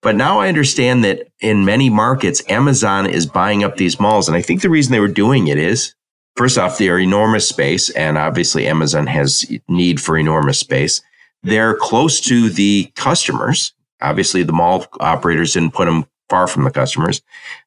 But 0.00 0.16
now 0.16 0.38
I 0.40 0.48
understand 0.48 1.02
that 1.04 1.28
in 1.40 1.64
many 1.64 1.90
markets, 1.90 2.42
Amazon 2.48 3.06
is 3.06 3.26
buying 3.26 3.64
up 3.64 3.76
these 3.76 3.98
malls. 3.98 4.28
And 4.28 4.36
I 4.36 4.42
think 4.42 4.62
the 4.62 4.70
reason 4.70 4.92
they 4.92 5.00
were 5.00 5.08
doing 5.08 5.48
it 5.48 5.58
is 5.58 5.94
first 6.36 6.56
off, 6.56 6.78
they're 6.78 6.98
enormous 6.98 7.48
space. 7.48 7.90
And 7.90 8.16
obviously 8.16 8.66
Amazon 8.66 9.06
has 9.06 9.44
need 9.68 10.00
for 10.00 10.16
enormous 10.16 10.60
space. 10.60 11.00
They're 11.42 11.74
close 11.74 12.20
to 12.22 12.48
the 12.48 12.92
customers. 12.94 13.72
Obviously 14.00 14.44
the 14.44 14.52
mall 14.52 14.86
operators 15.00 15.54
didn't 15.54 15.74
put 15.74 15.86
them 15.86 16.06
far 16.28 16.46
from 16.46 16.64
the 16.64 16.70
customers. 16.70 17.22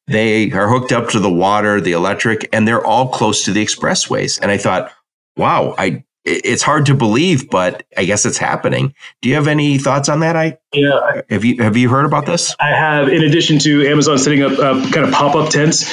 They 0.08 0.52
are 0.52 0.70
hooked 0.70 0.92
up 0.92 1.10
to 1.10 1.20
the 1.20 1.32
water, 1.32 1.82
the 1.82 1.94
electric, 1.94 2.48
and 2.54 2.68
they're 2.68 2.86
all 2.86 3.10
close 3.10 3.44
to 3.46 3.52
the 3.52 3.64
expressways. 3.64 4.40
And 4.42 4.52
I 4.52 4.58
thought, 4.58 4.92
wow, 5.36 5.76
I 5.78 6.04
it's 6.24 6.62
hard 6.62 6.86
to 6.88 6.94
believe, 6.94 7.50
but 7.50 7.84
I 7.98 8.06
guess 8.06 8.26
it's 8.26 8.38
happening. 8.38 8.94
Do 9.22 9.30
you 9.30 9.36
have 9.36 9.48
any 9.48 9.78
thoughts 9.78 10.10
on 10.10 10.20
that? 10.20 10.36
I 10.36 10.60
yeah. 10.74 11.22
Have 11.30 11.44
you 11.44 11.62
have 11.64 11.78
you 11.78 11.90
heard 11.90 12.06
about 12.06 12.26
this? 12.26 12.56
I 12.60 12.70
have. 12.70 13.10
In 13.10 13.24
addition 13.24 13.60
to 13.60 13.88
Amazon 13.88 14.18
setting 14.18 14.44
up 14.44 14.54
uh, 14.54 14.90
kind 14.92 15.06
of 15.06 15.12
pop 15.12 15.36
up 15.36 15.50
tents, 15.50 15.90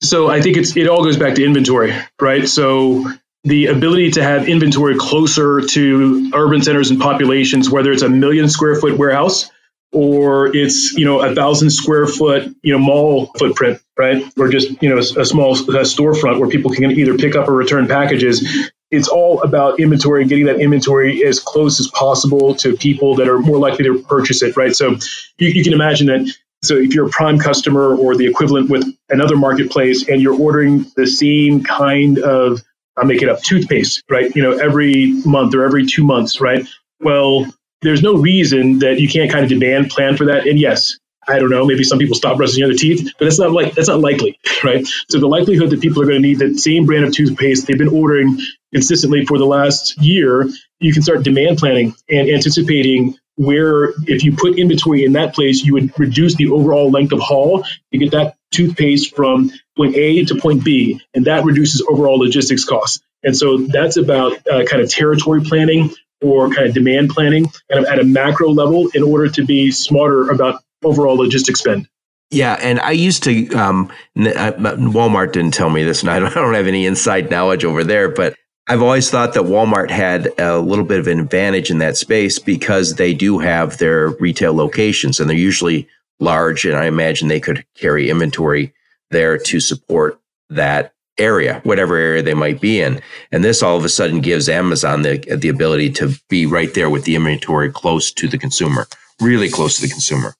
so 0.00 0.28
I 0.28 0.40
think 0.40 0.56
it's 0.56 0.76
it 0.76 0.88
all 0.88 1.04
goes 1.04 1.16
back 1.16 1.34
to 1.34 1.44
inventory, 1.44 1.94
right? 2.20 2.48
So 2.48 3.10
the 3.44 3.66
ability 3.66 4.12
to 4.12 4.22
have 4.22 4.48
inventory 4.48 4.96
closer 4.96 5.60
to 5.60 6.30
urban 6.32 6.62
centers 6.62 6.90
and 6.90 7.00
populations, 7.00 7.68
whether 7.68 7.90
it's 7.90 8.02
a 8.02 8.08
million 8.08 8.48
square 8.48 8.76
foot 8.76 8.96
warehouse 8.96 9.50
or 9.92 10.54
it's 10.56 10.92
you 10.94 11.04
know 11.04 11.20
a 11.20 11.34
thousand 11.34 11.70
square 11.70 12.06
foot 12.06 12.54
you 12.62 12.72
know 12.72 12.78
mall 12.78 13.30
footprint 13.38 13.80
right 13.98 14.24
or 14.38 14.48
just 14.48 14.82
you 14.82 14.88
know 14.88 14.96
a, 14.96 15.20
a 15.20 15.24
small 15.24 15.52
a 15.52 15.82
storefront 15.84 16.40
where 16.40 16.48
people 16.48 16.70
can 16.70 16.90
either 16.92 17.16
pick 17.16 17.36
up 17.36 17.46
or 17.46 17.52
return 17.52 17.86
packages 17.86 18.70
it's 18.92 19.08
all 19.08 19.42
about 19.42 19.80
inventory 19.80 20.20
and 20.20 20.28
getting 20.28 20.44
that 20.46 20.60
inventory 20.60 21.24
as 21.24 21.40
close 21.40 21.80
as 21.80 21.88
possible 21.88 22.54
to 22.56 22.76
people 22.76 23.16
that 23.16 23.28
are 23.28 23.38
more 23.38 23.58
likely 23.58 23.84
to 23.84 24.02
purchase 24.02 24.42
it, 24.42 24.56
right? 24.56 24.76
So 24.76 24.96
you, 25.38 25.48
you 25.48 25.64
can 25.64 25.72
imagine 25.72 26.06
that. 26.08 26.30
So 26.62 26.76
if 26.76 26.94
you're 26.94 27.06
a 27.06 27.10
prime 27.10 27.38
customer 27.38 27.96
or 27.96 28.14
the 28.14 28.26
equivalent 28.26 28.70
with 28.70 28.84
another 29.08 29.36
marketplace 29.36 30.08
and 30.08 30.20
you're 30.20 30.38
ordering 30.38 30.84
the 30.94 31.06
same 31.06 31.64
kind 31.64 32.18
of, 32.18 32.60
make 33.02 33.22
it 33.22 33.28
up, 33.30 33.42
toothpaste, 33.42 34.04
right? 34.10 34.34
You 34.36 34.42
know, 34.42 34.52
every 34.52 35.12
month 35.24 35.54
or 35.54 35.64
every 35.64 35.86
two 35.86 36.04
months, 36.04 36.40
right? 36.40 36.64
Well, 37.00 37.46
there's 37.80 38.02
no 38.02 38.14
reason 38.14 38.80
that 38.80 39.00
you 39.00 39.08
can't 39.08 39.32
kind 39.32 39.42
of 39.42 39.48
demand 39.48 39.90
plan 39.90 40.16
for 40.16 40.26
that. 40.26 40.46
And 40.46 40.60
yes, 40.60 40.98
I 41.26 41.38
don't 41.38 41.50
know, 41.50 41.64
maybe 41.64 41.82
some 41.82 41.98
people 41.98 42.14
stop 42.14 42.36
brushing 42.36 42.62
their 42.62 42.74
teeth, 42.74 43.12
but 43.18 43.24
that's 43.24 43.38
not 43.38 43.52
like 43.52 43.74
that's 43.74 43.88
not 43.88 44.00
likely, 44.00 44.38
right? 44.64 44.86
So 45.08 45.18
the 45.18 45.26
likelihood 45.26 45.70
that 45.70 45.80
people 45.80 46.02
are 46.02 46.06
going 46.06 46.20
to 46.22 46.28
need 46.28 46.38
the 46.38 46.58
same 46.58 46.84
brand 46.84 47.04
of 47.04 47.14
toothpaste 47.14 47.66
they've 47.66 47.78
been 47.78 47.88
ordering 47.88 48.38
consistently 48.72 49.24
for 49.26 49.38
the 49.38 49.46
last 49.46 50.00
year, 50.02 50.48
you 50.80 50.92
can 50.92 51.02
start 51.02 51.22
demand 51.22 51.58
planning 51.58 51.94
and 52.10 52.28
anticipating 52.28 53.16
where 53.36 53.90
if 54.06 54.24
you 54.24 54.36
put 54.36 54.58
inventory 54.58 55.04
in 55.04 55.12
that 55.12 55.34
place, 55.34 55.64
you 55.64 55.72
would 55.74 55.98
reduce 55.98 56.34
the 56.34 56.48
overall 56.48 56.90
length 56.90 57.12
of 57.12 57.20
haul 57.20 57.64
to 57.92 57.98
get 57.98 58.10
that 58.10 58.36
toothpaste 58.50 59.16
from 59.16 59.50
point 59.76 59.96
A 59.96 60.24
to 60.26 60.34
point 60.34 60.64
B, 60.64 61.00
and 61.14 61.24
that 61.24 61.44
reduces 61.44 61.82
overall 61.88 62.18
logistics 62.18 62.64
costs. 62.64 63.02
And 63.22 63.36
so 63.36 63.58
that's 63.58 63.96
about 63.96 64.46
uh, 64.46 64.64
kind 64.64 64.82
of 64.82 64.90
territory 64.90 65.42
planning 65.42 65.90
or 66.20 66.50
kind 66.50 66.68
of 66.68 66.74
demand 66.74 67.10
planning 67.10 67.46
kind 67.70 67.84
of 67.84 67.90
at 67.90 67.98
a 67.98 68.04
macro 68.04 68.50
level 68.50 68.88
in 68.94 69.02
order 69.02 69.28
to 69.28 69.44
be 69.44 69.70
smarter 69.70 70.30
about 70.30 70.62
overall 70.84 71.16
logistics 71.16 71.60
spend. 71.60 71.88
Yeah, 72.30 72.56
and 72.60 72.80
I 72.80 72.92
used 72.92 73.24
to. 73.24 73.48
Um, 73.54 73.92
uh, 74.16 74.52
Walmart 74.52 75.32
didn't 75.32 75.52
tell 75.52 75.68
me 75.68 75.84
this, 75.84 76.00
and 76.00 76.10
I 76.10 76.18
don't, 76.18 76.30
I 76.30 76.40
don't 76.40 76.54
have 76.54 76.66
any 76.66 76.86
inside 76.86 77.30
knowledge 77.30 77.64
over 77.64 77.84
there. 77.84 78.08
But 78.08 78.34
I've 78.68 78.82
always 78.82 79.10
thought 79.10 79.34
that 79.34 79.42
Walmart 79.42 79.90
had 79.90 80.38
a 80.38 80.58
little 80.58 80.84
bit 80.84 81.00
of 81.00 81.08
an 81.08 81.18
advantage 81.18 81.70
in 81.70 81.78
that 81.78 81.96
space 81.96 82.38
because 82.38 82.94
they 82.94 83.12
do 83.12 83.40
have 83.40 83.78
their 83.78 84.10
retail 84.10 84.54
locations, 84.54 85.18
and 85.18 85.28
they're 85.28 85.36
usually 85.36 85.88
large. 86.20 86.64
And 86.64 86.76
I 86.76 86.86
imagine 86.86 87.28
they 87.28 87.40
could 87.40 87.64
carry 87.74 88.08
inventory 88.08 88.72
there 89.10 89.36
to 89.36 89.60
support 89.60 90.20
that 90.48 90.94
area, 91.18 91.60
whatever 91.64 91.96
area 91.96 92.22
they 92.22 92.34
might 92.34 92.60
be 92.60 92.80
in. 92.80 93.00
And 93.32 93.44
this 93.44 93.62
all 93.62 93.76
of 93.76 93.84
a 93.84 93.88
sudden 93.88 94.20
gives 94.20 94.48
Amazon 94.48 95.02
the 95.02 95.18
the 95.36 95.48
ability 95.48 95.90
to 95.94 96.14
be 96.28 96.46
right 96.46 96.72
there 96.72 96.88
with 96.88 97.04
the 97.04 97.16
inventory 97.16 97.70
close 97.70 98.12
to 98.12 98.28
the 98.28 98.38
consumer, 98.38 98.86
really 99.20 99.50
close 99.50 99.76
to 99.76 99.82
the 99.82 99.88
consumer. 99.88 100.34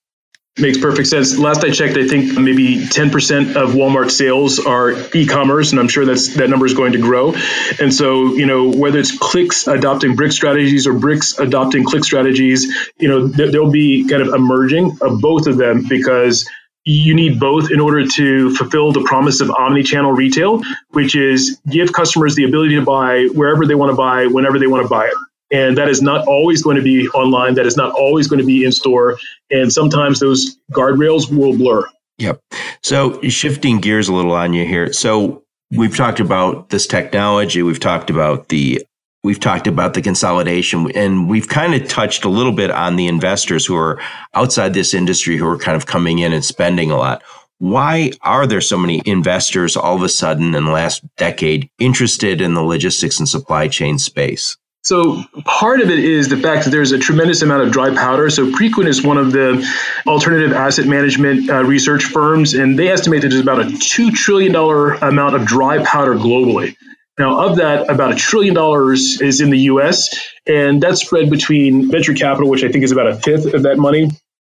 Makes 0.59 0.79
perfect 0.79 1.09
sense. 1.09 1.39
Last 1.39 1.65
I 1.65 1.71
checked, 1.71 1.97
I 1.97 2.07
think 2.07 2.39
maybe 2.39 2.77
10% 2.77 3.57
of 3.57 3.71
Walmart 3.71 4.11
sales 4.11 4.59
are 4.59 4.93
e-commerce, 5.17 5.71
and 5.71 5.81
I'm 5.81 5.89
sure 5.89 6.05
that's 6.05 6.35
that 6.35 6.51
number 6.51 6.67
is 6.67 6.75
going 6.75 6.93
to 6.93 6.99
grow. 6.99 7.35
And 7.81 7.93
so, 7.93 8.35
you 8.35 8.45
know, 8.45 8.71
whether 8.71 8.99
it's 8.99 9.17
clicks 9.17 9.67
adopting 9.67 10.15
brick 10.15 10.31
strategies 10.31 10.87
or 10.87 10.93
bricks 10.93 11.39
adopting 11.39 11.85
click 11.85 12.05
strategies, 12.05 12.67
you 12.99 13.09
know, 13.09 13.29
th- 13.29 13.51
there'll 13.51 13.71
be 13.71 14.07
kind 14.07 14.21
of 14.21 14.35
emerging 14.35 14.99
of 15.01 15.23
both 15.23 15.47
of 15.47 15.57
them 15.57 15.87
because 15.89 16.47
you 16.85 17.15
need 17.15 17.41
both 17.41 17.71
in 17.71 17.81
order 17.81 18.07
to 18.07 18.55
fulfill 18.55 18.93
the 18.93 19.05
promise 19.05 19.41
of 19.41 19.51
omni-channel 19.51 20.13
retail, 20.13 20.61
which 20.91 21.17
is 21.17 21.59
give 21.71 21.95
customers 21.95 22.35
the 22.35 22.45
ability 22.45 22.75
to 22.75 22.83
buy 22.83 23.27
wherever 23.33 23.65
they 23.65 23.75
want 23.75 23.91
to 23.91 23.97
buy, 23.97 24.27
whenever 24.27 24.59
they 24.59 24.67
want 24.67 24.83
to 24.83 24.89
buy 24.89 25.07
it. 25.07 25.15
And 25.53 25.77
that 25.77 25.89
is 25.89 26.01
not 26.01 26.27
always 26.27 26.63
going 26.63 26.77
to 26.77 26.83
be 26.83 27.09
online. 27.11 27.55
That 27.55 27.67
is 27.67 27.77
not 27.77 27.93
always 27.93 28.27
going 28.27 28.41
to 28.41 28.47
be 28.47 28.65
in 28.65 28.73
store. 28.73 29.19
And 29.51 29.71
sometimes 29.71 30.19
those 30.19 30.57
guardrails 30.73 31.31
will 31.31 31.57
blur. 31.57 31.89
Yep. 32.19 32.41
So 32.83 33.21
shifting 33.23 33.81
gears 33.81 34.09
a 34.09 34.15
little 34.15 34.33
on 34.33 34.55
you 34.55 34.65
here. 34.65 34.93
So 34.93 35.45
we've 35.71 35.97
talked 35.97 36.21
about 36.21 36.71
this 36.71 36.87
technology. 36.87 37.63
We've 37.63 37.81
talked 37.81 38.11
about 38.11 38.49
the 38.49 38.85
we've 39.25 39.41
talked 39.41 39.67
about 39.67 39.95
the 39.95 40.03
consolidation 40.03 40.91
and 40.97 41.29
we've 41.29 41.49
kind 41.49 41.75
of 41.75 41.87
touched 41.89 42.25
a 42.25 42.29
little 42.29 42.53
bit 42.53 42.71
on 42.71 42.97
the 42.97 43.07
investors 43.07 43.65
who 43.65 43.77
are 43.77 44.01
outside 44.35 44.75
this 44.75 44.95
industry 44.95 45.37
who 45.37 45.47
are 45.47 45.59
kind 45.59 45.77
of 45.77 45.87
coming 45.87 46.19
in 46.19 46.33
and 46.33 46.45
spending 46.45 46.91
a 46.91 46.97
lot. 46.97 47.23
Why 47.59 48.11
are 48.23 48.49
there 48.49 48.61
so 48.61 48.77
many 48.77 49.01
investors 49.07 49.77
all 49.77 49.95
of 49.95 50.03
a 50.03 50.09
sudden 50.09 50.55
in 50.57 50.65
the 50.65 50.73
last 50.73 51.05
decade 51.17 51.71
interested 51.79 52.41
in 52.41 52.55
the 52.55 52.63
logistics 52.63 53.21
and 53.21 53.29
supply 53.29 53.69
chain 53.69 53.99
space? 54.01 54.57
So 54.83 55.22
part 55.45 55.80
of 55.80 55.91
it 55.91 56.01
is 56.01 56.28
the 56.28 56.37
fact 56.37 56.64
that 56.64 56.70
there's 56.70 56.91
a 56.91 56.99
tremendous 56.99 57.43
amount 57.43 57.62
of 57.62 57.70
dry 57.70 57.95
powder. 57.95 58.28
So 58.30 58.51
Preqin 58.51 58.87
is 58.87 59.03
one 59.03 59.16
of 59.16 59.30
the 59.30 59.64
alternative 60.09 60.53
asset 60.53 60.87
management 60.87 61.49
uh, 61.49 61.62
research 61.62 62.05
firms, 62.05 62.55
and 62.55 62.76
they 62.76 62.89
estimate 62.89 63.22
that 63.22 63.28
there's 63.28 63.41
about 63.41 63.61
a 63.61 63.78
two 63.78 64.11
trillion 64.11 64.53
dollar 64.53 64.95
amount 64.95 65.37
of 65.37 65.45
dry 65.47 65.85
powder 65.85 66.14
globally. 66.14 66.76
Now, 67.16 67.47
of 67.47 67.57
that, 67.59 67.91
about 67.91 68.12
a 68.12 68.16
trillion 68.16 68.55
dollars 68.55 69.20
is 69.20 69.41
in 69.41 69.51
the 69.51 69.59
U.S., 69.59 70.18
and 70.47 70.83
that's 70.83 71.03
spread 71.03 71.30
between 71.30 71.91
venture 71.91 72.14
capital, 72.14 72.51
which 72.51 72.64
I 72.64 72.72
think 72.72 72.83
is 72.83 72.91
about 72.91 73.07
a 73.07 73.14
fifth 73.14 73.55
of 73.55 73.62
that 73.62 73.76
money, 73.76 74.03
and 74.05 74.12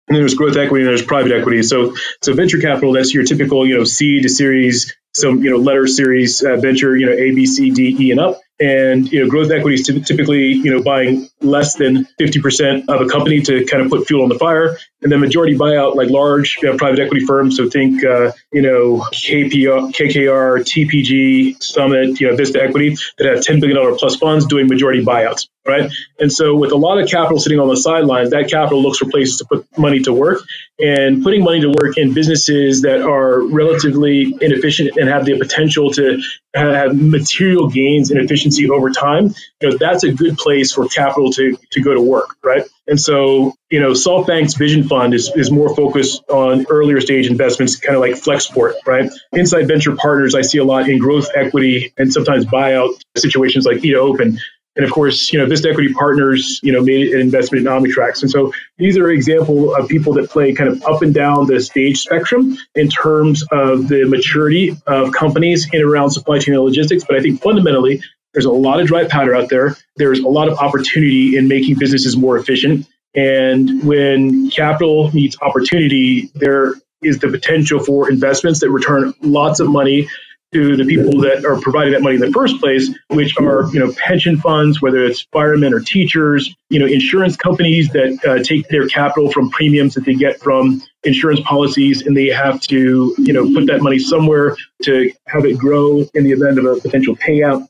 then 0.09 0.17
there's 0.17 0.35
growth 0.35 0.57
equity 0.57 0.83
and 0.83 0.89
there's 0.89 1.03
private 1.03 1.33
equity. 1.33 1.63
So, 1.63 1.95
so 2.23 2.33
venture 2.33 2.59
capital, 2.59 2.93
that's 2.93 3.15
your 3.15 3.25
typical, 3.25 3.65
you 3.67 3.77
know, 3.77 3.85
C 3.85 4.23
to 4.23 4.29
series, 4.29 4.97
some, 5.15 5.45
you 5.45 5.51
know, 5.51 5.59
letter 5.59 5.87
series 5.87 6.43
uh, 6.43 6.57
venture, 6.57 6.97
you 6.97 7.07
know, 7.07 7.13
A, 7.13 7.33
B, 7.33 7.47
C, 7.47 7.71
D, 7.71 7.97
E, 8.01 8.11
and 8.11 8.19
up 8.19 8.41
and 8.59 9.11
you 9.11 9.23
know 9.23 9.29
growth 9.29 9.51
equity 9.51 9.75
is 9.75 9.87
typically 10.07 10.53
you 10.53 10.71
know 10.71 10.83
buying 10.83 11.29
less 11.41 11.75
than 11.75 12.07
50% 12.19 12.85
of 12.89 13.01
a 13.01 13.09
company 13.09 13.43
to 13.43 13.65
kind 13.67 13.83
of 13.83 13.91
put 13.91 14.07
fuel 14.07 14.23
on 14.23 14.29
the 14.29 14.39
fire. 14.39 14.77
And 15.03 15.13
then 15.13 15.21
majority 15.21 15.57
buyout 15.57 15.95
like 15.95 16.09
large 16.11 16.59
you 16.63 16.71
know, 16.71 16.77
private 16.77 16.99
equity 16.99 17.25
firms. 17.27 17.57
So 17.57 17.69
think 17.69 18.03
uh, 18.05 18.33
you 18.53 18.63
know 18.63 19.05
KPR, 19.13 19.93
kkr 19.93 20.61
tpg 20.61 21.63
summit 21.63 22.21
you 22.21 22.31
know 22.31 22.37
vista 22.37 22.63
equity 22.63 22.97
that 23.19 23.27
have 23.27 23.45
$10 23.45 23.61
billion 23.61 23.97
plus 23.97 24.17
funds 24.17 24.47
doing 24.47 24.67
majority 24.69 25.05
buyouts 25.05 25.49
right 25.67 25.91
and 26.19 26.33
so 26.33 26.55
with 26.57 26.73
a 26.73 26.77
lot 26.77 26.99
of 26.99 27.09
capital 27.09 27.39
sitting 27.39 27.59
on 27.59 27.69
the 27.69 27.77
sidelines 27.77 28.31
that 28.31 28.51
capital 28.51 28.83
looks 28.83 28.99
for 28.99 29.07
places 29.11 29.39
to 29.39 29.45
put 29.45 29.67
money 29.79 30.01
to 30.01 30.13
work 30.13 30.41
and 30.79 31.23
putting 31.23 31.43
money 31.43 31.61
to 31.61 31.69
work 31.69 31.97
in 31.97 32.13
businesses 32.13 32.83
that 32.83 33.01
are 33.01 33.41
relatively 33.41 34.37
inefficient 34.41 34.97
and 34.97 35.09
have 35.09 35.25
the 35.25 35.39
potential 35.39 35.91
to 35.91 36.21
have 36.55 36.95
material 36.95 37.69
gains 37.69 38.11
in 38.11 38.19
efficiency 38.19 38.69
over 38.69 38.91
time, 38.91 39.35
you 39.61 39.71
know, 39.71 39.77
that's 39.79 40.05
a 40.05 40.13
good 40.13 40.37
place 40.37 40.73
for 40.73 40.87
capital 40.89 41.31
to, 41.33 41.57
to 41.71 41.81
go 41.81 41.95
to 41.95 42.01
work, 42.01 42.37
right? 42.43 42.65
And 42.87 43.01
so, 43.01 43.55
you 43.71 43.81
know, 43.81 43.93
SoftBank's 43.93 44.55
Vision 44.55 44.87
Fund 44.87 45.13
is, 45.15 45.33
is 45.35 45.51
more 45.51 45.75
focused 45.75 46.23
on 46.29 46.67
earlier 46.69 47.01
stage 47.01 47.27
investments, 47.27 47.77
kind 47.77 47.97
of 47.97 48.01
like 48.01 48.15
Flexport, 48.15 48.75
right? 48.87 49.11
Insight 49.35 49.67
Venture 49.67 49.97
Partners, 49.97 50.35
I 50.35 50.43
see 50.43 50.59
a 50.59 50.65
lot 50.65 50.89
in 50.89 50.99
growth 50.99 51.29
equity 51.35 51.93
and 51.97 52.13
sometimes 52.13 52.45
buyout 52.47 52.95
situations 53.17 53.67
like 53.67 53.79
E2open. 53.79 54.39
And 54.77 54.85
of 54.85 54.93
course, 54.93 55.33
you 55.33 55.39
know, 55.39 55.47
Vista 55.47 55.71
Equity 55.71 55.95
Partners, 55.95 56.61
you 56.63 56.71
know, 56.71 56.83
made 56.83 57.09
an 57.09 57.21
investment 57.21 57.67
in 57.67 57.73
Omnitracs. 57.73 58.21
And 58.21 58.31
so 58.31 58.53
these 58.77 58.99
are 58.99 59.11
example 59.11 59.75
of 59.75 59.89
people 59.89 60.13
that 60.15 60.29
play 60.31 60.53
kind 60.53 60.69
of 60.69 60.83
up 60.85 61.01
and 61.03 61.15
down 61.15 61.47
the 61.47 61.61
stage 61.61 61.99
spectrum 61.99 62.59
in 62.75 62.91
terms 62.91 63.43
of 63.51 63.89
the 63.89 64.05
maturity 64.07 64.77
of 64.87 65.13
companies 65.13 65.69
in 65.73 65.83
around 65.83 66.11
supply 66.11 66.39
chain 66.39 66.55
and 66.55 66.63
logistics. 66.63 67.05
But 67.05 67.17
I 67.17 67.23
think 67.23 67.43
fundamentally, 67.43 68.03
there's 68.35 68.45
a 68.45 68.53
lot 68.53 68.81
of 68.81 68.87
dry 68.87 69.09
powder 69.09 69.35
out 69.35 69.49
there. 69.49 69.77
There's 69.97 70.21
a 70.21 70.29
lot 70.29 70.49
of 70.49 70.59
opportunity 70.59 71.39
in 71.39 71.49
making 71.49 71.79
businesses 71.79 72.15
more 72.15 72.37
efficient. 72.37 72.87
And 73.15 73.83
when 73.83 74.51
capital 74.51 75.11
meets 75.13 75.39
opportunity, 75.41 76.31
there 76.35 76.75
is 77.03 77.19
the 77.19 77.29
potential 77.29 77.81
for 77.81 78.11
investments 78.11 78.61
that 78.61 78.71
return 78.71 79.15
lots 79.23 79.61
of 79.61 79.71
money 79.71 80.09
to 80.53 80.77
the 80.77 80.85
people 80.85 81.21
that 81.21 81.45
are 81.45 81.61
providing 81.61 81.93
that 81.93 82.03
money 82.03 82.15
in 82.15 82.21
the 82.21 82.31
first 82.33 82.61
place, 82.61 82.91
which 83.09 83.37
are 83.39 83.69
you 83.73 83.81
know 83.81 83.93
pension 83.93 84.39
funds, 84.39 84.81
whether 84.81 85.05
it's 85.05 85.27
firemen 85.33 85.75
or 85.75 85.81
teachers, 85.81 86.55
you 86.71 86.79
know 86.79 86.87
insurance 86.87 87.37
companies 87.37 87.89
that 87.91 88.19
uh, 88.27 88.43
take 88.43 88.69
their 88.69 88.87
capital 88.89 89.31
from 89.31 89.51
premiums 89.51 89.95
that 89.95 90.05
they 90.05 90.15
get 90.15 90.41
from 90.41 90.83
insurance 91.05 91.41
policies, 91.41 92.07
and 92.07 92.17
they 92.17 92.29
have 92.29 92.61
to 92.63 93.15
you 93.19 93.33
know 93.33 93.53
put 93.53 93.67
that 93.67 93.83
money 93.83 93.99
somewhere 93.99 94.57
to 94.83 95.13
have 95.27 95.45
it 95.45 95.59
grow 95.59 96.05
in 96.15 96.25
the 96.25 96.33
event 96.33 96.59
of 96.59 96.65
a 96.65 96.77
potential 96.81 97.17
payout 97.17 97.67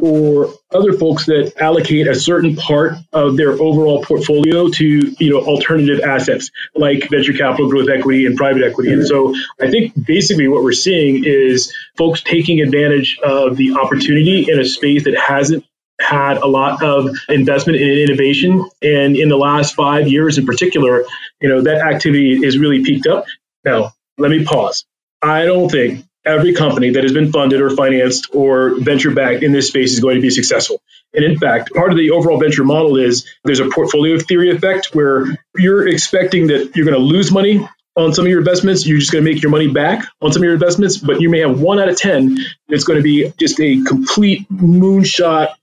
or 0.00 0.54
other 0.72 0.92
folks 0.92 1.26
that 1.26 1.52
allocate 1.60 2.06
a 2.06 2.14
certain 2.14 2.54
part 2.54 2.94
of 3.12 3.36
their 3.36 3.52
overall 3.52 4.02
portfolio 4.04 4.68
to 4.68 5.14
you 5.18 5.30
know 5.30 5.40
alternative 5.40 6.00
assets 6.00 6.50
like 6.76 7.08
venture 7.10 7.32
capital 7.32 7.68
growth 7.68 7.88
equity 7.88 8.26
and 8.26 8.36
private 8.36 8.62
equity. 8.62 8.92
And 8.92 9.06
so 9.06 9.34
i 9.60 9.70
think 9.70 9.92
basically 10.06 10.48
what 10.48 10.62
we're 10.62 10.72
seeing 10.72 11.24
is 11.24 11.72
folks 11.96 12.22
taking 12.22 12.60
advantage 12.60 13.18
of 13.24 13.56
the 13.56 13.74
opportunity 13.74 14.50
in 14.50 14.58
a 14.60 14.64
space 14.64 15.04
that 15.04 15.16
hasn't 15.18 15.64
had 16.00 16.36
a 16.36 16.46
lot 16.46 16.80
of 16.80 17.10
investment 17.28 17.80
in 17.80 17.88
innovation. 17.88 18.64
And 18.82 19.16
in 19.16 19.28
the 19.28 19.36
last 19.36 19.74
five 19.74 20.06
years 20.06 20.38
in 20.38 20.46
particular 20.46 21.04
you 21.40 21.48
know 21.48 21.62
that 21.62 21.78
activity 21.78 22.44
is 22.44 22.58
really 22.58 22.84
peaked 22.84 23.06
up. 23.06 23.26
Now 23.64 23.92
let 24.16 24.30
me 24.30 24.44
pause. 24.44 24.84
I 25.22 25.44
don't 25.44 25.68
think 25.68 26.04
every 26.24 26.54
company 26.54 26.90
that 26.90 27.02
has 27.02 27.12
been 27.12 27.32
funded 27.32 27.60
or 27.60 27.70
financed 27.70 28.34
or 28.34 28.74
venture 28.80 29.10
backed 29.10 29.42
in 29.42 29.52
this 29.52 29.68
space 29.68 29.92
is 29.92 30.00
going 30.00 30.16
to 30.16 30.22
be 30.22 30.30
successful. 30.30 30.80
And 31.14 31.24
in 31.24 31.38
fact, 31.38 31.72
part 31.72 31.90
of 31.90 31.96
the 31.96 32.10
overall 32.10 32.38
venture 32.38 32.64
model 32.64 32.96
is 32.96 33.26
there's 33.44 33.60
a 33.60 33.68
portfolio 33.68 34.18
theory 34.18 34.50
effect 34.50 34.94
where 34.94 35.38
you're 35.56 35.88
expecting 35.88 36.48
that 36.48 36.76
you're 36.76 36.84
going 36.84 36.98
to 36.98 37.04
lose 37.04 37.32
money 37.32 37.66
on 37.96 38.12
some 38.14 38.24
of 38.24 38.30
your 38.30 38.38
investments. 38.38 38.86
You're 38.86 38.98
just 38.98 39.10
going 39.10 39.24
to 39.24 39.30
make 39.30 39.42
your 39.42 39.50
money 39.50 39.68
back 39.68 40.04
on 40.20 40.32
some 40.32 40.42
of 40.42 40.44
your 40.44 40.54
investments, 40.54 40.98
but 40.98 41.20
you 41.20 41.28
may 41.30 41.40
have 41.40 41.60
one 41.60 41.80
out 41.80 41.88
of 41.88 41.96
10 41.96 42.38
that's 42.68 42.84
going 42.84 42.98
to 42.98 43.02
be 43.02 43.32
just 43.38 43.58
a 43.60 43.82
complete 43.84 44.48
moonshot 44.50 45.54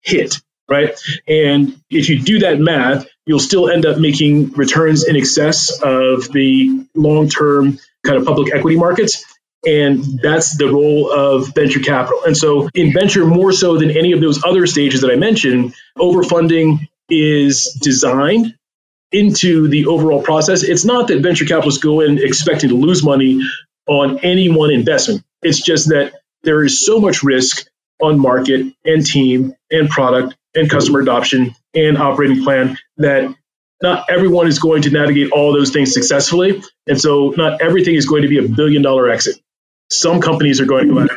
hit, 0.00 0.40
right? 0.68 0.98
And 1.28 1.80
if 1.90 2.08
you 2.08 2.20
do 2.20 2.40
that 2.40 2.58
math, 2.58 3.06
you'll 3.26 3.38
still 3.38 3.70
end 3.70 3.86
up 3.86 3.98
making 3.98 4.52
returns 4.52 5.06
in 5.06 5.16
excess 5.16 5.80
of 5.82 6.30
the 6.32 6.86
long 6.94 7.28
term 7.28 7.78
kind 8.04 8.18
of 8.18 8.26
public 8.26 8.54
equity 8.54 8.76
markets. 8.76 9.24
And 9.66 10.20
that's 10.20 10.56
the 10.56 10.68
role 10.68 11.10
of 11.10 11.54
venture 11.54 11.80
capital. 11.80 12.22
And 12.26 12.36
so, 12.36 12.68
in 12.74 12.92
venture, 12.92 13.24
more 13.24 13.52
so 13.52 13.78
than 13.78 13.90
any 13.90 14.12
of 14.12 14.20
those 14.20 14.44
other 14.44 14.66
stages 14.66 15.00
that 15.00 15.10
I 15.10 15.16
mentioned, 15.16 15.74
overfunding 15.98 16.88
is 17.08 17.72
designed 17.80 18.54
into 19.12 19.68
the 19.68 19.86
overall 19.86 20.22
process. 20.22 20.62
It's 20.62 20.84
not 20.84 21.08
that 21.08 21.20
venture 21.20 21.44
capitalists 21.44 21.82
go 21.82 22.00
in 22.00 22.18
expecting 22.18 22.70
to 22.70 22.76
lose 22.76 23.04
money 23.04 23.40
on 23.86 24.18
any 24.20 24.48
one 24.48 24.70
investment. 24.70 25.22
It's 25.42 25.60
just 25.60 25.88
that 25.88 26.14
there 26.42 26.62
is 26.64 26.84
so 26.84 26.98
much 26.98 27.22
risk 27.22 27.66
on 28.02 28.18
market 28.18 28.66
and 28.84 29.06
team 29.06 29.54
and 29.70 29.88
product 29.88 30.36
and 30.54 30.68
customer 30.68 31.00
adoption 31.00 31.54
and 31.74 31.96
operating 31.98 32.42
plan 32.42 32.76
that 32.96 33.34
not 33.82 34.08
everyone 34.08 34.46
is 34.46 34.58
going 34.58 34.82
to 34.82 34.90
navigate 34.90 35.30
all 35.32 35.52
those 35.52 35.70
things 35.70 35.92
successfully. 35.92 36.62
And 36.86 37.00
so 37.00 37.34
not 37.36 37.60
everything 37.60 37.94
is 37.94 38.06
going 38.06 38.22
to 38.22 38.28
be 38.28 38.38
a 38.38 38.48
billion 38.48 38.82
dollar 38.82 39.10
exit 39.10 39.36
some 39.90 40.20
companies 40.20 40.60
are 40.60 40.66
going 40.66 40.88
to 40.88 40.98
it. 41.00 41.10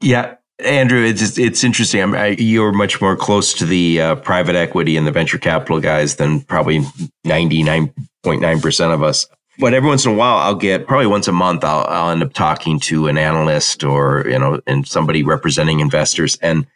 Yeah. 0.00 0.36
Andrew, 0.58 1.02
it's 1.04 1.38
it's 1.38 1.64
interesting. 1.64 2.14
I, 2.14 2.28
you're 2.38 2.72
much 2.72 3.00
more 3.00 3.16
close 3.16 3.52
to 3.54 3.66
the 3.66 4.00
uh, 4.00 4.14
private 4.16 4.54
equity 4.54 4.96
and 4.96 5.06
the 5.06 5.10
venture 5.10 5.38
capital 5.38 5.80
guys 5.80 6.16
than 6.16 6.40
probably 6.42 6.82
ninety 7.24 7.62
nine 7.64 7.92
point 8.22 8.42
nine 8.42 8.60
percent 8.60 8.92
of 8.92 9.02
us. 9.02 9.26
but 9.58 9.74
every 9.74 9.88
once 9.88 10.04
in 10.06 10.12
a 10.12 10.14
while 10.14 10.36
I'll 10.36 10.54
get 10.54 10.86
probably 10.86 11.06
once 11.08 11.26
a 11.26 11.32
month 11.32 11.64
I'll, 11.64 11.84
I'll 11.88 12.10
end 12.10 12.22
up 12.22 12.32
talking 12.32 12.78
to 12.80 13.08
an 13.08 13.18
analyst 13.18 13.82
or 13.82 14.24
you 14.28 14.38
know 14.38 14.60
and 14.66 14.86
somebody 14.86 15.22
representing 15.22 15.80
investors 15.80 16.38
and 16.42 16.66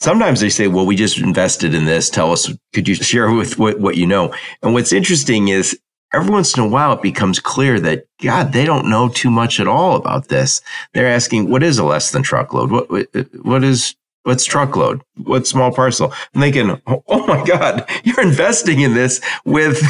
sometimes 0.00 0.40
they 0.40 0.48
say 0.48 0.66
well 0.68 0.86
we 0.86 0.96
just 0.96 1.18
invested 1.18 1.74
in 1.74 1.84
this 1.84 2.08
tell 2.10 2.32
us 2.32 2.50
could 2.72 2.88
you 2.88 2.94
share 2.94 3.30
with 3.32 3.58
what, 3.58 3.78
what 3.78 3.96
you 3.96 4.06
know 4.06 4.34
and 4.62 4.72
what's 4.74 4.92
interesting 4.92 5.48
is 5.48 5.78
every 6.12 6.30
once 6.30 6.56
in 6.56 6.62
a 6.62 6.68
while 6.68 6.92
it 6.92 7.02
becomes 7.02 7.38
clear 7.38 7.78
that 7.80 8.04
god 8.22 8.52
they 8.52 8.64
don't 8.64 8.88
know 8.88 9.08
too 9.08 9.30
much 9.30 9.60
at 9.60 9.68
all 9.68 9.96
about 9.96 10.28
this 10.28 10.60
they're 10.94 11.08
asking 11.08 11.50
what 11.50 11.62
is 11.62 11.78
a 11.78 11.84
less 11.84 12.10
than 12.10 12.22
truckload 12.22 12.70
what 12.70 12.88
what 13.42 13.64
is 13.64 13.94
what's 14.24 14.44
truckload 14.44 15.02
what's 15.24 15.50
small 15.50 15.72
parcel 15.72 16.12
i'm 16.34 16.40
thinking 16.40 16.80
oh 16.86 17.26
my 17.26 17.44
god 17.44 17.88
you're 18.04 18.20
investing 18.20 18.80
in 18.80 18.94
this 18.94 19.20
with 19.44 19.82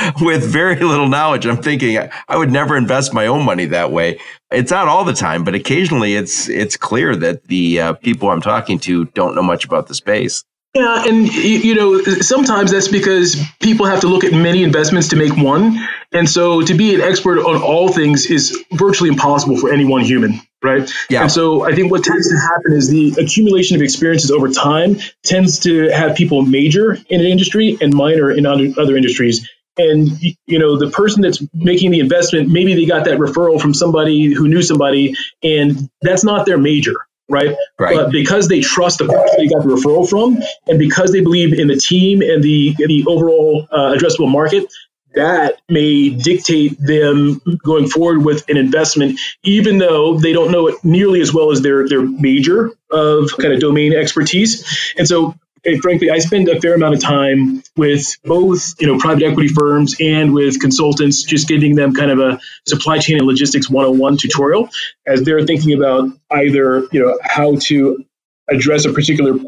with 0.20 0.44
very 0.44 0.76
little 0.76 1.08
knowledge. 1.08 1.46
I'm 1.46 1.62
thinking 1.62 1.98
I 2.28 2.36
would 2.36 2.50
never 2.50 2.76
invest 2.76 3.12
my 3.12 3.26
own 3.26 3.44
money 3.44 3.66
that 3.66 3.92
way. 3.92 4.18
It's 4.50 4.70
not 4.70 4.88
all 4.88 5.04
the 5.04 5.12
time, 5.12 5.44
but 5.44 5.54
occasionally 5.54 6.14
it's 6.14 6.48
it's 6.48 6.76
clear 6.76 7.16
that 7.16 7.44
the 7.44 7.80
uh, 7.80 7.92
people 7.94 8.30
I'm 8.30 8.40
talking 8.40 8.78
to 8.80 9.06
don't 9.06 9.34
know 9.34 9.42
much 9.42 9.64
about 9.64 9.88
the 9.88 9.94
space. 9.94 10.44
Yeah, 10.74 11.04
and 11.04 11.26
you 11.26 11.74
know 11.74 12.00
sometimes 12.00 12.70
that's 12.70 12.86
because 12.86 13.36
people 13.60 13.86
have 13.86 14.02
to 14.02 14.06
look 14.06 14.22
at 14.22 14.32
many 14.32 14.62
investments 14.62 15.08
to 15.08 15.16
make 15.16 15.36
one, 15.36 15.76
and 16.12 16.30
so 16.30 16.62
to 16.62 16.74
be 16.74 16.94
an 16.94 17.00
expert 17.00 17.40
on 17.40 17.60
all 17.60 17.88
things 17.88 18.26
is 18.26 18.56
virtually 18.70 19.10
impossible 19.10 19.56
for 19.56 19.72
any 19.72 19.84
one 19.84 20.02
human, 20.02 20.40
right? 20.62 20.88
Yeah. 21.08 21.22
And 21.22 21.32
so 21.32 21.64
I 21.64 21.74
think 21.74 21.90
what 21.90 22.04
tends 22.04 22.28
to 22.28 22.36
happen 22.36 22.72
is 22.72 22.88
the 22.88 23.20
accumulation 23.20 23.74
of 23.74 23.82
experiences 23.82 24.30
over 24.30 24.48
time 24.48 24.98
tends 25.24 25.58
to 25.60 25.88
have 25.88 26.14
people 26.14 26.42
major 26.42 26.92
in 27.08 27.20
an 27.20 27.26
industry 27.26 27.76
and 27.80 27.92
minor 27.92 28.30
in 28.30 28.46
other, 28.46 28.68
other 28.78 28.96
industries 28.96 29.48
and 29.76 30.08
you 30.46 30.58
know 30.58 30.78
the 30.78 30.90
person 30.90 31.22
that's 31.22 31.42
making 31.54 31.90
the 31.90 32.00
investment 32.00 32.48
maybe 32.48 32.74
they 32.74 32.86
got 32.86 33.04
that 33.04 33.18
referral 33.18 33.60
from 33.60 33.72
somebody 33.72 34.32
who 34.32 34.48
knew 34.48 34.62
somebody 34.62 35.14
and 35.42 35.88
that's 36.02 36.24
not 36.24 36.44
their 36.44 36.58
major 36.58 36.96
right, 37.30 37.56
right. 37.78 37.94
but 37.94 38.12
because 38.12 38.48
they 38.48 38.60
trust 38.60 38.98
the 38.98 39.06
person 39.06 39.34
they 39.38 39.48
got 39.48 39.62
the 39.62 39.68
referral 39.68 40.08
from 40.08 40.38
and 40.66 40.78
because 40.78 41.12
they 41.12 41.20
believe 41.20 41.58
in 41.58 41.68
the 41.68 41.76
team 41.76 42.22
and 42.22 42.42
the 42.42 42.74
the 42.78 43.04
overall 43.06 43.66
uh, 43.70 43.94
addressable 43.94 44.30
market 44.30 44.66
that 45.14 45.60
may 45.68 46.10
dictate 46.10 46.78
them 46.78 47.40
going 47.64 47.88
forward 47.88 48.24
with 48.24 48.48
an 48.48 48.56
investment, 48.56 49.18
even 49.42 49.78
though 49.78 50.18
they 50.18 50.32
don't 50.32 50.52
know 50.52 50.68
it 50.68 50.76
nearly 50.84 51.20
as 51.20 51.34
well 51.34 51.50
as 51.50 51.62
their 51.62 51.88
their 51.88 52.02
major 52.02 52.70
of 52.90 53.30
kind 53.38 53.52
of 53.52 53.60
domain 53.60 53.92
expertise. 53.92 54.92
And 54.96 55.08
so 55.08 55.34
frankly, 55.82 56.10
I 56.10 56.18
spend 56.18 56.48
a 56.48 56.60
fair 56.60 56.74
amount 56.74 56.94
of 56.94 57.00
time 57.00 57.62
with 57.76 58.16
both, 58.24 58.80
you 58.80 58.86
know, 58.86 58.98
private 58.98 59.24
equity 59.24 59.48
firms 59.48 59.96
and 60.00 60.32
with 60.32 60.60
consultants, 60.60 61.22
just 61.22 61.48
giving 61.48 61.74
them 61.74 61.94
kind 61.94 62.10
of 62.10 62.18
a 62.18 62.40
supply 62.66 62.98
chain 62.98 63.18
and 63.18 63.26
logistics 63.26 63.68
101 63.68 64.16
tutorial 64.16 64.68
as 65.06 65.22
they're 65.22 65.44
thinking 65.46 65.76
about 65.76 66.08
either, 66.30 66.86
you 66.92 67.00
know, 67.00 67.18
how 67.22 67.56
to 67.56 68.04
address 68.48 68.84
a 68.84 68.92
particular 68.92 69.38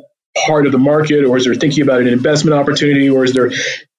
part 0.47 0.67
of 0.67 0.73
the 0.73 0.79
market, 0.79 1.25
or 1.25 1.37
as 1.37 1.45
they're 1.45 1.55
thinking 1.55 1.83
about 1.83 2.01
an 2.01 2.09
investment 2.09 2.57
opportunity, 2.57 3.11
or 3.11 3.25
as 3.25 3.33
they're 3.33 3.51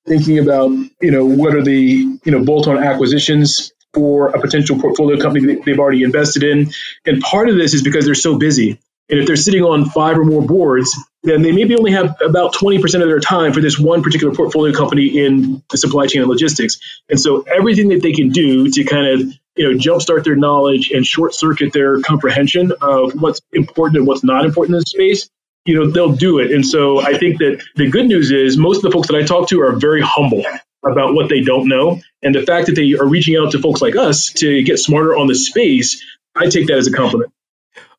thinking 0.07 0.39
about, 0.39 0.69
you 1.01 1.11
know, 1.11 1.25
what 1.25 1.55
are 1.55 1.61
the, 1.61 1.75
you 1.75 2.31
know, 2.31 2.43
bolt-on 2.43 2.81
acquisitions 2.81 3.71
for 3.93 4.29
a 4.29 4.41
potential 4.41 4.79
portfolio 4.79 5.19
company 5.19 5.53
that 5.53 5.63
they've 5.65 5.79
already 5.79 6.03
invested 6.03 6.43
in. 6.43 6.71
And 7.05 7.21
part 7.21 7.49
of 7.49 7.55
this 7.55 7.73
is 7.73 7.83
because 7.83 8.05
they're 8.05 8.15
so 8.15 8.37
busy. 8.37 8.79
And 9.09 9.19
if 9.19 9.27
they're 9.27 9.35
sitting 9.35 9.63
on 9.63 9.85
five 9.85 10.17
or 10.17 10.23
more 10.23 10.41
boards, 10.41 10.97
then 11.23 11.41
they 11.41 11.51
maybe 11.51 11.75
only 11.75 11.91
have 11.91 12.15
about 12.21 12.53
20% 12.53 12.83
of 12.83 13.07
their 13.07 13.19
time 13.19 13.53
for 13.53 13.61
this 13.61 13.77
one 13.77 14.01
particular 14.01 14.33
portfolio 14.33 14.73
company 14.73 15.25
in 15.25 15.61
the 15.69 15.77
supply 15.77 16.07
chain 16.07 16.21
and 16.21 16.29
logistics. 16.29 16.79
And 17.09 17.19
so 17.19 17.41
everything 17.41 17.89
that 17.89 18.01
they 18.01 18.13
can 18.13 18.29
do 18.29 18.69
to 18.69 18.83
kind 18.83 19.07
of 19.07 19.33
you 19.55 19.71
know 19.71 19.77
jumpstart 19.77 20.23
their 20.23 20.35
knowledge 20.35 20.91
and 20.91 21.05
short 21.05 21.35
circuit 21.35 21.73
their 21.73 22.01
comprehension 22.01 22.71
of 22.81 23.13
what's 23.13 23.41
important 23.51 23.97
and 23.97 24.07
what's 24.07 24.23
not 24.23 24.45
important 24.45 24.75
in 24.75 24.79
the 24.79 24.85
space 24.85 25.29
you 25.65 25.75
know 25.75 25.89
they'll 25.89 26.13
do 26.13 26.39
it. 26.39 26.51
And 26.51 26.65
so 26.65 26.99
i 26.99 27.17
think 27.17 27.39
that 27.39 27.63
the 27.75 27.89
good 27.89 28.07
news 28.07 28.31
is 28.31 28.57
most 28.57 28.77
of 28.77 28.83
the 28.83 28.91
folks 28.91 29.07
that 29.09 29.15
i 29.15 29.23
talk 29.23 29.49
to 29.49 29.61
are 29.61 29.73
very 29.73 30.01
humble 30.01 30.43
about 30.85 31.13
what 31.13 31.29
they 31.29 31.39
don't 31.39 31.69
know. 31.69 32.01
And 32.21 32.35
the 32.35 32.41
fact 32.41 32.67
that 32.67 32.75
they 32.75 32.93
are 32.95 33.07
reaching 33.07 33.37
out 33.37 33.51
to 33.51 33.59
folks 33.59 33.81
like 33.81 33.95
us 33.95 34.33
to 34.33 34.63
get 34.63 34.79
smarter 34.79 35.15
on 35.15 35.27
the 35.27 35.35
space 35.35 36.03
i 36.35 36.47
take 36.47 36.67
that 36.67 36.77
as 36.77 36.87
a 36.87 36.91
compliment 36.91 37.31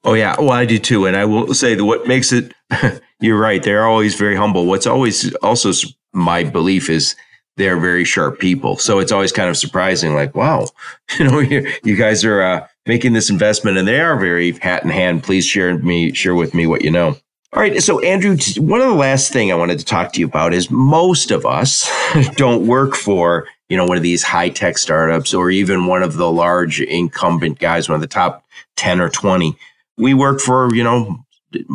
Oh 0.05 0.15
yeah, 0.15 0.37
well 0.39 0.51
I 0.51 0.67
do 0.67 0.79
too, 0.79 1.07
and 1.07 1.17
I 1.17 1.25
will 1.25 1.55
say 1.55 1.75
that 1.75 1.85
what 1.85 2.07
makes 2.07 2.33
it. 2.33 2.53
you're 3.21 3.39
right; 3.39 3.63
they're 3.63 3.87
always 3.87 4.15
very 4.15 4.37
humble. 4.37 4.67
What's 4.67 4.87
always 4.87 5.35
also 5.37 5.73
my 6.13 6.45
belief 6.45 6.91
is 6.91 7.17
they're 7.57 7.79
very 7.79 8.05
sharp 8.05 8.39
people. 8.39 8.77
So 8.77 8.99
it's 8.99 9.13
always 9.13 9.33
kind 9.33 9.49
of 9.49 9.57
surprising, 9.57 10.15
like, 10.15 10.35
wow, 10.35 10.69
you 11.19 11.25
know, 11.25 11.39
you, 11.39 11.71
you 11.85 11.97
guys 11.97 12.25
are 12.25 12.43
uh, 12.43 12.67
making 12.87 13.13
this 13.13 13.31
investment, 13.31 13.79
and 13.79 13.87
they 13.89 14.01
are 14.01 14.19
very 14.19 14.53
hat 14.53 14.85
in 14.85 14.91
hand. 14.91 15.23
Please 15.23 15.47
share 15.47 15.77
me 15.79 16.13
share 16.13 16.35
with 16.35 16.55
me 16.55 16.67
what 16.67 16.83
you 16.83 16.91
know. 16.91 17.17
All 17.55 17.61
right. 17.61 17.81
So, 17.81 18.01
Andrew, 18.01 18.37
one 18.57 18.81
of 18.81 18.89
the 18.89 18.95
last 18.95 19.33
thing 19.33 19.53
I 19.53 19.55
wanted 19.55 19.79
to 19.79 19.85
talk 19.85 20.13
to 20.13 20.21
you 20.21 20.27
about 20.27 20.53
is 20.53 20.73
most 20.73 21.31
of 21.31 21.47
us 21.47 21.89
don't 22.35 22.67
work 22.67 22.97
for, 22.97 23.47
you 23.69 23.77
know, 23.77 23.87
one 23.87 23.97
of 23.97 24.03
these 24.03 24.25
high 24.25 24.49
tech 24.49 24.77
startups 24.77 25.33
or 25.33 25.53
even 25.53 25.87
one 25.87 26.03
of 26.03 26.15
the 26.15 26.31
large 26.31 26.81
incumbent 26.81 27.61
guys, 27.61 27.89
one 27.89 27.95
of 27.95 28.01
the 28.01 28.09
top 28.09 28.45
10 28.75 29.01
or 29.01 29.09
20 29.09 29.57
we 29.97 30.15
work 30.15 30.41
for, 30.41 30.75
you 30.75 30.85
know, 30.85 31.25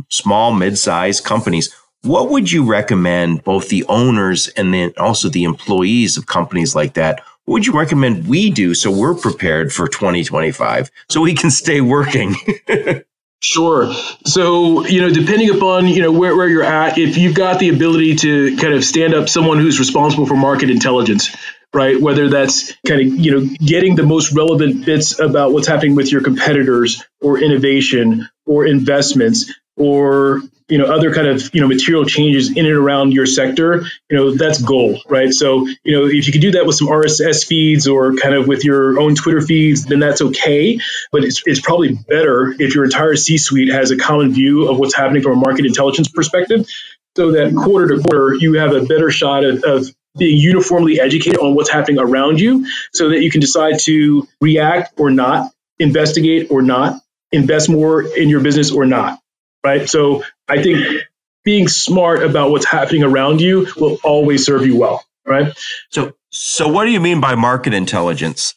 small, 0.10 0.54
mid-sized 0.54 1.24
companies. 1.24 1.74
What 2.02 2.30
would 2.30 2.52
you 2.52 2.66
recommend 2.66 3.44
both 3.44 3.70
the 3.70 3.86
owners 3.86 4.48
and 4.50 4.74
then 4.74 4.94
also 4.98 5.30
the 5.30 5.44
employees 5.44 6.18
of 6.18 6.28
companies 6.28 6.76
like 6.76 6.94
that? 6.94 7.22
What 7.46 7.54
would 7.54 7.68
you 7.68 7.74
recommend 7.74 8.28
we 8.28 8.52
do 8.52 8.74
so 8.74 8.92
we're 8.92 9.16
prepared 9.16 9.74
for 9.74 9.88
2025 9.88 10.92
so 11.10 11.22
we 11.22 11.34
can 11.34 11.50
stay 11.52 11.82
working? 11.82 12.36
Sure. 13.42 13.92
So, 14.26 14.86
you 14.86 15.00
know, 15.00 15.10
depending 15.10 15.50
upon, 15.50 15.88
you 15.88 16.02
know, 16.02 16.12
where, 16.12 16.36
where 16.36 16.50
you're 16.50 16.64
at, 16.64 16.98
if 16.98 17.18
you've 17.18 17.36
got 17.36 17.60
the 17.60 17.70
ability 17.70 18.18
to 18.18 18.58
kind 18.58 18.74
of 18.74 18.84
stand 18.84 19.14
up 19.14 19.30
someone 19.30 19.60
who's 19.60 19.80
responsible 19.80 20.26
for 20.26 20.36
market 20.36 20.70
intelligence, 20.70 21.34
right? 21.74 22.00
Whether 22.00 22.30
that's 22.30 22.74
kind 22.88 23.02
of, 23.02 23.08
you 23.20 23.32
know, 23.32 23.56
getting 23.64 23.96
the 23.96 24.04
most 24.04 24.34
relevant 24.34 24.86
bits 24.86 25.20
about 25.20 25.52
what's 25.52 25.68
happening 25.68 25.96
with 25.96 26.12
your 26.12 26.22
competitors 26.22 27.04
or 27.22 27.40
innovation 27.40 28.28
or 28.46 28.66
investments 28.66 29.54
or, 29.78 30.42
you 30.68 30.78
know, 30.78 30.86
other 30.86 31.14
kind 31.14 31.28
of, 31.28 31.54
you 31.54 31.62
know, 31.62 31.68
material 31.68 32.06
changes 32.06 32.50
in 32.50 32.66
and 32.66 32.76
around 32.76 33.12
your 33.12 33.26
sector, 33.26 33.84
you 34.10 34.18
know, 34.18 34.36
that's 34.36 34.62
gold, 34.62 35.02
right? 35.08 35.32
So, 35.34 35.68
you 35.84 35.92
know, 35.96 36.06
if 36.06 36.28
you 36.28 36.34
could 36.34 36.42
do 36.42 36.52
that 36.52 36.66
with 36.66 36.76
some 36.76 36.88
RSS 36.88 37.46
feeds 37.46 37.88
or 37.88 38.16
kind 38.16 38.36
of 38.36 38.48
with 38.48 38.66
your 38.66 39.00
own 39.00 39.16
Twitter 39.16 39.42
feeds, 39.42 39.86
then 39.86 40.00
that's 40.00 40.22
okay. 40.22 40.80
But 41.12 41.24
it's, 41.24 41.42
it's 41.46 41.60
probably 41.60 41.94
better 41.94 42.54
if 42.60 42.76
your 42.76 42.84
entire 42.84 43.16
C 43.16 43.38
suite 43.38 43.70
has 43.70 43.92
a 43.92 43.98
common 43.98 44.34
view 44.34 44.70
of 44.70 44.78
what's 44.78 44.96
happening 44.96 45.24
from 45.24 45.34
a 45.34 45.42
market 45.42 45.66
intelligence 45.66 46.10
perspective 46.10 46.68
so 47.16 47.32
that 47.32 47.54
quarter 47.56 47.96
to 47.96 48.04
quarter 48.04 48.36
you 48.36 48.54
have 48.54 48.74
a 48.74 48.84
better 48.86 49.12
shot 49.12 49.44
of, 49.44 49.64
of 49.64 49.88
being 50.20 50.38
uniformly 50.38 51.00
educated 51.00 51.40
on 51.40 51.56
what's 51.56 51.70
happening 51.70 52.00
around 52.00 52.40
you 52.40 52.68
so 52.94 53.10
that 53.10 53.22
you 53.22 53.32
can 53.32 53.42
decide 53.42 53.80
to 53.80 54.28
react 54.42 55.00
or 55.00 55.10
not, 55.10 55.52
investigate 55.80 56.52
or 56.52 56.62
not, 56.62 57.02
invest 57.32 57.70
more 57.70 58.02
in 58.02 58.30
your 58.30 58.42
business 58.42 58.72
or 58.72 58.86
not. 58.86 59.20
Right. 59.64 59.90
So 59.90 60.24
I 60.48 60.62
think 60.62 61.04
being 61.44 61.68
smart 61.68 62.24
about 62.24 62.52
what's 62.52 62.66
happening 62.66 63.04
around 63.04 63.42
you 63.42 63.68
will 63.78 63.98
always 64.04 64.46
serve 64.46 64.66
you 64.66 64.78
well. 64.78 65.04
Right. 65.26 65.54
So, 65.90 66.14
so 66.30 66.68
what 66.68 66.86
do 66.86 66.92
you 66.92 67.00
mean 67.00 67.22
by 67.22 67.36
market 67.36 67.74
intelligence? 67.74 68.56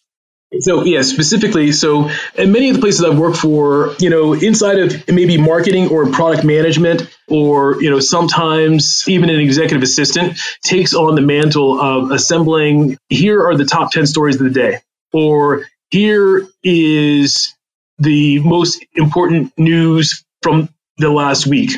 So 0.61 0.85
yeah, 0.85 1.03
specifically, 1.03 1.73
so 1.73 2.11
in 2.37 2.53
many 2.53 2.69
of 2.69 2.77
the 2.77 2.81
places 2.83 3.05
I've 3.05 3.19
worked 3.19 3.39
for, 3.39 3.95
you 3.99 4.11
know, 4.11 4.35
inside 4.35 4.79
of 4.79 5.09
maybe 5.09 5.39
marketing 5.39 5.89
or 5.89 6.11
product 6.11 6.45
management, 6.45 7.09
or 7.29 7.83
you 7.83 7.91
know, 7.91 8.01
sometimes 8.01 9.09
even 9.09 9.31
an 9.31 9.41
executive 9.41 9.83
assistant 9.83 10.39
takes 10.63 10.95
on 10.95 11.15
the 11.15 11.23
mantle 11.23 11.81
of 11.81 12.11
assembling. 12.11 12.99
Here 13.09 13.43
are 13.43 13.57
the 13.57 13.65
top 13.65 13.93
ten 13.93 14.07
stories 14.07 14.37
of 14.37 14.45
the 14.45 14.51
day, 14.51 14.81
or 15.13 15.67
here 15.91 16.47
is 16.63 17.55
the 17.99 18.41
most 18.41 18.85
important 18.95 19.53
news 19.59 20.25
from 20.43 20.69
the 20.99 21.11
last 21.11 21.47
week, 21.47 21.71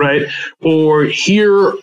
right? 0.00 0.28
Or 0.60 1.04
here 1.04 1.74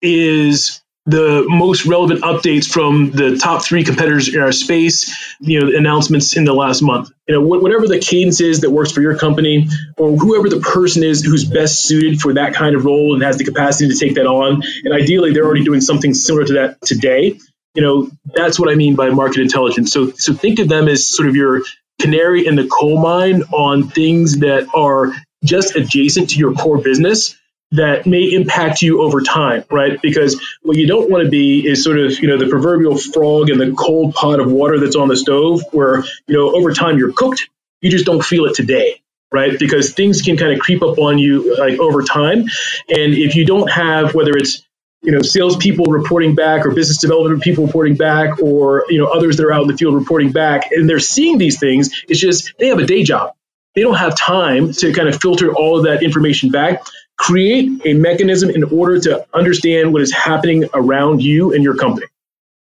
is 0.00 0.81
the 1.06 1.44
most 1.48 1.84
relevant 1.84 2.22
updates 2.22 2.66
from 2.66 3.10
the 3.10 3.36
top 3.36 3.64
three 3.64 3.82
competitors 3.82 4.32
in 4.32 4.40
our 4.40 4.52
space, 4.52 5.12
you 5.40 5.60
know, 5.60 5.76
announcements 5.76 6.36
in 6.36 6.44
the 6.44 6.52
last 6.52 6.80
month. 6.80 7.10
You 7.26 7.34
know, 7.34 7.40
whatever 7.40 7.88
the 7.88 7.98
cadence 7.98 8.40
is 8.40 8.60
that 8.60 8.70
works 8.70 8.92
for 8.92 9.00
your 9.00 9.18
company, 9.18 9.68
or 9.98 10.16
whoever 10.16 10.48
the 10.48 10.60
person 10.60 11.02
is 11.02 11.24
who's 11.24 11.44
best 11.44 11.84
suited 11.84 12.20
for 12.20 12.34
that 12.34 12.54
kind 12.54 12.76
of 12.76 12.84
role 12.84 13.14
and 13.14 13.22
has 13.22 13.36
the 13.36 13.44
capacity 13.44 13.92
to 13.92 13.98
take 13.98 14.14
that 14.14 14.26
on. 14.26 14.62
And 14.84 14.94
ideally, 14.94 15.32
they're 15.32 15.44
already 15.44 15.64
doing 15.64 15.80
something 15.80 16.14
similar 16.14 16.44
to 16.44 16.52
that 16.54 16.80
today. 16.82 17.38
You 17.74 17.82
know, 17.82 18.10
that's 18.34 18.60
what 18.60 18.70
I 18.70 18.76
mean 18.76 18.94
by 18.94 19.08
market 19.08 19.40
intelligence. 19.40 19.92
So, 19.92 20.10
so 20.12 20.34
think 20.34 20.60
of 20.60 20.68
them 20.68 20.86
as 20.88 21.08
sort 21.08 21.28
of 21.28 21.34
your 21.34 21.62
canary 22.00 22.46
in 22.46 22.54
the 22.54 22.68
coal 22.68 23.00
mine 23.00 23.42
on 23.52 23.88
things 23.88 24.38
that 24.40 24.68
are 24.74 25.12
just 25.44 25.74
adjacent 25.74 26.30
to 26.30 26.36
your 26.36 26.52
core 26.52 26.78
business 26.78 27.36
that 27.72 28.06
may 28.06 28.24
impact 28.24 28.82
you 28.82 29.02
over 29.02 29.22
time, 29.22 29.64
right? 29.70 30.00
Because 30.00 30.40
what 30.62 30.76
you 30.76 30.86
don't 30.86 31.10
want 31.10 31.24
to 31.24 31.30
be 31.30 31.66
is 31.66 31.82
sort 31.82 31.98
of, 31.98 32.18
you 32.20 32.28
know, 32.28 32.38
the 32.38 32.48
proverbial 32.48 32.96
frog 32.96 33.50
in 33.50 33.58
the 33.58 33.72
cold 33.72 34.14
pot 34.14 34.40
of 34.40 34.52
water 34.52 34.78
that's 34.78 34.94
on 34.94 35.08
the 35.08 35.16
stove 35.16 35.62
where, 35.72 36.04
you 36.26 36.36
know, 36.36 36.54
over 36.54 36.72
time 36.72 36.98
you're 36.98 37.12
cooked, 37.12 37.48
you 37.80 37.90
just 37.90 38.04
don't 38.04 38.22
feel 38.22 38.44
it 38.44 38.54
today, 38.54 39.00
right? 39.32 39.58
Because 39.58 39.94
things 39.94 40.20
can 40.20 40.36
kind 40.36 40.52
of 40.52 40.60
creep 40.60 40.82
up 40.82 40.98
on 40.98 41.18
you 41.18 41.56
like 41.58 41.80
over 41.80 42.02
time. 42.02 42.40
And 42.88 43.14
if 43.14 43.36
you 43.36 43.46
don't 43.46 43.70
have, 43.70 44.14
whether 44.14 44.36
it's, 44.36 44.62
you 45.00 45.10
know, 45.10 45.22
salespeople 45.22 45.86
reporting 45.86 46.34
back 46.34 46.64
or 46.64 46.70
business 46.70 46.98
development 46.98 47.42
people 47.42 47.66
reporting 47.66 47.96
back 47.96 48.40
or, 48.40 48.84
you 48.88 48.98
know, 48.98 49.06
others 49.06 49.38
that 49.38 49.46
are 49.46 49.52
out 49.52 49.62
in 49.62 49.68
the 49.68 49.76
field 49.76 49.94
reporting 49.94 50.30
back 50.30 50.70
and 50.70 50.88
they're 50.88 51.00
seeing 51.00 51.38
these 51.38 51.58
things, 51.58 51.90
it's 52.06 52.20
just 52.20 52.52
they 52.58 52.68
have 52.68 52.78
a 52.78 52.86
day 52.86 53.02
job. 53.02 53.32
They 53.74 53.80
don't 53.80 53.96
have 53.96 54.16
time 54.16 54.72
to 54.74 54.92
kind 54.92 55.08
of 55.08 55.18
filter 55.20 55.54
all 55.54 55.78
of 55.78 55.84
that 55.84 56.02
information 56.02 56.50
back 56.50 56.82
create 57.22 57.70
a 57.86 57.94
mechanism 57.94 58.50
in 58.50 58.64
order 58.64 58.98
to 58.98 59.24
understand 59.32 59.92
what 59.92 60.02
is 60.02 60.12
happening 60.12 60.64
around 60.74 61.22
you 61.22 61.54
and 61.54 61.62
your 61.62 61.76
company. 61.76 62.06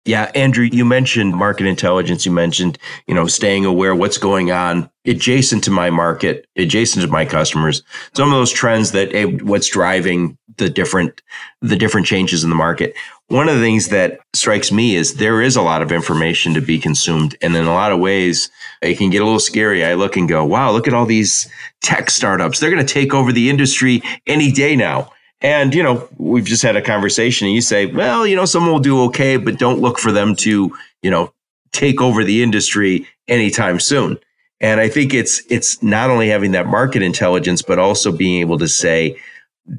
Yeah, 0.09 0.31
Andrew, 0.33 0.67
you 0.71 0.85
mentioned 0.85 1.35
market 1.35 1.67
intelligence. 1.67 2.25
You 2.25 2.31
mentioned, 2.31 2.79
you 3.05 3.13
know, 3.13 3.27
staying 3.27 3.65
aware 3.65 3.93
what's 3.93 4.17
going 4.17 4.51
on 4.51 4.89
adjacent 5.05 5.63
to 5.65 5.71
my 5.71 5.91
market, 5.91 6.47
adjacent 6.55 7.05
to 7.05 7.11
my 7.11 7.25
customers. 7.25 7.83
Some 8.15 8.29
of 8.29 8.33
those 8.33 8.51
trends 8.51 8.91
that 8.93 9.11
hey, 9.11 9.25
what's 9.25 9.69
driving 9.69 10.35
the 10.57 10.67
different 10.67 11.21
the 11.61 11.75
different 11.75 12.07
changes 12.07 12.43
in 12.43 12.49
the 12.49 12.55
market. 12.55 12.95
One 13.27 13.47
of 13.49 13.53
the 13.55 13.61
things 13.61 13.89
that 13.89 14.19
strikes 14.33 14.71
me 14.71 14.95
is 14.95 15.13
there 15.13 15.43
is 15.43 15.55
a 15.55 15.61
lot 15.61 15.83
of 15.83 15.91
information 15.91 16.55
to 16.55 16.61
be 16.61 16.79
consumed, 16.79 17.35
and 17.43 17.55
in 17.55 17.65
a 17.65 17.73
lot 17.75 17.91
of 17.91 17.99
ways, 17.99 18.49
it 18.81 18.97
can 18.97 19.11
get 19.11 19.21
a 19.21 19.25
little 19.25 19.39
scary. 19.39 19.85
I 19.85 19.93
look 19.93 20.17
and 20.17 20.27
go, 20.27 20.43
"Wow, 20.43 20.71
look 20.71 20.87
at 20.87 20.95
all 20.95 21.05
these 21.05 21.47
tech 21.83 22.09
startups! 22.09 22.59
They're 22.59 22.71
going 22.71 22.83
to 22.83 22.93
take 22.93 23.13
over 23.13 23.31
the 23.31 23.51
industry 23.51 24.01
any 24.25 24.51
day 24.51 24.75
now." 24.75 25.11
And, 25.41 25.73
you 25.73 25.83
know, 25.83 26.07
we've 26.17 26.45
just 26.45 26.63
had 26.63 26.75
a 26.75 26.81
conversation 26.81 27.47
and 27.47 27.55
you 27.55 27.61
say, 27.61 27.85
well, 27.85 28.27
you 28.27 28.35
know, 28.35 28.45
someone 28.45 28.73
will 28.73 28.79
do 28.79 29.03
okay, 29.03 29.37
but 29.37 29.57
don't 29.57 29.79
look 29.79 29.97
for 29.97 30.11
them 30.11 30.35
to, 30.37 30.75
you 31.01 31.11
know, 31.11 31.33
take 31.71 32.01
over 32.01 32.23
the 32.23 32.43
industry 32.43 33.07
anytime 33.27 33.79
soon. 33.79 34.19
And 34.59 34.81
I 34.81 34.89
think 34.89 35.13
it's 35.13 35.41
it's 35.49 35.81
not 35.81 36.09
only 36.09 36.27
having 36.27 36.51
that 36.51 36.67
market 36.67 37.01
intelligence, 37.01 37.61
but 37.61 37.79
also 37.79 38.11
being 38.11 38.41
able 38.41 38.57
to 38.57 38.67
say, 38.67 39.17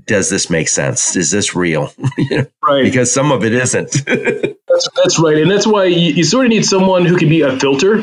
does 0.07 0.31
this 0.31 0.49
make 0.49 0.69
sense? 0.69 1.17
Is 1.17 1.31
this 1.31 1.55
real? 1.55 1.93
right. 2.63 2.85
Because 2.85 3.13
some 3.13 3.31
of 3.31 3.45
it 3.45 3.53
isn't. 3.53 3.91
that's, 4.07 4.89
that's 4.97 5.19
right. 5.19 5.37
And 5.37 5.51
that's 5.51 5.67
why 5.67 5.85
you, 5.85 6.15
you 6.15 6.25
sort 6.25 6.47
of 6.47 6.51
need 6.51 6.65
someone 6.65 7.05
who 7.05 7.19
can 7.19 7.29
be 7.29 7.43
a 7.43 7.59
filter 7.59 8.03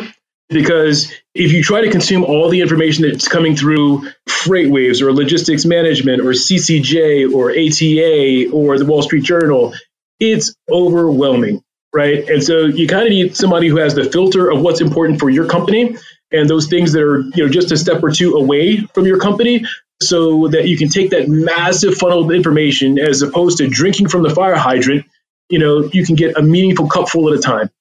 because 0.50 1.12
if 1.38 1.52
you 1.52 1.64
try 1.64 1.82
to 1.82 1.92
consume 1.92 2.24
all 2.24 2.50
the 2.50 2.62
information 2.62 3.08
that's 3.08 3.28
coming 3.28 3.56
through 3.56 4.10
FreightWaves 4.28 5.02
or 5.02 5.14
logistics 5.14 5.66
management 5.66 6.22
or 6.22 6.32
CCJ 6.32 7.32
or 7.32 7.52
ATA 7.52 8.52
or 8.52 8.78
the 8.78 8.86
Wall 8.86 9.02
Street 9.04 9.24
Journal, 9.24 9.74
it's 10.20 10.56
overwhelming, 10.70 11.64
right? 11.94 12.28
And 12.28 12.44
so 12.44 12.66
you 12.66 12.88
kind 12.88 13.04
of 13.04 13.10
need 13.10 13.36
somebody 13.36 13.68
who 13.68 13.78
has 13.78 13.96
the 13.96 14.10
filter 14.10 14.50
of 14.50 14.62
what's 14.62 14.82
important 14.82 15.20
for 15.20 15.30
your 15.30 15.48
company 15.48 15.98
and 16.32 16.50
those 16.50 16.68
things 16.68 16.94
that 16.94 17.04
are 17.04 17.22
you 17.22 17.46
know 17.46 17.50
just 17.50 17.72
a 17.72 17.78
step 17.78 18.04
or 18.04 18.12
two 18.12 18.36
away 18.36 18.78
from 18.78 19.06
your 19.06 19.20
company 19.20 19.66
so 20.02 20.48
that 20.50 20.68
you 20.68 20.78
can 20.78 20.90
take 20.90 21.12
that 21.12 21.28
massive 21.28 21.96
funnel 21.96 22.26
of 22.26 22.32
information 22.32 23.00
as 23.00 23.22
opposed 23.22 23.60
to 23.60 23.68
drinking 23.68 24.10
from 24.10 24.24
the 24.24 24.30
fire 24.30 24.56
hydrant 24.56 25.06
you 25.50 25.58
know 25.58 25.90
you 25.94 26.06
can 26.06 26.16
get 26.16 26.38
a 26.38 26.42
meaningful 26.42 26.90
cupful 26.90 27.30
at 27.30 27.40
a 27.40 27.42
time 27.42 27.72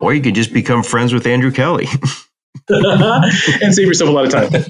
or 0.00 0.14
you 0.14 0.22
could 0.22 0.34
just 0.34 0.52
become 0.52 0.82
friends 0.82 1.12
with 1.12 1.26
Andrew 1.26 1.52
Kelley. 1.52 1.86
and 3.62 3.74
save 3.74 3.86
yourself 3.86 4.10
a 4.10 4.12
lot 4.12 4.26
of 4.26 4.50
time. 4.50 4.64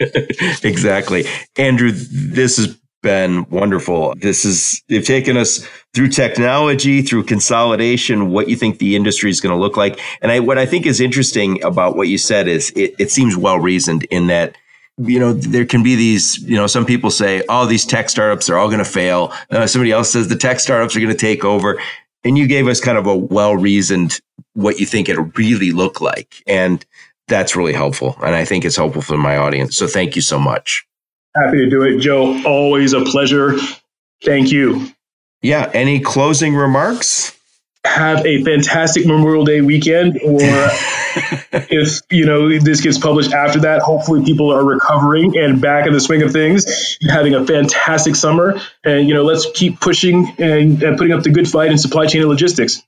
exactly. 0.62 1.24
Andrew, 1.56 1.92
this 1.92 2.56
has 2.56 2.78
been 3.02 3.46
wonderful. 3.50 4.14
This 4.16 4.44
is, 4.44 4.82
they've 4.88 5.04
taken 5.04 5.36
us 5.36 5.66
through 5.94 6.08
technology, 6.08 7.02
through 7.02 7.24
consolidation, 7.24 8.30
what 8.30 8.48
you 8.48 8.56
think 8.56 8.78
the 8.78 8.96
industry 8.96 9.30
is 9.30 9.40
going 9.40 9.54
to 9.54 9.60
look 9.60 9.76
like. 9.76 10.00
And 10.22 10.32
I, 10.32 10.40
what 10.40 10.58
I 10.58 10.66
think 10.66 10.86
is 10.86 11.00
interesting 11.00 11.62
about 11.62 11.96
what 11.96 12.08
you 12.08 12.18
said 12.18 12.48
is 12.48 12.70
it, 12.70 12.94
it 12.98 13.10
seems 13.10 13.36
well 13.36 13.58
reasoned 13.58 14.04
in 14.04 14.26
that 14.28 14.56
you 14.96 15.18
know, 15.18 15.32
there 15.32 15.66
can 15.66 15.82
be 15.82 15.96
these, 15.96 16.38
you 16.38 16.56
know, 16.56 16.68
some 16.68 16.86
people 16.86 17.10
say, 17.10 17.42
oh, 17.48 17.66
these 17.66 17.84
tech 17.84 18.08
startups 18.08 18.48
are 18.48 18.56
all 18.56 18.68
going 18.68 18.78
to 18.78 18.84
fail. 18.84 19.32
Uh, 19.50 19.66
somebody 19.66 19.90
else 19.90 20.10
says 20.10 20.28
the 20.28 20.36
tech 20.36 20.60
startups 20.60 20.94
are 20.94 21.00
going 21.00 21.10
to 21.10 21.18
take 21.18 21.44
over. 21.44 21.80
And 22.22 22.38
you 22.38 22.46
gave 22.46 22.68
us 22.68 22.80
kind 22.80 22.96
of 22.96 23.06
a 23.06 23.16
well 23.16 23.56
reasoned 23.56 24.20
what 24.54 24.78
you 24.78 24.86
think 24.86 25.08
it'll 25.08 25.30
really 25.36 25.72
look 25.72 26.00
like. 26.00 26.42
And 26.46 26.84
that's 27.28 27.56
really 27.56 27.72
helpful. 27.72 28.16
And 28.22 28.34
I 28.34 28.44
think 28.44 28.64
it's 28.64 28.76
helpful 28.76 29.02
for 29.02 29.16
my 29.16 29.36
audience. 29.36 29.76
So 29.76 29.86
thank 29.86 30.16
you 30.16 30.22
so 30.22 30.38
much. 30.38 30.86
Happy 31.34 31.58
to 31.58 31.70
do 31.70 31.82
it, 31.82 31.98
Joe. 31.98 32.40
Always 32.44 32.92
a 32.92 33.02
pleasure. 33.02 33.56
Thank 34.22 34.52
you. 34.52 34.88
Yeah. 35.42 35.70
Any 35.74 36.00
closing 36.00 36.54
remarks? 36.54 37.34
have 37.84 38.24
a 38.24 38.42
fantastic 38.44 39.06
Memorial 39.06 39.44
Day 39.44 39.60
weekend, 39.60 40.18
or 40.22 40.40
if 41.52 42.00
you 42.10 42.26
know 42.26 42.58
this 42.58 42.80
gets 42.80 42.98
published 42.98 43.32
after 43.32 43.60
that, 43.60 43.82
hopefully 43.82 44.24
people 44.24 44.52
are 44.52 44.64
recovering 44.64 45.36
and 45.36 45.60
back 45.60 45.86
in 45.86 45.92
the 45.92 46.00
swing 46.00 46.22
of 46.22 46.32
things, 46.32 46.98
having 47.08 47.34
a 47.34 47.46
fantastic 47.46 48.16
summer, 48.16 48.58
and 48.84 49.06
you 49.06 49.14
know 49.14 49.24
let's 49.24 49.46
keep 49.54 49.80
pushing 49.80 50.34
and, 50.38 50.82
and 50.82 50.96
putting 50.96 51.12
up 51.12 51.22
the 51.22 51.30
good 51.30 51.48
fight 51.48 51.70
in 51.70 51.78
supply 51.78 52.06
chain 52.06 52.22
and 52.22 52.30
logistics. 52.30 52.82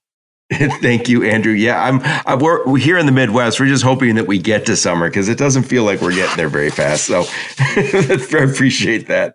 Thank 0.52 1.08
you, 1.08 1.24
Andrew. 1.24 1.52
Yeah, 1.52 1.82
I'm. 1.82 2.00
I, 2.24 2.36
we're, 2.36 2.64
we're, 2.66 2.78
here 2.78 2.98
in 2.98 3.06
the 3.06 3.12
Midwest. 3.12 3.58
We're 3.58 3.66
just 3.66 3.82
hoping 3.82 4.14
that 4.14 4.28
we 4.28 4.38
get 4.38 4.66
to 4.66 4.76
summer 4.76 5.08
because 5.08 5.28
it 5.28 5.38
doesn't 5.38 5.64
feel 5.64 5.82
like 5.82 6.00
we're 6.00 6.14
getting 6.14 6.36
there 6.36 6.48
very 6.48 6.70
fast. 6.70 7.04
So 7.06 7.24
I 7.58 8.48
appreciate 8.48 9.08
that. 9.08 9.34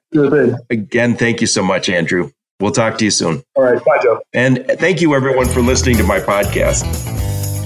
Again, 0.69 1.17
thank 1.17 1.41
you 1.41 1.47
so 1.47 1.63
much, 1.63 1.89
Andrew. 1.89 2.31
We'll 2.61 2.71
talk 2.71 2.97
to 2.99 3.05
you 3.05 3.11
soon. 3.11 3.43
All 3.55 3.63
right. 3.63 3.83
Bye, 3.83 3.99
Joe. 4.01 4.21
And 4.33 4.65
thank 4.79 5.01
you, 5.01 5.13
everyone, 5.13 5.47
for 5.47 5.61
listening 5.61 5.97
to 5.97 6.03
my 6.03 6.19
podcast. 6.19 7.30